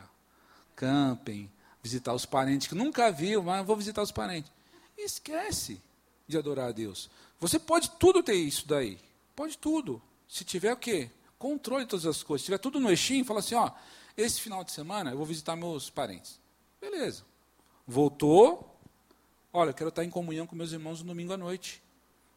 camping, 0.76 1.50
visitar 1.82 2.14
os 2.14 2.26
parentes 2.26 2.68
que 2.68 2.76
nunca 2.76 3.12
viu, 3.12 3.44
mas 3.44 3.66
vou 3.66 3.76
visitar 3.76 4.02
os 4.02 4.12
parentes. 4.12 4.52
E 4.98 5.06
esquece 5.06 5.82
de 6.28 6.38
adorar 6.38 6.70
a 6.70 6.72
Deus. 6.72 7.10
Você 7.40 7.58
pode 7.58 7.90
tudo 7.92 8.22
ter 8.22 8.36
isso 8.36 8.68
daí. 8.68 9.00
Pode 9.36 9.58
tudo. 9.58 10.02
Se 10.28 10.44
tiver 10.44 10.74
o 10.74 10.78
quê? 10.78 11.10
Controle 11.40 11.84
de 11.84 11.90
todas 11.90 12.06
as 12.06 12.22
coisas. 12.22 12.44
Se 12.44 12.46
tiver 12.46 12.60
tudo 12.60 12.80
no 12.80 12.90
eixinho, 12.90 13.26
fala 13.26 13.40
assim, 13.40 13.56
ó, 13.56 13.72
esse 14.16 14.40
final 14.40 14.64
de 14.64 14.72
semana 14.72 15.12
eu 15.12 15.18
vou 15.18 15.26
visitar 15.26 15.56
meus 15.56 15.90
parentes. 15.90 16.40
Beleza. 16.80 17.24
Voltou. 17.88 18.80
Olha, 19.52 19.72
eu 19.72 19.74
quero 19.74 19.90
estar 19.90 20.04
em 20.04 20.10
comunhão 20.10 20.46
com 20.46 20.56
meus 20.56 20.72
irmãos 20.72 21.02
no 21.02 21.08
domingo 21.08 21.34
à 21.34 21.38
noite. 21.38 21.82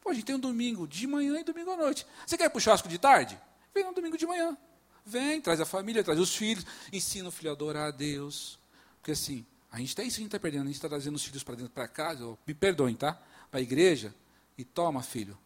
Pô, 0.01 0.09
a 0.09 0.13
gente 0.13 0.25
tem 0.25 0.35
um 0.35 0.39
domingo 0.39 0.87
de 0.87 1.07
manhã 1.07 1.39
e 1.39 1.43
domingo 1.43 1.71
à 1.71 1.77
noite. 1.77 2.05
Você 2.25 2.37
quer 2.37 2.45
ir 2.45 2.49
para 2.49 2.57
o 2.57 2.61
churrasco 2.61 2.87
de 2.87 2.97
tarde? 2.97 3.39
Vem 3.73 3.83
no 3.83 3.93
domingo 3.93 4.17
de 4.17 4.25
manhã. 4.25 4.57
Vem, 5.05 5.39
traz 5.39 5.61
a 5.61 5.65
família, 5.65 6.03
traz 6.03 6.19
os 6.19 6.35
filhos, 6.35 6.65
ensina 6.91 7.29
o 7.29 7.31
filho 7.31 7.51
a 7.51 7.53
adorar 7.53 7.87
a 7.89 7.91
Deus. 7.91 8.57
Porque 9.05 9.11
assim, 9.11 9.45
a 9.71 9.77
gente 9.77 9.89
está 9.89 10.01
isso 10.01 10.15
a 10.15 10.17
gente 10.17 10.29
está 10.29 10.39
perdendo, 10.39 10.63
a 10.63 10.65
gente 10.65 10.77
está 10.77 10.89
trazendo 10.89 11.13
os 11.13 11.23
filhos 11.23 11.43
para 11.43 11.53
dentro 11.53 11.71
para 11.71 11.87
casa, 11.87 12.35
me 12.43 12.55
perdoem, 12.55 12.95
tá? 12.95 13.13
Para 13.51 13.59
a 13.59 13.61
igreja, 13.61 14.11
e 14.57 14.63
toma, 14.63 15.03
filho, 15.03 15.37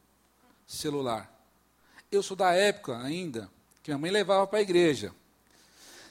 celular. 0.65 1.29
Eu 2.09 2.23
sou 2.23 2.37
da 2.37 2.53
época 2.53 2.97
ainda 2.99 3.51
que 3.83 3.91
minha 3.91 3.97
mãe 3.97 4.11
levava 4.11 4.47
para 4.47 4.59
a 4.59 4.61
igreja. 4.61 5.13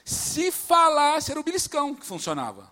Se 0.05 0.51
falasse, 0.51 1.31
era 1.31 1.39
o 1.39 1.43
beliscão 1.43 1.95
que 1.95 2.05
funcionava. 2.05 2.71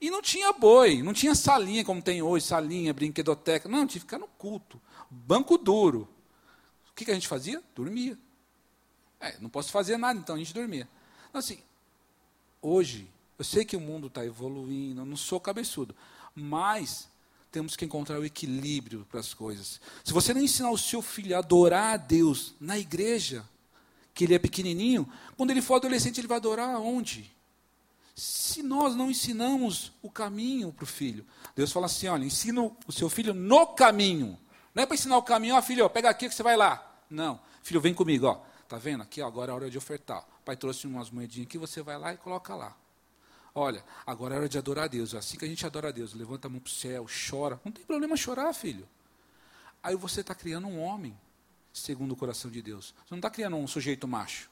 E 0.00 0.10
não 0.10 0.20
tinha 0.20 0.52
boi, 0.52 1.00
não 1.00 1.12
tinha 1.12 1.36
salinha 1.36 1.84
como 1.84 2.02
tem 2.02 2.22
hoje, 2.22 2.46
salinha, 2.46 2.92
brinquedoteca. 2.92 3.68
Não, 3.68 3.86
tinha 3.86 4.00
que 4.00 4.06
ficar 4.06 4.18
no 4.18 4.26
culto. 4.26 4.82
Banco 5.08 5.56
duro. 5.56 6.08
O 6.90 6.92
que, 6.92 7.04
que 7.04 7.12
a 7.12 7.14
gente 7.14 7.28
fazia? 7.28 7.62
Dormia. 7.72 8.18
É, 9.20 9.38
não 9.38 9.48
posso 9.48 9.70
fazer 9.70 9.96
nada, 9.96 10.18
então 10.18 10.34
a 10.34 10.38
gente 10.38 10.52
dormia. 10.52 10.88
Então, 11.28 11.38
assim, 11.38 11.62
hoje, 12.60 13.13
eu 13.44 13.46
sei 13.46 13.64
que 13.66 13.76
o 13.76 13.80
mundo 13.80 14.06
está 14.06 14.24
evoluindo, 14.24 15.02
eu 15.02 15.04
não 15.04 15.18
sou 15.18 15.38
cabeçudo, 15.38 15.94
mas 16.34 17.06
temos 17.52 17.76
que 17.76 17.84
encontrar 17.84 18.18
o 18.18 18.24
equilíbrio 18.24 19.06
para 19.10 19.20
as 19.20 19.34
coisas. 19.34 19.82
Se 20.02 20.14
você 20.14 20.32
não 20.32 20.40
ensinar 20.40 20.70
o 20.70 20.78
seu 20.78 21.02
filho 21.02 21.36
a 21.36 21.40
adorar 21.40 21.92
a 21.92 21.96
Deus 21.98 22.54
na 22.58 22.78
igreja, 22.78 23.44
que 24.14 24.24
ele 24.24 24.34
é 24.34 24.38
pequenininho, 24.38 25.06
quando 25.36 25.50
ele 25.50 25.60
for 25.60 25.74
adolescente, 25.74 26.18
ele 26.18 26.26
vai 26.26 26.38
adorar 26.38 26.80
onde? 26.80 27.30
Se 28.16 28.62
nós 28.62 28.96
não 28.96 29.10
ensinamos 29.10 29.92
o 30.00 30.10
caminho 30.10 30.72
para 30.72 30.84
o 30.84 30.86
filho, 30.86 31.26
Deus 31.54 31.70
fala 31.70 31.84
assim: 31.84 32.08
olha, 32.08 32.24
ensina 32.24 32.62
o 32.62 32.92
seu 32.92 33.10
filho 33.10 33.34
no 33.34 33.66
caminho. 33.66 34.38
Não 34.74 34.84
é 34.84 34.86
para 34.86 34.94
ensinar 34.94 35.18
o 35.18 35.22
caminho, 35.22 35.54
ó, 35.54 35.60
filho, 35.60 35.84
ó, 35.84 35.88
pega 35.90 36.08
aqui 36.08 36.30
que 36.30 36.34
você 36.34 36.42
vai 36.42 36.56
lá. 36.56 36.82
Não, 37.10 37.38
filho, 37.62 37.80
vem 37.80 37.92
comigo, 37.92 38.26
ó. 38.26 38.40
Tá 38.66 38.78
vendo? 38.78 39.02
Aqui, 39.02 39.20
ó, 39.20 39.26
agora 39.26 39.50
é 39.50 39.52
a 39.52 39.54
hora 39.54 39.70
de 39.70 39.76
ofertar. 39.76 40.26
O 40.40 40.44
pai 40.44 40.56
trouxe 40.56 40.86
umas 40.86 41.10
moedinhas 41.10 41.46
aqui, 41.46 41.58
você 41.58 41.82
vai 41.82 41.98
lá 41.98 42.14
e 42.14 42.16
coloca 42.16 42.54
lá. 42.54 42.74
Olha, 43.54 43.84
agora 44.04 44.34
é 44.34 44.38
hora 44.38 44.48
de 44.48 44.58
adorar 44.58 44.86
a 44.86 44.88
Deus. 44.88 45.14
É 45.14 45.18
assim 45.18 45.38
que 45.38 45.44
a 45.44 45.48
gente 45.48 45.64
adora 45.64 45.88
a 45.88 45.92
Deus. 45.92 46.12
Levanta 46.12 46.48
a 46.48 46.50
mão 46.50 46.60
para 46.60 46.68
o 46.68 46.72
céu, 46.72 47.06
chora. 47.30 47.60
Não 47.64 47.70
tem 47.70 47.84
problema 47.84 48.16
chorar, 48.16 48.52
filho. 48.52 48.88
Aí 49.82 49.94
você 49.94 50.22
está 50.22 50.34
criando 50.34 50.66
um 50.66 50.80
homem, 50.80 51.16
segundo 51.72 52.12
o 52.12 52.16
coração 52.16 52.50
de 52.50 52.60
Deus. 52.60 52.94
Você 53.04 53.12
não 53.12 53.18
está 53.18 53.30
criando 53.30 53.56
um 53.56 53.66
sujeito 53.66 54.08
macho, 54.08 54.50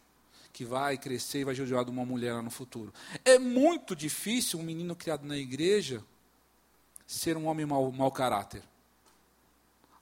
que 0.52 0.64
vai 0.64 0.96
crescer 0.96 1.40
e 1.40 1.44
vai 1.44 1.54
judiar 1.54 1.84
de 1.84 1.90
uma 1.90 2.04
mulher 2.04 2.34
lá 2.34 2.42
no 2.42 2.50
futuro. 2.50 2.92
É 3.24 3.38
muito 3.38 3.96
difícil 3.96 4.60
um 4.60 4.62
menino 4.62 4.94
criado 4.94 5.26
na 5.26 5.36
igreja 5.36 6.04
ser 7.06 7.36
um 7.36 7.46
homem 7.46 7.66
mau, 7.66 7.90
mau 7.90 8.12
caráter. 8.12 8.62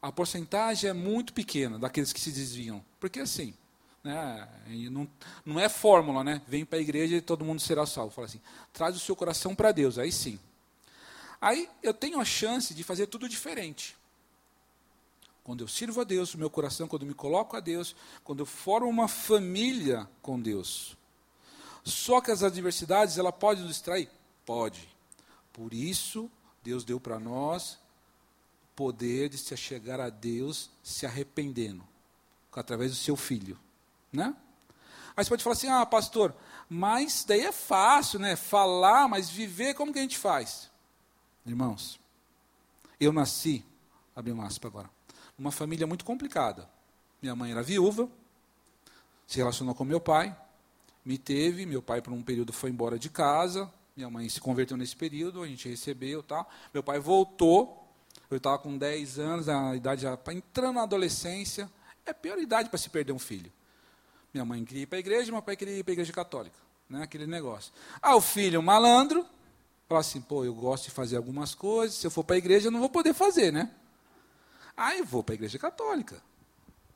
A 0.02 0.12
porcentagem 0.12 0.90
é 0.90 0.92
muito 0.92 1.32
pequena 1.32 1.78
daqueles 1.78 2.12
que 2.12 2.20
se 2.20 2.32
desviam. 2.32 2.84
Porque 2.98 3.20
assim, 3.20 3.54
né? 4.02 4.48
Não, 4.90 5.08
não 5.44 5.60
é 5.60 5.68
fórmula, 5.68 6.24
né? 6.24 6.42
Vem 6.46 6.64
para 6.64 6.78
a 6.78 6.82
igreja 6.82 7.16
e 7.16 7.20
todo 7.20 7.44
mundo 7.44 7.60
será 7.60 7.86
salvo. 7.86 8.12
Fala 8.12 8.26
assim, 8.26 8.40
traz 8.72 8.96
o 8.96 9.00
seu 9.00 9.14
coração 9.14 9.54
para 9.54 9.72
Deus, 9.72 9.98
aí 9.98 10.10
sim. 10.10 10.38
Aí 11.40 11.68
eu 11.82 11.94
tenho 11.94 12.20
a 12.20 12.24
chance 12.24 12.74
de 12.74 12.84
fazer 12.84 13.06
tudo 13.06 13.28
diferente. 13.28 13.96
Quando 15.42 15.64
eu 15.64 15.68
sirvo 15.68 16.00
a 16.00 16.04
Deus, 16.04 16.34
o 16.34 16.38
meu 16.38 16.50
coração, 16.50 16.86
quando 16.86 17.02
eu 17.02 17.08
me 17.08 17.14
coloco 17.14 17.56
a 17.56 17.60
Deus, 17.60 17.96
quando 18.22 18.40
eu 18.40 18.46
formo 18.46 18.88
uma 18.88 19.08
família 19.08 20.08
com 20.20 20.40
Deus. 20.40 20.96
Só 21.82 22.20
que 22.20 22.30
as 22.30 22.42
adversidades, 22.42 23.16
ela 23.16 23.32
pode 23.32 23.60
nos 23.62 23.70
distrair? 23.70 24.08
Pode. 24.44 24.88
Por 25.52 25.72
isso, 25.72 26.30
Deus 26.62 26.84
deu 26.84 27.00
para 27.00 27.18
nós 27.18 27.78
poder 28.76 29.28
de 29.28 29.38
se 29.38 29.52
achegar 29.52 30.00
a 30.00 30.08
Deus 30.08 30.70
se 30.82 31.04
arrependendo, 31.04 31.82
através 32.52 32.90
do 32.90 32.96
seu 32.96 33.16
filho, 33.16 33.58
né? 34.12 34.34
Aí 35.16 35.24
você 35.24 35.30
pode 35.30 35.42
falar 35.42 35.54
assim, 35.54 35.68
ah, 35.68 35.84
pastor, 35.84 36.34
mas 36.68 37.24
daí 37.24 37.42
é 37.42 37.52
fácil, 37.52 38.18
né? 38.18 38.36
Falar, 38.36 39.08
mas 39.08 39.28
viver, 39.28 39.74
como 39.74 39.92
que 39.92 39.98
a 39.98 40.02
gente 40.02 40.18
faz? 40.18 40.70
Irmãos, 41.44 41.98
eu 42.98 43.12
nasci, 43.12 43.64
abri 44.14 44.32
uma 44.32 44.46
aspa 44.46 44.68
agora, 44.68 44.90
numa 45.36 45.50
família 45.50 45.86
muito 45.86 46.04
complicada. 46.04 46.68
Minha 47.20 47.34
mãe 47.34 47.50
era 47.50 47.62
viúva, 47.62 48.08
se 49.26 49.38
relacionou 49.38 49.74
com 49.74 49.84
meu 49.84 50.00
pai, 50.00 50.36
me 51.04 51.18
teve, 51.18 51.66
meu 51.66 51.82
pai 51.82 52.00
por 52.00 52.12
um 52.12 52.22
período 52.22 52.52
foi 52.52 52.70
embora 52.70 52.98
de 52.98 53.08
casa, 53.08 53.70
minha 53.96 54.08
mãe 54.08 54.28
se 54.28 54.40
converteu 54.40 54.76
nesse 54.76 54.96
período, 54.96 55.42
a 55.42 55.46
gente 55.46 55.68
recebeu, 55.68 56.22
tal. 56.22 56.48
Meu 56.72 56.82
pai 56.82 56.98
voltou, 56.98 57.86
eu 58.30 58.36
estava 58.36 58.58
com 58.58 58.76
10 58.76 59.18
anos, 59.18 59.48
a 59.48 59.74
idade 59.74 60.02
já 60.02 60.18
entrando 60.32 60.76
na 60.76 60.82
adolescência, 60.82 61.70
é 62.06 62.10
a 62.10 62.14
pior 62.14 62.38
idade 62.38 62.68
para 62.68 62.78
se 62.78 62.88
perder 62.88 63.12
um 63.12 63.18
filho. 63.18 63.52
Minha 64.32 64.44
mãe 64.44 64.64
queria 64.64 64.82
ir 64.84 64.86
para 64.86 64.98
a 64.98 65.00
igreja, 65.00 65.32
meu 65.32 65.42
pai 65.42 65.56
queria 65.56 65.78
ir 65.78 65.82
para 65.82 65.92
a 65.92 65.94
igreja 65.94 66.12
católica. 66.12 66.56
Né, 66.88 67.02
aquele 67.02 67.26
negócio. 67.26 67.72
Ah, 68.02 68.16
o 68.16 68.20
filho, 68.20 68.60
malandro, 68.62 69.24
fala 69.88 70.00
assim, 70.00 70.20
pô, 70.20 70.44
eu 70.44 70.52
gosto 70.52 70.84
de 70.84 70.90
fazer 70.90 71.16
algumas 71.16 71.54
coisas, 71.54 71.96
se 71.96 72.06
eu 72.06 72.10
for 72.10 72.24
para 72.24 72.34
a 72.34 72.38
igreja 72.38 72.66
eu 72.66 72.72
não 72.72 72.80
vou 72.80 72.88
poder 72.88 73.14
fazer, 73.14 73.52
né? 73.52 73.70
Aí 74.76 74.98
eu 74.98 75.04
vou 75.04 75.22
para 75.22 75.34
a 75.34 75.36
igreja 75.36 75.58
católica. 75.58 76.20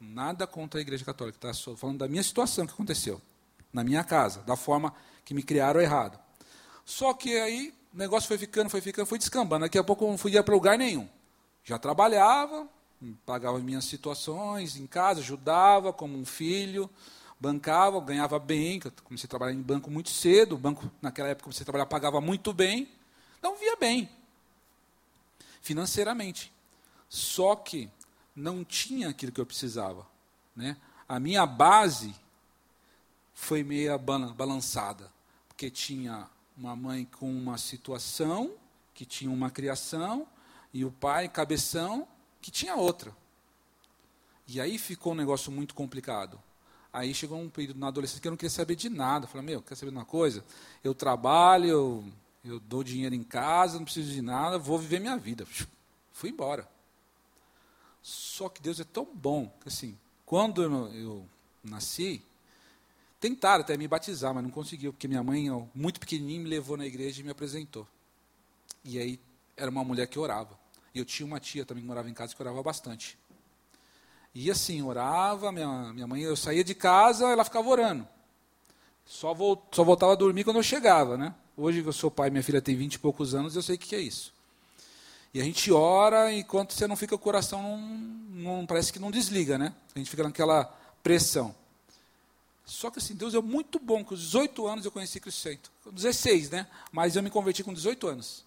Nada 0.01 0.47
contra 0.47 0.81
a 0.81 0.83
igreja 0.83 1.05
católica, 1.05 1.39
tá? 1.39 1.53
Só 1.53 1.77
falando 1.77 1.99
da 1.99 2.09
minha 2.09 2.23
situação 2.23 2.67
que 2.67 2.73
aconteceu. 2.73 3.21
Na 3.73 3.85
minha 3.85 4.03
casa, 4.03 4.41
da 4.41 4.57
forma 4.57 4.93
que 5.25 5.33
me 5.33 5.43
criaram 5.43 5.81
errado. 5.81 6.19
Só 6.85 7.15
que 7.15 7.37
aí 7.39 7.75
o 7.93 7.99
negócio 7.99 8.27
foi 8.27 8.37
ficando, 8.37 8.69
foi 8.69 8.81
ficando, 8.81 9.07
foi 9.07 9.19
descambando. 9.19 9.65
Daqui 9.65 9.79
a 9.79 9.85
pouco 9.85 10.05
eu 10.05 10.11
não 10.11 10.19
fui 10.19 10.33
para 10.43 10.55
lugar 10.55 10.77
nenhum. 10.77 11.09
Já 11.63 11.79
trabalhava, 11.79 12.69
pagava 13.25 13.59
minhas 13.59 13.85
situações 13.85 14.77
em 14.77 14.87
casa, 14.87 15.21
ajudava 15.21 15.93
como 15.93 16.19
um 16.19 16.25
filho, 16.25 16.91
bancava, 17.45 18.01
ganhava 18.01 18.39
bem, 18.39 18.81
comecei 19.05 19.27
a 19.27 19.29
trabalhar 19.29 19.53
em 19.53 19.61
banco 19.61 19.91
muito 19.91 20.09
cedo, 20.09 20.55
o 20.55 20.59
banco 20.59 20.91
naquela 21.03 21.29
época 21.29 21.45
comecei 21.45 21.63
a 21.63 21.67
trabalhar, 21.67 21.85
pagava 21.85 22.19
muito 22.19 22.55
bem, 22.55 22.91
então 23.39 23.55
via 23.59 23.77
bem, 23.77 24.09
financeiramente. 25.61 26.51
Só 27.07 27.55
que 27.55 27.91
não 28.35 28.65
tinha 28.65 29.11
aquilo 29.11 29.31
que 29.31 29.43
eu 29.43 29.45
precisava. 29.45 30.07
Né? 30.57 30.75
A 31.07 31.21
minha 31.21 31.45
base 31.45 32.15
foi 33.35 33.63
meio 33.63 33.93
balançada, 34.35 35.13
porque 35.47 35.71
tinha 35.71 36.27
uma 36.57 36.75
mãe 36.75 37.05
com 37.05 37.31
uma 37.31 37.59
situação, 37.59 38.55
que 38.95 39.05
tinha 39.05 39.31
uma 39.31 39.51
criação, 39.51 40.27
e 40.73 40.83
o 40.83 40.91
pai, 40.91 41.29
cabeção, 41.29 42.09
que 42.41 42.51
tinha 42.51 42.75
outra. 42.75 43.15
E 44.49 44.63
aí 44.63 44.79
ficou 44.79 45.13
um 45.13 45.17
negócio 45.17 45.53
muito 45.53 45.75
complicado. 45.75 46.41
Aí 46.95 47.13
chegou 47.13 47.41
um 47.41 47.51
período 47.51 47.81
na 47.81 47.89
adolescência 47.89 48.23
que 48.23 48.29
eu 48.29 48.31
não 48.31 48.37
queria 48.37 48.51
saber 48.51 48.77
de 48.77 48.89
nada. 48.89 49.25
Eu 49.25 49.29
falei, 49.29 49.45
meu, 49.45 49.61
quer 49.61 49.75
saber 49.75 49.91
de 49.91 49.97
uma 49.97 50.05
coisa? 50.05 50.45
Eu 50.85 50.95
trabalho, 50.95 51.67
eu, 51.67 52.05
eu 52.45 52.61
dou 52.61 52.85
dinheiro 52.85 53.17
em 53.17 53.25
casa, 53.25 53.79
não 53.79 53.85
preciso 53.85 54.13
de 54.13 54.23
nada, 54.23 54.61
vou 54.61 54.79
viver 54.79 55.01
minha 55.01 55.17
vida. 55.17 55.45
Fui 56.13 56.31
embora. 56.31 56.69
Só 58.01 58.49
que 58.49 58.63
Deus 58.63 58.79
é 58.79 58.85
tão 58.85 59.05
bom 59.13 59.53
que, 59.61 59.67
assim, 59.67 59.99
quando 60.25 60.63
eu, 60.63 61.29
nasci, 61.65 62.23
tentaram 63.19 63.63
até 63.65 63.77
me 63.77 63.89
batizar, 63.89 64.33
mas 64.33 64.45
não 64.45 64.51
conseguiu, 64.51 64.93
porque 64.93 65.09
minha 65.09 65.23
mãe, 65.23 65.49
muito 65.75 65.99
pequenininha, 65.99 66.45
me 66.45 66.49
levou 66.49 66.77
na 66.77 66.87
igreja 66.87 67.23
e 67.23 67.25
me 67.25 67.31
apresentou. 67.31 67.89
E 68.85 69.01
aí 69.01 69.21
era 69.57 69.69
uma 69.69 69.83
mulher 69.83 70.07
que 70.07 70.17
orava. 70.17 70.57
E 70.95 71.01
eu 71.01 71.05
tinha 71.05 71.27
uma 71.27 71.41
tia 71.41 71.67
também 71.67 71.83
que 71.83 71.89
morava 71.89 72.09
em 72.09 72.15
casa 72.15 72.37
que 72.37 72.41
orava 72.41 72.63
bastante. 72.63 73.19
E 74.35 74.51
assim, 74.51 74.83
orava, 74.83 75.53
minha, 75.53 75.93
minha 75.93 76.07
mãe, 76.07 76.23
eu 76.23 76.35
saía 76.35 76.65
de 76.65 76.75
casa, 76.75 77.29
ela 77.29 77.45
ficava 77.45 77.69
orando. 77.69 78.07
Só, 79.07 79.33
volt, 79.33 79.61
só 79.71 79.85
voltava 79.85 80.13
a 80.13 80.17
dormir 80.17 80.43
quando 80.43 80.57
eu 80.57 80.63
chegava, 80.63 81.17
né? 81.17 81.35
Hoje 81.57 81.83
que 81.83 81.89
eu 81.89 81.93
sou 81.93 82.11
pai, 82.11 82.31
minha 82.31 82.43
filha 82.43 82.61
tem 82.61 82.75
vinte 82.75 82.95
e 82.95 82.99
poucos 82.99 83.35
anos, 83.35 83.55
eu 83.55 83.63
sei 83.63 83.77
o 83.77 83.79
que 83.79 83.95
é 83.95 84.01
isso. 84.01 84.33
E 85.33 85.41
a 85.41 85.45
gente 85.45 85.71
ora 85.71 86.33
enquanto 86.33 86.73
você 86.73 86.87
não 86.87 86.97
fica, 86.97 87.15
o 87.15 87.19
coração 87.19 87.63
não, 87.63 87.79
não, 88.59 88.67
parece 88.67 88.93
que 88.93 88.99
não 88.99 89.11
desliga, 89.11 89.57
né? 89.57 89.73
A 89.95 89.99
gente 89.99 90.11
fica 90.11 90.25
naquela 90.25 90.65
pressão. 91.03 91.55
Só 92.65 92.91
que 92.91 92.99
assim, 92.99 93.15
Deus 93.15 93.35
é 93.35 93.41
muito 93.41 93.79
bom, 93.79 94.03
com 94.03 94.15
18 94.15 94.67
anos 94.67 94.85
eu 94.85 94.91
conheci 94.91 95.21
Cristo 95.21 95.43
Santo. 95.43 95.71
16, 95.93 96.51
né? 96.51 96.67
Mas 96.91 97.15
eu 97.15 97.23
me 97.23 97.31
converti 97.31 97.63
com 97.63 97.75
18 97.75 98.09
anos. 98.09 98.45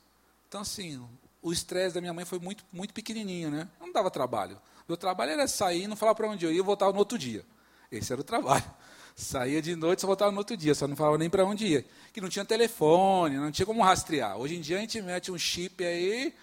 Então 0.50 0.62
assim, 0.62 1.02
o 1.42 1.54
estresse 1.54 1.96
da 1.96 2.02
minha 2.02 2.14
mãe 2.14 2.26
foi 2.26 2.40
muito, 2.40 2.66
muito 2.74 2.94
pequenininho, 2.94 3.52
né? 3.52 3.70
Não 3.80 3.92
dava 3.92 4.10
trabalho. 4.10 4.60
Meu 4.88 4.98
trabalho 4.98 5.32
era 5.32 5.48
sair, 5.48 5.88
não 5.88 5.96
falar 5.96 6.16
para 6.16 6.28
onde 6.28 6.46
eu 6.46 6.52
ia, 6.52 6.62
e 6.62 6.64
no 6.64 6.98
outro 6.98 7.18
dia. 7.18 7.46
Esse 7.92 8.12
era 8.12 8.22
o 8.22 8.24
trabalho. 8.24 8.64
Saía 9.16 9.62
de 9.62 9.76
noite, 9.76 10.02
só 10.02 10.08
voltava 10.08 10.32
no 10.32 10.38
outro 10.38 10.56
dia, 10.56 10.76
só 10.76 10.88
não 10.88 10.96
falava 10.96 11.18
nem 11.18 11.30
para 11.30 11.44
onde 11.44 11.66
ia. 11.66 11.86
Que 12.14 12.22
não 12.22 12.30
tinha 12.30 12.46
telefone, 12.46 13.36
não 13.36 13.52
tinha 13.52 13.66
como 13.66 13.82
rastrear. 13.82 14.38
Hoje 14.38 14.56
em 14.56 14.62
dia 14.62 14.78
a 14.78 14.80
gente 14.80 15.02
mete 15.02 15.32
um 15.32 15.38
chip 15.38 15.84
aí, 15.84 16.34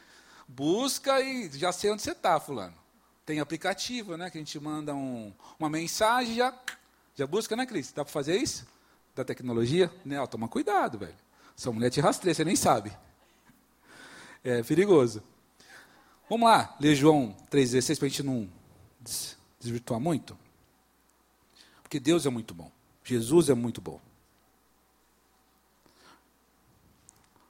busca 0.49 1.21
e 1.21 1.49
já 1.57 1.71
sei 1.71 1.93
onde 1.93 2.03
você 2.03 2.11
está, 2.11 2.41
fulano. 2.41 2.75
Tem 3.25 3.39
aplicativo, 3.39 4.17
né? 4.17 4.29
Que 4.29 4.39
a 4.39 4.41
gente 4.41 4.59
manda 4.59 4.93
um, 4.93 5.33
uma 5.59 5.71
mensagem 5.71 6.35
já, 6.35 6.53
já 7.15 7.27
busca, 7.27 7.55
né, 7.55 7.65
Cris? 7.65 7.93
Dá 7.93 8.05
para 8.05 8.13
fazer 8.13 8.37
isso? 8.37 8.67
Da 9.15 9.25
tecnologia? 9.25 9.91
Né? 10.05 10.21
Ó, 10.21 10.27
toma 10.27 10.49
cuidado, 10.49 10.99
velho. 10.99 11.15
Sua 11.57 11.73
mulher 11.73 11.91
te 11.91 12.01
rastreia, 12.01 12.35
você 12.35 12.45
nem 12.45 12.57
sabe. 12.57 12.93
É 14.43 14.63
perigoso. 14.65 15.23
Vamos 16.29 16.49
lá, 16.49 16.75
ler 16.81 16.95
João 16.95 17.37
3,16 17.51 17.99
para 17.99 18.07
a 18.07 18.09
gente 18.09 18.23
não 18.23 18.49
desvirtuar 19.61 20.01
muito. 20.01 20.39
Porque 21.83 22.01
Deus 22.01 22.25
é 22.25 22.31
muito 22.31 22.55
bom. 22.55 22.73
Jesus 23.05 23.51
é 23.51 23.55
muito 23.55 23.81
bom. 23.81 24.01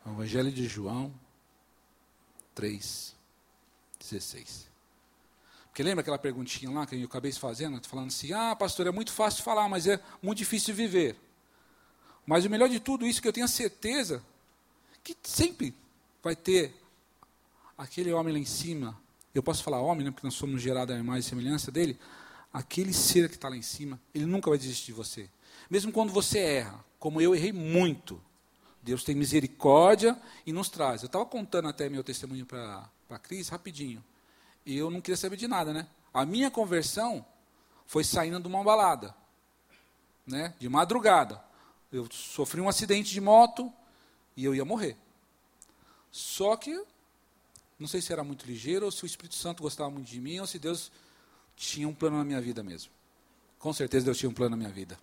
Evangelho 0.06 0.52
de 0.52 0.66
João 0.66 1.14
3,16. 2.56 4.64
Porque 5.66 5.82
lembra 5.82 6.02
aquela 6.02 6.18
perguntinha 6.18 6.70
lá 6.70 6.86
que 6.86 6.94
eu 6.94 7.06
acabei 7.06 7.32
fazendo, 7.32 7.80
falando 7.88 8.08
assim, 8.08 8.32
ah, 8.32 8.54
pastor, 8.54 8.86
é 8.86 8.90
muito 8.90 9.12
fácil 9.12 9.42
falar, 9.42 9.68
mas 9.68 9.86
é 9.86 9.98
muito 10.22 10.38
difícil 10.38 10.74
viver. 10.74 11.16
Mas 12.26 12.44
o 12.44 12.50
melhor 12.50 12.68
de 12.68 12.80
tudo 12.80 13.06
isso 13.06 13.18
é 13.18 13.22
que 13.22 13.28
eu 13.28 13.32
tenho 13.32 13.46
a 13.46 13.48
certeza 13.48 14.22
que 15.02 15.16
sempre 15.22 15.74
vai 16.22 16.36
ter 16.36 16.74
aquele 17.76 18.12
homem 18.12 18.32
lá 18.32 18.38
em 18.38 18.44
cima, 18.44 18.98
eu 19.34 19.42
posso 19.42 19.62
falar 19.62 19.80
homem, 19.80 20.04
né, 20.04 20.10
porque 20.10 20.26
nós 20.26 20.34
somos 20.34 20.62
gerados 20.62 20.94
a 20.94 20.98
imagem 20.98 21.20
e 21.20 21.22
semelhança 21.22 21.70
dele, 21.70 21.98
aquele 22.52 22.92
ser 22.92 23.28
que 23.28 23.34
está 23.34 23.48
lá 23.48 23.56
em 23.56 23.62
cima, 23.62 24.00
ele 24.14 24.26
nunca 24.26 24.48
vai 24.48 24.58
desistir 24.58 24.86
de 24.86 24.92
você. 24.92 25.28
Mesmo 25.68 25.90
quando 25.90 26.12
você 26.12 26.38
erra, 26.38 26.84
como 26.98 27.20
eu 27.20 27.34
errei 27.34 27.52
muito, 27.52 28.20
Deus 28.82 29.02
tem 29.02 29.14
misericórdia 29.14 30.16
e 30.46 30.52
nos 30.52 30.68
traz. 30.68 31.02
Eu 31.02 31.06
estava 31.06 31.24
contando 31.24 31.68
até 31.68 31.88
meu 31.88 32.04
testemunho 32.04 32.44
para 32.44 32.88
a 33.10 33.18
Cris, 33.18 33.48
rapidinho. 33.48 34.04
E 34.64 34.76
eu 34.76 34.90
não 34.90 35.00
queria 35.00 35.16
saber 35.16 35.36
de 35.36 35.48
nada, 35.48 35.72
né? 35.72 35.86
A 36.12 36.24
minha 36.24 36.50
conversão 36.50 37.24
foi 37.86 38.04
saindo 38.04 38.38
de 38.40 38.46
uma 38.46 38.62
balada, 38.62 39.14
né? 40.26 40.54
De 40.58 40.68
madrugada. 40.68 41.42
Eu 41.90 42.06
sofri 42.12 42.60
um 42.60 42.68
acidente 42.68 43.10
de 43.10 43.20
moto 43.20 43.72
e 44.36 44.44
eu 44.44 44.54
ia 44.54 44.64
morrer. 44.64 44.96
Só 46.10 46.56
que 46.56 46.84
não 47.84 47.88
sei 47.88 48.00
se 48.00 48.12
era 48.12 48.24
muito 48.24 48.46
ligeiro, 48.46 48.86
ou 48.86 48.90
se 48.90 49.04
o 49.04 49.06
Espírito 49.06 49.34
Santo 49.34 49.62
gostava 49.62 49.90
muito 49.90 50.06
de 50.06 50.18
mim, 50.18 50.38
ou 50.38 50.46
se 50.46 50.58
Deus 50.58 50.90
tinha 51.54 51.86
um 51.86 51.94
plano 51.94 52.16
na 52.16 52.24
minha 52.24 52.40
vida 52.40 52.62
mesmo. 52.62 52.90
Com 53.58 53.74
certeza 53.74 54.06
Deus 54.06 54.16
tinha 54.16 54.30
um 54.30 54.32
plano 54.32 54.52
na 54.52 54.56
minha 54.56 54.70
vida. 54.70 54.98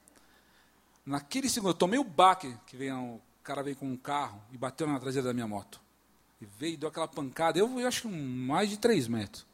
Naquele 1.05 1.47
segundo, 1.47 1.69
eu 1.69 1.73
tomei 1.75 1.99
o 1.99 2.03
baque, 2.03 2.57
que 2.65 2.75
veio, 2.75 2.97
o 2.97 3.21
cara 3.43 3.61
veio 3.61 3.75
com 3.75 3.85
um 3.85 3.95
carro 3.95 4.41
e 4.51 4.57
bateu 4.57 4.87
na 4.87 4.99
traseira 4.99 5.27
da 5.27 5.33
minha 5.33 5.47
moto. 5.47 5.79
E 6.41 6.45
veio, 6.45 6.75
deu 6.75 6.89
aquela 6.89 7.07
pancada, 7.07 7.59
eu, 7.59 7.79
eu 7.79 7.87
acho 7.87 8.01
que 8.01 8.07
mais 8.07 8.67
de 8.67 8.77
três 8.77 9.07
metros. 9.07 9.45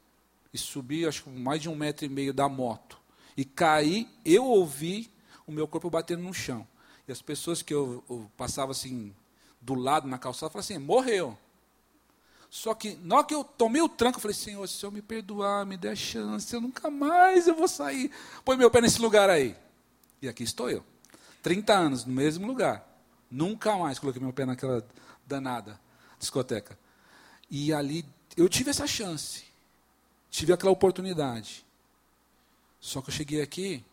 E 0.53 0.57
subi, 0.57 1.05
acho 1.05 1.23
que 1.23 1.30
mais 1.30 1.61
de 1.61 1.67
um 1.67 1.75
metro 1.75 2.05
e 2.05 2.09
meio 2.09 2.34
da 2.34 2.47
moto. 2.47 2.97
E 3.36 3.43
caí, 3.43 4.09
eu 4.23 4.45
ouvi 4.45 5.11
o 5.45 5.51
meu 5.51 5.67
corpo 5.67 5.89
batendo 5.89 6.23
no 6.23 6.34
chão. 6.34 6.65
E 7.05 7.11
as 7.11 7.21
pessoas 7.21 7.61
que 7.61 7.73
eu, 7.73 8.01
eu 8.09 8.32
passava 8.38 8.71
assim, 8.71 9.13
do 9.59 9.73
lado 9.73 10.07
na 10.07 10.17
calçada, 10.17 10.49
falavam 10.49 10.59
assim, 10.59 10.78
morreu. 10.78 11.38
Só 12.49 12.73
que 12.73 12.95
na 13.03 13.17
hora 13.17 13.25
que 13.25 13.35
eu 13.35 13.43
tomei 13.43 13.81
o 13.81 13.89
tranco, 13.89 14.17
eu 14.17 14.21
falei, 14.21 14.35
Senhor, 14.35 14.67
se 14.67 14.85
eu 14.85 14.91
me 14.91 15.01
perdoar, 15.01 15.65
me 15.65 15.77
der 15.77 15.95
chance, 15.95 16.53
eu 16.53 16.61
nunca 16.61 16.89
mais 16.89 17.47
eu 17.47 17.55
vou 17.55 17.67
sair. 17.67 18.11
Põe 18.45 18.57
meu 18.57 18.71
pé 18.71 18.81
nesse 18.81 19.01
lugar 19.01 19.29
aí. 19.29 19.55
E 20.21 20.27
aqui 20.27 20.43
estou 20.43 20.69
eu. 20.69 20.83
30 21.41 21.73
anos, 21.73 22.05
no 22.05 22.13
mesmo 22.13 22.47
lugar. 22.47 22.87
Nunca 23.29 23.77
mais 23.77 23.99
coloquei 23.99 24.21
meu 24.21 24.33
pé 24.33 24.45
naquela 24.45 24.85
danada 25.25 25.79
discoteca. 26.17 26.77
E 27.49 27.73
ali 27.73 28.05
eu 28.35 28.47
tive 28.47 28.69
essa 28.69 28.87
chance. 28.87 29.45
tive 30.29 30.53
aquela 30.53 30.71
oportunidade. 30.71 31.65
Só 32.79 33.01
que 33.01 33.09
eu 33.09 33.13
cheguei 33.13 33.41
aqui 33.41 33.83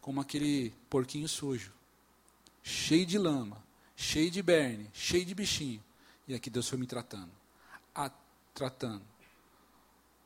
como 0.00 0.20
aquele 0.20 0.72
porquinho 0.88 1.28
sujo, 1.28 1.72
cheio 2.62 3.04
de 3.04 3.18
lama, 3.18 3.62
cheio 3.96 4.30
de 4.30 4.42
berne, 4.42 4.88
cheio 4.92 5.24
de 5.24 5.34
bichinho. 5.34 5.82
E 6.26 6.34
aqui 6.34 6.48
Deus 6.48 6.68
foi 6.68 6.78
me 6.78 6.86
tratando. 6.86 7.37
A, 7.98 8.12
tratando 8.54 9.02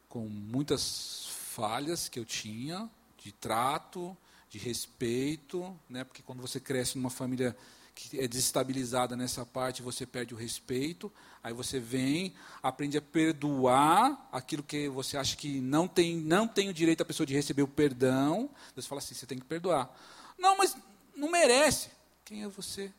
com 0.07 0.29
muitas 0.29 1.27
falhas 1.55 2.07
que 2.07 2.19
eu 2.19 2.25
tinha 2.27 2.87
de 3.17 3.33
trato, 3.33 4.15
de 4.51 4.59
respeito, 4.59 5.75
né? 5.89 6.05
Porque 6.05 6.23
quando 6.23 6.43
você 6.43 6.61
cresce 6.61 6.99
numa 6.99 7.09
família 7.09 7.57
que 7.95 8.21
é 8.21 8.29
desestabilizada 8.29 9.17
nessa 9.17 9.47
parte, 9.47 9.81
você 9.81 10.05
perde 10.05 10.35
o 10.35 10.37
respeito. 10.37 11.11
Aí 11.43 11.55
você 11.55 11.81
vem, 11.81 12.35
aprende 12.63 12.99
a 12.99 13.01
perdoar 13.01 14.29
aquilo 14.31 14.63
que 14.63 14.87
você 14.91 15.17
acha 15.17 15.35
que 15.35 15.59
não 15.59 15.89
tem, 15.89 16.15
não 16.19 16.47
tem 16.47 16.69
o 16.69 16.75
direito 16.75 17.01
a 17.01 17.07
pessoa 17.07 17.27
de 17.27 17.33
receber 17.33 17.63
o 17.63 17.69
perdão. 17.69 18.51
Deus 18.75 18.87
fala 18.87 18.99
assim: 18.99 19.15
você 19.15 19.25
tem 19.25 19.39
que 19.39 19.47
perdoar. 19.47 19.91
Não, 20.37 20.59
mas 20.59 20.77
não 21.17 21.31
merece. 21.31 21.89
Quem 22.23 22.43
é 22.43 22.49
você 22.49 22.93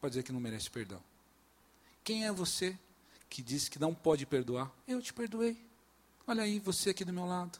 para 0.00 0.10
dizer 0.10 0.22
que 0.22 0.30
não 0.30 0.38
merece 0.38 0.70
perdão? 0.70 1.02
Quem 2.04 2.24
é 2.24 2.30
você 2.30 2.78
que 3.30 3.40
diz 3.42 3.68
que 3.68 3.78
não 3.78 3.94
pode 3.94 4.26
perdoar? 4.26 4.70
Eu 4.86 5.00
te 5.00 5.14
perdoei. 5.14 5.56
Olha 6.26 6.42
aí, 6.42 6.58
você 6.58 6.90
aqui 6.90 7.04
do 7.04 7.12
meu 7.12 7.24
lado. 7.24 7.58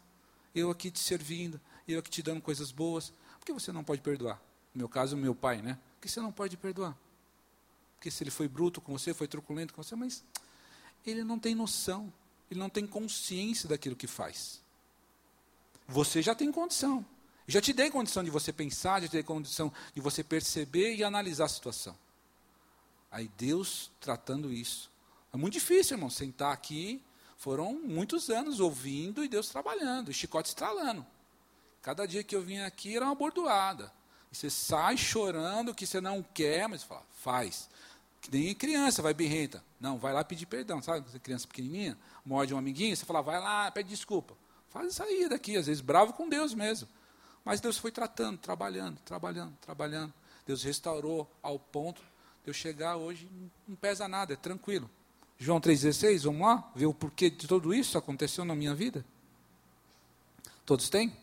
Eu 0.52 0.68
aqui 0.68 0.90
te 0.90 0.98
servindo. 0.98 1.60
Eu 1.86 2.00
aqui 2.00 2.10
te 2.10 2.22
dando 2.22 2.42
coisas 2.42 2.72
boas. 2.72 3.12
Por 3.38 3.46
que 3.46 3.52
você 3.52 3.70
não 3.70 3.84
pode 3.84 4.02
perdoar? 4.02 4.42
No 4.74 4.80
meu 4.80 4.88
caso, 4.88 5.16
meu 5.16 5.34
pai, 5.34 5.62
né? 5.62 5.78
Porque 5.94 6.08
você 6.08 6.20
não 6.20 6.32
pode 6.32 6.56
perdoar. 6.56 6.96
Porque 7.96 8.10
se 8.10 8.22
ele 8.22 8.30
foi 8.30 8.48
bruto 8.48 8.80
com 8.80 8.92
você, 8.92 9.14
foi 9.14 9.28
truculento 9.28 9.72
com 9.72 9.82
você, 9.82 9.94
mas 9.94 10.24
ele 11.06 11.22
não 11.22 11.38
tem 11.38 11.54
noção, 11.54 12.12
ele 12.50 12.58
não 12.58 12.68
tem 12.68 12.86
consciência 12.86 13.68
daquilo 13.68 13.94
que 13.94 14.06
faz. 14.06 14.60
Você 15.86 16.20
já 16.20 16.34
tem 16.34 16.50
condição. 16.50 17.06
Já 17.46 17.60
te 17.60 17.72
dei 17.72 17.90
condição 17.90 18.24
de 18.24 18.30
você 18.30 18.52
pensar, 18.52 19.00
já 19.02 19.08
te 19.08 19.12
dei 19.12 19.22
condição 19.22 19.72
de 19.94 20.00
você 20.00 20.24
perceber 20.24 20.94
e 20.96 21.04
analisar 21.04 21.44
a 21.44 21.48
situação. 21.48 21.96
Aí 23.10 23.28
Deus 23.36 23.90
tratando 24.00 24.52
isso. 24.52 24.89
É 25.32 25.36
muito 25.36 25.54
difícil, 25.54 25.96
irmão, 25.96 26.10
sentar 26.10 26.52
aqui. 26.52 27.02
Foram 27.36 27.72
muitos 27.72 28.28
anos 28.28 28.60
ouvindo 28.60 29.24
e 29.24 29.28
Deus 29.28 29.48
trabalhando, 29.48 30.08
o 30.08 30.12
chicote 30.12 30.50
estralando. 30.50 31.06
Cada 31.80 32.06
dia 32.06 32.22
que 32.22 32.36
eu 32.36 32.42
vinha 32.42 32.66
aqui 32.66 32.94
era 32.94 33.06
uma 33.06 33.14
bordoada. 33.14 33.90
E 34.30 34.36
você 34.36 34.50
sai 34.50 34.96
chorando 34.96 35.74
que 35.74 35.86
você 35.86 36.00
não 36.00 36.22
quer, 36.22 36.68
mas 36.68 36.82
fala, 36.82 37.02
faz. 37.12 37.68
Que 38.20 38.30
nem 38.30 38.54
criança, 38.54 39.00
vai 39.00 39.14
birrenta. 39.14 39.64
Não, 39.80 39.98
vai 39.98 40.12
lá 40.12 40.22
pedir 40.22 40.44
perdão. 40.44 40.82
Sabe, 40.82 41.08
você 41.08 41.18
criança 41.18 41.46
pequenininha, 41.46 41.96
morde 42.24 42.52
um 42.52 42.58
amiguinho, 42.58 42.94
você 42.94 43.06
fala, 43.06 43.22
vai 43.22 43.40
lá, 43.40 43.70
pede 43.70 43.88
desculpa. 43.88 44.36
Faz 44.68 44.94
sair 44.94 45.28
daqui, 45.28 45.56
às 45.56 45.66
vezes 45.66 45.80
bravo 45.80 46.12
com 46.12 46.28
Deus 46.28 46.52
mesmo. 46.52 46.88
Mas 47.44 47.60
Deus 47.60 47.78
foi 47.78 47.90
tratando, 47.90 48.38
trabalhando, 48.38 48.98
trabalhando, 49.00 49.56
trabalhando. 49.60 50.12
Deus 50.46 50.62
restaurou 50.62 51.30
ao 51.42 51.58
ponto 51.58 52.02
de 52.44 52.50
eu 52.50 52.54
chegar 52.54 52.96
hoje, 52.96 53.28
não 53.66 53.76
pesa 53.76 54.06
nada, 54.06 54.34
é 54.34 54.36
tranquilo. 54.36 54.90
João 55.42 55.58
3,16, 55.58 56.24
vamos 56.24 56.42
lá? 56.42 56.70
Ver 56.76 56.84
o 56.84 56.92
porquê 56.92 57.30
de 57.30 57.46
tudo 57.46 57.72
isso 57.72 57.96
aconteceu 57.96 58.44
na 58.44 58.54
minha 58.54 58.74
vida? 58.74 59.02
Todos 60.66 60.90
têm? 60.90 61.16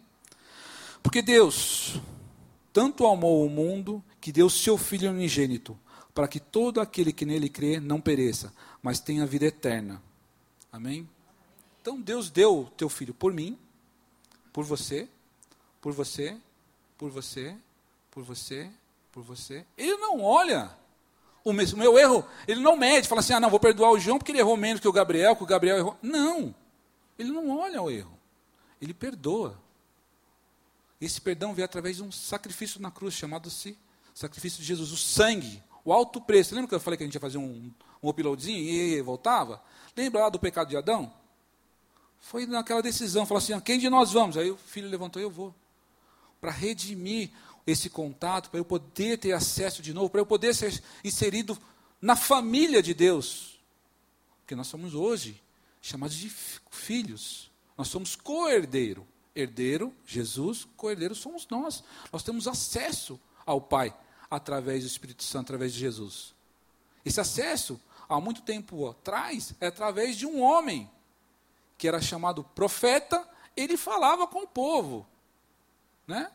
Porque 1.03 1.21
Deus 1.21 2.01
tanto 2.73 3.05
amou 3.05 3.45
o 3.45 3.49
mundo 3.49 4.03
que 4.19 4.31
deu 4.31 4.49
seu 4.49 4.75
Filho 4.75 5.11
unigênito, 5.11 5.77
para 6.15 6.27
que 6.27 6.39
todo 6.39 6.81
aquele 6.81 7.13
que 7.13 7.25
nele 7.27 7.47
crê 7.47 7.79
não 7.79 8.01
pereça, 8.01 8.51
mas 8.81 8.99
tenha 8.99 9.23
vida 9.23 9.45
eterna. 9.45 10.01
Amém? 10.71 11.07
Então 11.79 12.01
Deus 12.01 12.31
deu 12.31 12.71
teu 12.75 12.89
filho 12.89 13.13
por 13.13 13.31
mim, 13.31 13.55
por 14.51 14.65
você, 14.65 15.07
por 15.79 15.93
você, 15.93 16.35
por 16.97 17.11
você, 17.11 17.55
por 18.09 18.23
você, 18.23 18.69
por 19.11 19.21
você. 19.21 19.63
Ele 19.77 19.95
não 19.97 20.21
olha 20.21 20.75
o 21.49 21.77
meu 21.77 21.97
erro, 21.97 22.25
ele 22.47 22.59
não 22.59 22.75
mede, 22.75 23.07
fala 23.07 23.19
assim: 23.19 23.33
ah, 23.33 23.39
não, 23.39 23.49
vou 23.49 23.59
perdoar 23.59 23.91
o 23.91 23.99
João 23.99 24.17
porque 24.17 24.31
ele 24.31 24.39
errou 24.39 24.57
menos 24.57 24.79
que 24.79 24.87
o 24.87 24.91
Gabriel, 24.91 25.35
que 25.35 25.43
o 25.43 25.47
Gabriel 25.47 25.77
errou. 25.77 25.97
Não, 26.01 26.53
ele 27.17 27.31
não 27.31 27.57
olha 27.57 27.81
o 27.81 27.89
erro, 27.89 28.17
ele 28.81 28.93
perdoa. 28.93 29.59
Esse 30.99 31.21
perdão 31.21 31.53
veio 31.53 31.65
através 31.65 31.97
de 31.97 32.03
um 32.03 32.11
sacrifício 32.11 32.81
na 32.81 32.89
cruz, 32.89 33.13
chamado-se 33.13 33.77
sacrifício 34.17 34.59
de 34.59 34.65
Jesus, 34.65 34.91
o 34.91 34.97
sangue, 34.97 35.61
o 35.85 35.93
alto 35.93 36.19
preço. 36.19 36.55
Lembra 36.55 36.69
que 36.69 36.75
eu 36.75 36.79
falei 36.79 36.97
que 36.97 37.03
a 37.03 37.05
gente 37.05 37.13
ia 37.13 37.21
fazer 37.21 37.37
um, 37.37 37.71
um 38.01 38.09
uploadzinho 38.09 38.57
e 38.57 38.99
voltava? 39.01 39.61
Lembra 39.95 40.21
lá 40.21 40.29
do 40.29 40.39
pecado 40.39 40.69
de 40.69 40.75
Adão? 40.75 41.13
Foi 42.19 42.47
naquela 42.47 42.81
decisão, 42.81 43.27
falou 43.27 43.37
assim, 43.37 43.59
quem 43.59 43.77
de 43.77 43.89
nós 43.89 44.11
vamos? 44.11 44.35
Aí 44.35 44.49
o 44.49 44.57
filho 44.57 44.89
levantou, 44.89 45.21
eu 45.21 45.29
vou. 45.29 45.53
Para 46.41 46.49
redimir 46.49 47.29
esse 47.67 47.89
contato, 47.89 48.49
para 48.49 48.59
eu 48.59 48.65
poder 48.65 49.19
ter 49.19 49.33
acesso 49.33 49.81
de 49.81 49.93
novo, 49.93 50.09
para 50.09 50.21
eu 50.21 50.25
poder 50.25 50.55
ser 50.55 50.81
inserido 51.03 51.55
na 52.01 52.15
família 52.15 52.81
de 52.81 52.93
Deus. 52.93 53.59
Porque 54.39 54.55
nós 54.55 54.67
somos 54.67 54.95
hoje 54.95 55.39
chamados 55.81 56.15
de 56.15 56.29
filhos. 56.71 57.51
Nós 57.77 57.89
somos 57.89 58.15
co-herdeiro 58.15 59.05
herdeiro, 59.37 59.93
Jesus, 60.05 60.67
co-herdeiro 60.75 61.13
somos 61.13 61.47
nós. 61.47 61.83
Nós 62.11 62.23
temos 62.23 62.47
acesso 62.47 63.19
ao 63.45 63.61
Pai 63.61 63.95
através 64.29 64.83
do 64.83 64.87
Espírito 64.87 65.23
Santo, 65.23 65.47
através 65.47 65.73
de 65.73 65.79
Jesus. 65.79 66.33
Esse 67.05 67.21
acesso, 67.21 67.79
há 68.09 68.19
muito 68.19 68.41
tempo 68.41 68.89
atrás, 68.89 69.53
é 69.61 69.67
através 69.67 70.17
de 70.17 70.25
um 70.25 70.41
homem 70.41 70.89
que 71.77 71.87
era 71.87 72.01
chamado 72.01 72.43
profeta, 72.43 73.27
ele 73.55 73.77
falava 73.77 74.25
com 74.27 74.43
o 74.43 74.47
povo. 74.47 75.07
Né? 76.07 76.31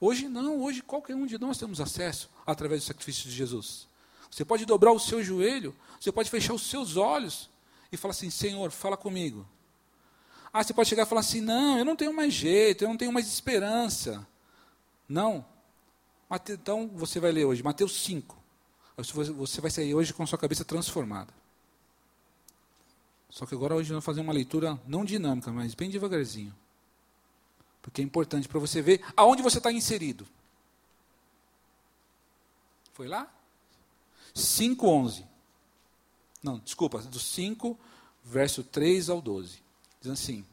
Hoje 0.00 0.28
não, 0.28 0.62
hoje 0.62 0.82
qualquer 0.82 1.14
um 1.14 1.26
de 1.26 1.38
nós 1.38 1.58
temos 1.58 1.80
acesso 1.80 2.30
através 2.46 2.82
do 2.82 2.86
sacrifício 2.86 3.28
de 3.28 3.34
Jesus. 3.34 3.88
Você 4.30 4.44
pode 4.44 4.64
dobrar 4.64 4.92
o 4.92 5.00
seu 5.00 5.22
joelho, 5.24 5.74
você 5.98 6.12
pode 6.12 6.30
fechar 6.30 6.54
os 6.54 6.62
seus 6.62 6.96
olhos 6.96 7.48
e 7.90 7.96
falar 7.96 8.12
assim: 8.12 8.30
Senhor, 8.30 8.70
fala 8.70 8.96
comigo. 8.96 9.46
Ah, 10.52 10.62
você 10.62 10.72
pode 10.72 10.88
chegar 10.88 11.02
e 11.02 11.06
falar 11.06 11.22
assim: 11.22 11.40
não, 11.40 11.78
eu 11.78 11.84
não 11.84 11.96
tenho 11.96 12.12
mais 12.12 12.32
jeito, 12.32 12.84
eu 12.84 12.88
não 12.88 12.96
tenho 12.96 13.12
mais 13.12 13.26
esperança. 13.26 14.26
Não. 15.08 15.44
Então 16.48 16.88
você 16.94 17.18
vai 17.18 17.32
ler 17.32 17.46
hoje, 17.46 17.62
Mateus 17.62 18.04
5. 18.04 18.36
Você 18.96 19.60
vai 19.60 19.70
sair 19.70 19.94
hoje 19.94 20.12
com 20.12 20.22
a 20.22 20.26
sua 20.26 20.38
cabeça 20.38 20.64
transformada. 20.64 21.32
Só 23.30 23.46
que 23.46 23.54
agora 23.54 23.74
hoje 23.74 23.92
nós 23.92 23.96
vamos 23.96 24.04
fazer 24.04 24.20
uma 24.20 24.32
leitura 24.32 24.78
não 24.86 25.04
dinâmica, 25.04 25.52
mas 25.52 25.74
bem 25.74 25.90
devagarzinho. 25.90 26.54
Porque 27.88 28.02
é 28.02 28.04
importante 28.04 28.46
para 28.46 28.60
você 28.60 28.82
ver 28.82 29.02
aonde 29.16 29.42
você 29.42 29.56
está 29.56 29.72
inserido. 29.72 30.26
Foi 32.92 33.08
lá? 33.08 33.26
5,11. 34.34 35.24
Não, 36.42 36.58
desculpa, 36.58 36.98
do 36.98 37.18
5, 37.18 37.78
verso 38.22 38.62
3 38.62 39.08
ao 39.08 39.22
12. 39.22 39.62
Diz 40.02 40.12
assim: 40.12 40.44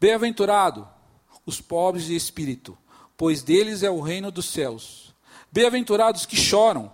Bem-aventurado 0.00 0.88
os 1.46 1.60
pobres 1.60 2.06
de 2.06 2.16
espírito, 2.16 2.76
pois 3.16 3.44
deles 3.44 3.84
é 3.84 3.90
o 3.90 4.00
reino 4.00 4.32
dos 4.32 4.46
céus. 4.46 5.14
Bem-aventurados 5.52 6.26
que 6.26 6.36
choram, 6.36 6.92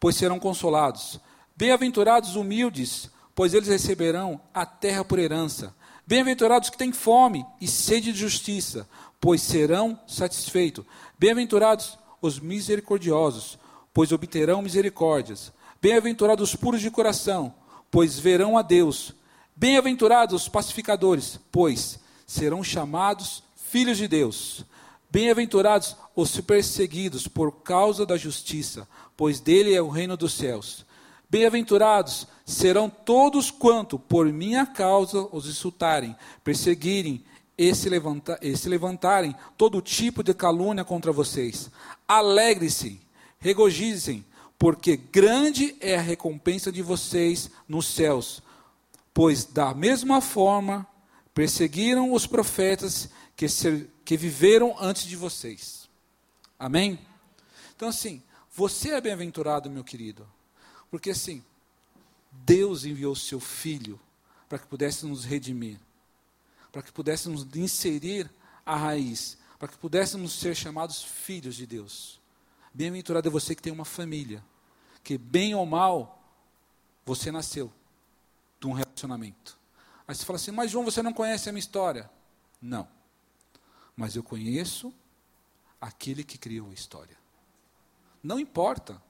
pois 0.00 0.16
serão 0.16 0.40
consolados. 0.40 1.20
Bem-aventurados 1.54 2.36
humildes, 2.36 3.10
pois 3.34 3.52
eles 3.52 3.68
receberão 3.68 4.40
a 4.54 4.64
terra 4.64 5.04
por 5.04 5.18
herança. 5.18 5.74
Bem-aventurados 6.06 6.68
que 6.68 6.76
têm 6.76 6.92
fome 6.92 7.46
e 7.60 7.68
sede 7.68 8.12
de 8.12 8.18
justiça, 8.18 8.88
pois 9.20 9.40
serão 9.40 9.98
satisfeitos. 10.06 10.84
Bem-aventurados 11.18 11.96
os 12.20 12.40
misericordiosos, 12.40 13.58
pois 13.94 14.12
obterão 14.12 14.62
misericórdias. 14.62 15.52
Bem-aventurados 15.80 16.50
os 16.50 16.56
puros 16.56 16.80
de 16.80 16.90
coração, 16.90 17.54
pois 17.90 18.18
verão 18.18 18.58
a 18.58 18.62
Deus. 18.62 19.12
Bem-aventurados 19.54 20.42
os 20.42 20.48
pacificadores, 20.48 21.38
pois 21.50 22.00
serão 22.26 22.64
chamados 22.64 23.42
filhos 23.54 23.98
de 23.98 24.08
Deus. 24.08 24.64
Bem-aventurados 25.10 25.96
os 26.16 26.40
perseguidos 26.40 27.28
por 27.28 27.52
causa 27.62 28.04
da 28.04 28.16
justiça, 28.16 28.88
pois 29.16 29.40
dele 29.40 29.74
é 29.74 29.82
o 29.82 29.88
reino 29.88 30.16
dos 30.16 30.32
céus. 30.34 30.84
Bem-aventurados 31.32 32.28
serão 32.44 32.90
todos 32.90 33.50
quanto 33.50 33.98
por 33.98 34.30
minha 34.30 34.66
causa 34.66 35.26
os 35.32 35.48
insultarem, 35.48 36.14
perseguirem 36.44 37.24
e 37.56 37.74
se, 37.74 37.88
levanta, 37.88 38.38
e 38.42 38.54
se 38.54 38.68
levantarem 38.68 39.34
todo 39.56 39.80
tipo 39.80 40.22
de 40.22 40.34
calúnia 40.34 40.84
contra 40.84 41.10
vocês. 41.10 41.70
Alegre-se, 42.06 43.00
regozijem, 43.38 44.24
porque 44.58 44.96
grande 44.96 45.74
é 45.80 45.96
a 45.96 46.02
recompensa 46.02 46.70
de 46.70 46.82
vocês 46.82 47.50
nos 47.66 47.86
céus 47.86 48.42
pois 49.14 49.44
da 49.44 49.74
mesma 49.74 50.20
forma 50.20 50.86
perseguiram 51.34 52.12
os 52.12 52.26
profetas 52.26 53.08
que, 53.36 53.46
que 54.04 54.16
viveram 54.16 54.74
antes 54.80 55.04
de 55.04 55.16
vocês. 55.16 55.88
Amém? 56.58 56.98
Então, 57.74 57.88
assim, 57.88 58.22
você 58.50 58.90
é 58.90 59.00
bem-aventurado, 59.00 59.70
meu 59.70 59.84
querido, 59.84 60.26
porque 60.92 61.08
assim, 61.08 61.42
Deus 62.30 62.84
enviou 62.84 63.16
seu 63.16 63.40
Filho 63.40 63.98
para 64.46 64.58
que 64.58 64.66
pudesse 64.66 65.06
nos 65.06 65.24
redimir. 65.24 65.80
para 66.70 66.82
que 66.82 66.92
pudéssemos 66.92 67.46
inserir 67.54 68.30
a 68.64 68.76
raiz, 68.76 69.36
para 69.58 69.68
que 69.68 69.76
pudéssemos 69.76 70.32
ser 70.32 70.54
chamados 70.54 71.02
filhos 71.02 71.54
de 71.54 71.66
Deus. 71.66 72.18
Bem-aventurado 72.72 73.28
é 73.28 73.30
você 73.30 73.54
que 73.54 73.60
tem 73.60 73.72
uma 73.72 73.84
família, 73.84 74.42
que 75.04 75.18
bem 75.18 75.54
ou 75.54 75.66
mal, 75.66 76.22
você 77.04 77.30
nasceu 77.30 77.70
de 78.58 78.66
um 78.66 78.72
relacionamento. 78.72 79.58
Aí 80.08 80.14
você 80.14 80.24
fala 80.24 80.36
assim, 80.36 80.50
mas 80.50 80.70
João, 80.70 80.84
você 80.84 81.02
não 81.02 81.12
conhece 81.12 81.48
a 81.48 81.52
minha 81.52 81.60
história. 81.60 82.10
Não. 82.60 82.88
Mas 83.94 84.16
eu 84.16 84.22
conheço 84.22 84.94
aquele 85.78 86.24
que 86.24 86.38
criou 86.38 86.70
a 86.70 86.74
história. 86.74 87.18
Não 88.22 88.40
importa 88.40 89.02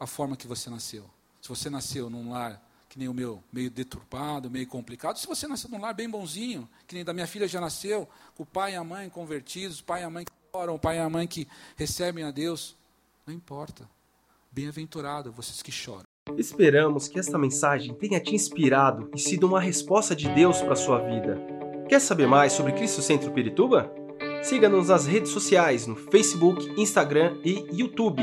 a 0.00 0.06
forma 0.06 0.34
que 0.34 0.46
você 0.46 0.70
nasceu. 0.70 1.04
Se 1.42 1.48
você 1.48 1.68
nasceu 1.68 2.08
num 2.08 2.30
lar 2.30 2.60
que 2.88 2.98
nem 2.98 3.06
o 3.06 3.14
meu, 3.14 3.40
meio 3.52 3.70
deturpado, 3.70 4.50
meio 4.50 4.66
complicado, 4.66 5.16
se 5.16 5.26
você 5.26 5.46
nasceu 5.46 5.70
num 5.70 5.80
lar 5.80 5.94
bem 5.94 6.10
bonzinho, 6.10 6.68
que 6.88 6.94
nem 6.96 7.04
da 7.04 7.12
minha 7.12 7.26
filha 7.26 7.46
já 7.46 7.60
nasceu, 7.60 8.08
com 8.34 8.42
o 8.42 8.46
pai 8.46 8.72
e 8.72 8.76
a 8.76 8.82
mãe 8.82 9.08
convertidos, 9.08 9.80
pai 9.80 10.00
e 10.00 10.04
a 10.04 10.10
mãe 10.10 10.24
que 10.24 10.32
oram, 10.52 10.76
pai 10.76 10.96
e 10.96 10.98
a 10.98 11.08
mãe 11.08 11.28
que 11.28 11.46
recebem 11.76 12.24
a 12.24 12.32
Deus, 12.32 12.76
não 13.24 13.32
importa. 13.32 13.88
Bem-aventurado 14.50 15.30
vocês 15.30 15.62
que 15.62 15.70
choram. 15.70 16.02
Esperamos 16.36 17.06
que 17.06 17.18
esta 17.18 17.38
mensagem 17.38 17.94
tenha 17.94 18.18
te 18.18 18.34
inspirado 18.34 19.08
e 19.14 19.18
sido 19.20 19.46
uma 19.46 19.60
resposta 19.60 20.16
de 20.16 20.28
Deus 20.30 20.60
para 20.60 20.72
a 20.72 20.76
sua 20.76 20.98
vida. 20.98 21.40
Quer 21.88 22.00
saber 22.00 22.26
mais 22.26 22.52
sobre 22.52 22.72
Cristo 22.72 23.02
Centro 23.02 23.30
Pirituba? 23.32 23.92
Siga-nos 24.42 24.88
nas 24.88 25.06
redes 25.06 25.30
sociais 25.30 25.86
no 25.86 25.94
Facebook, 25.94 26.68
Instagram 26.80 27.40
e 27.44 27.66
YouTube, 27.72 28.22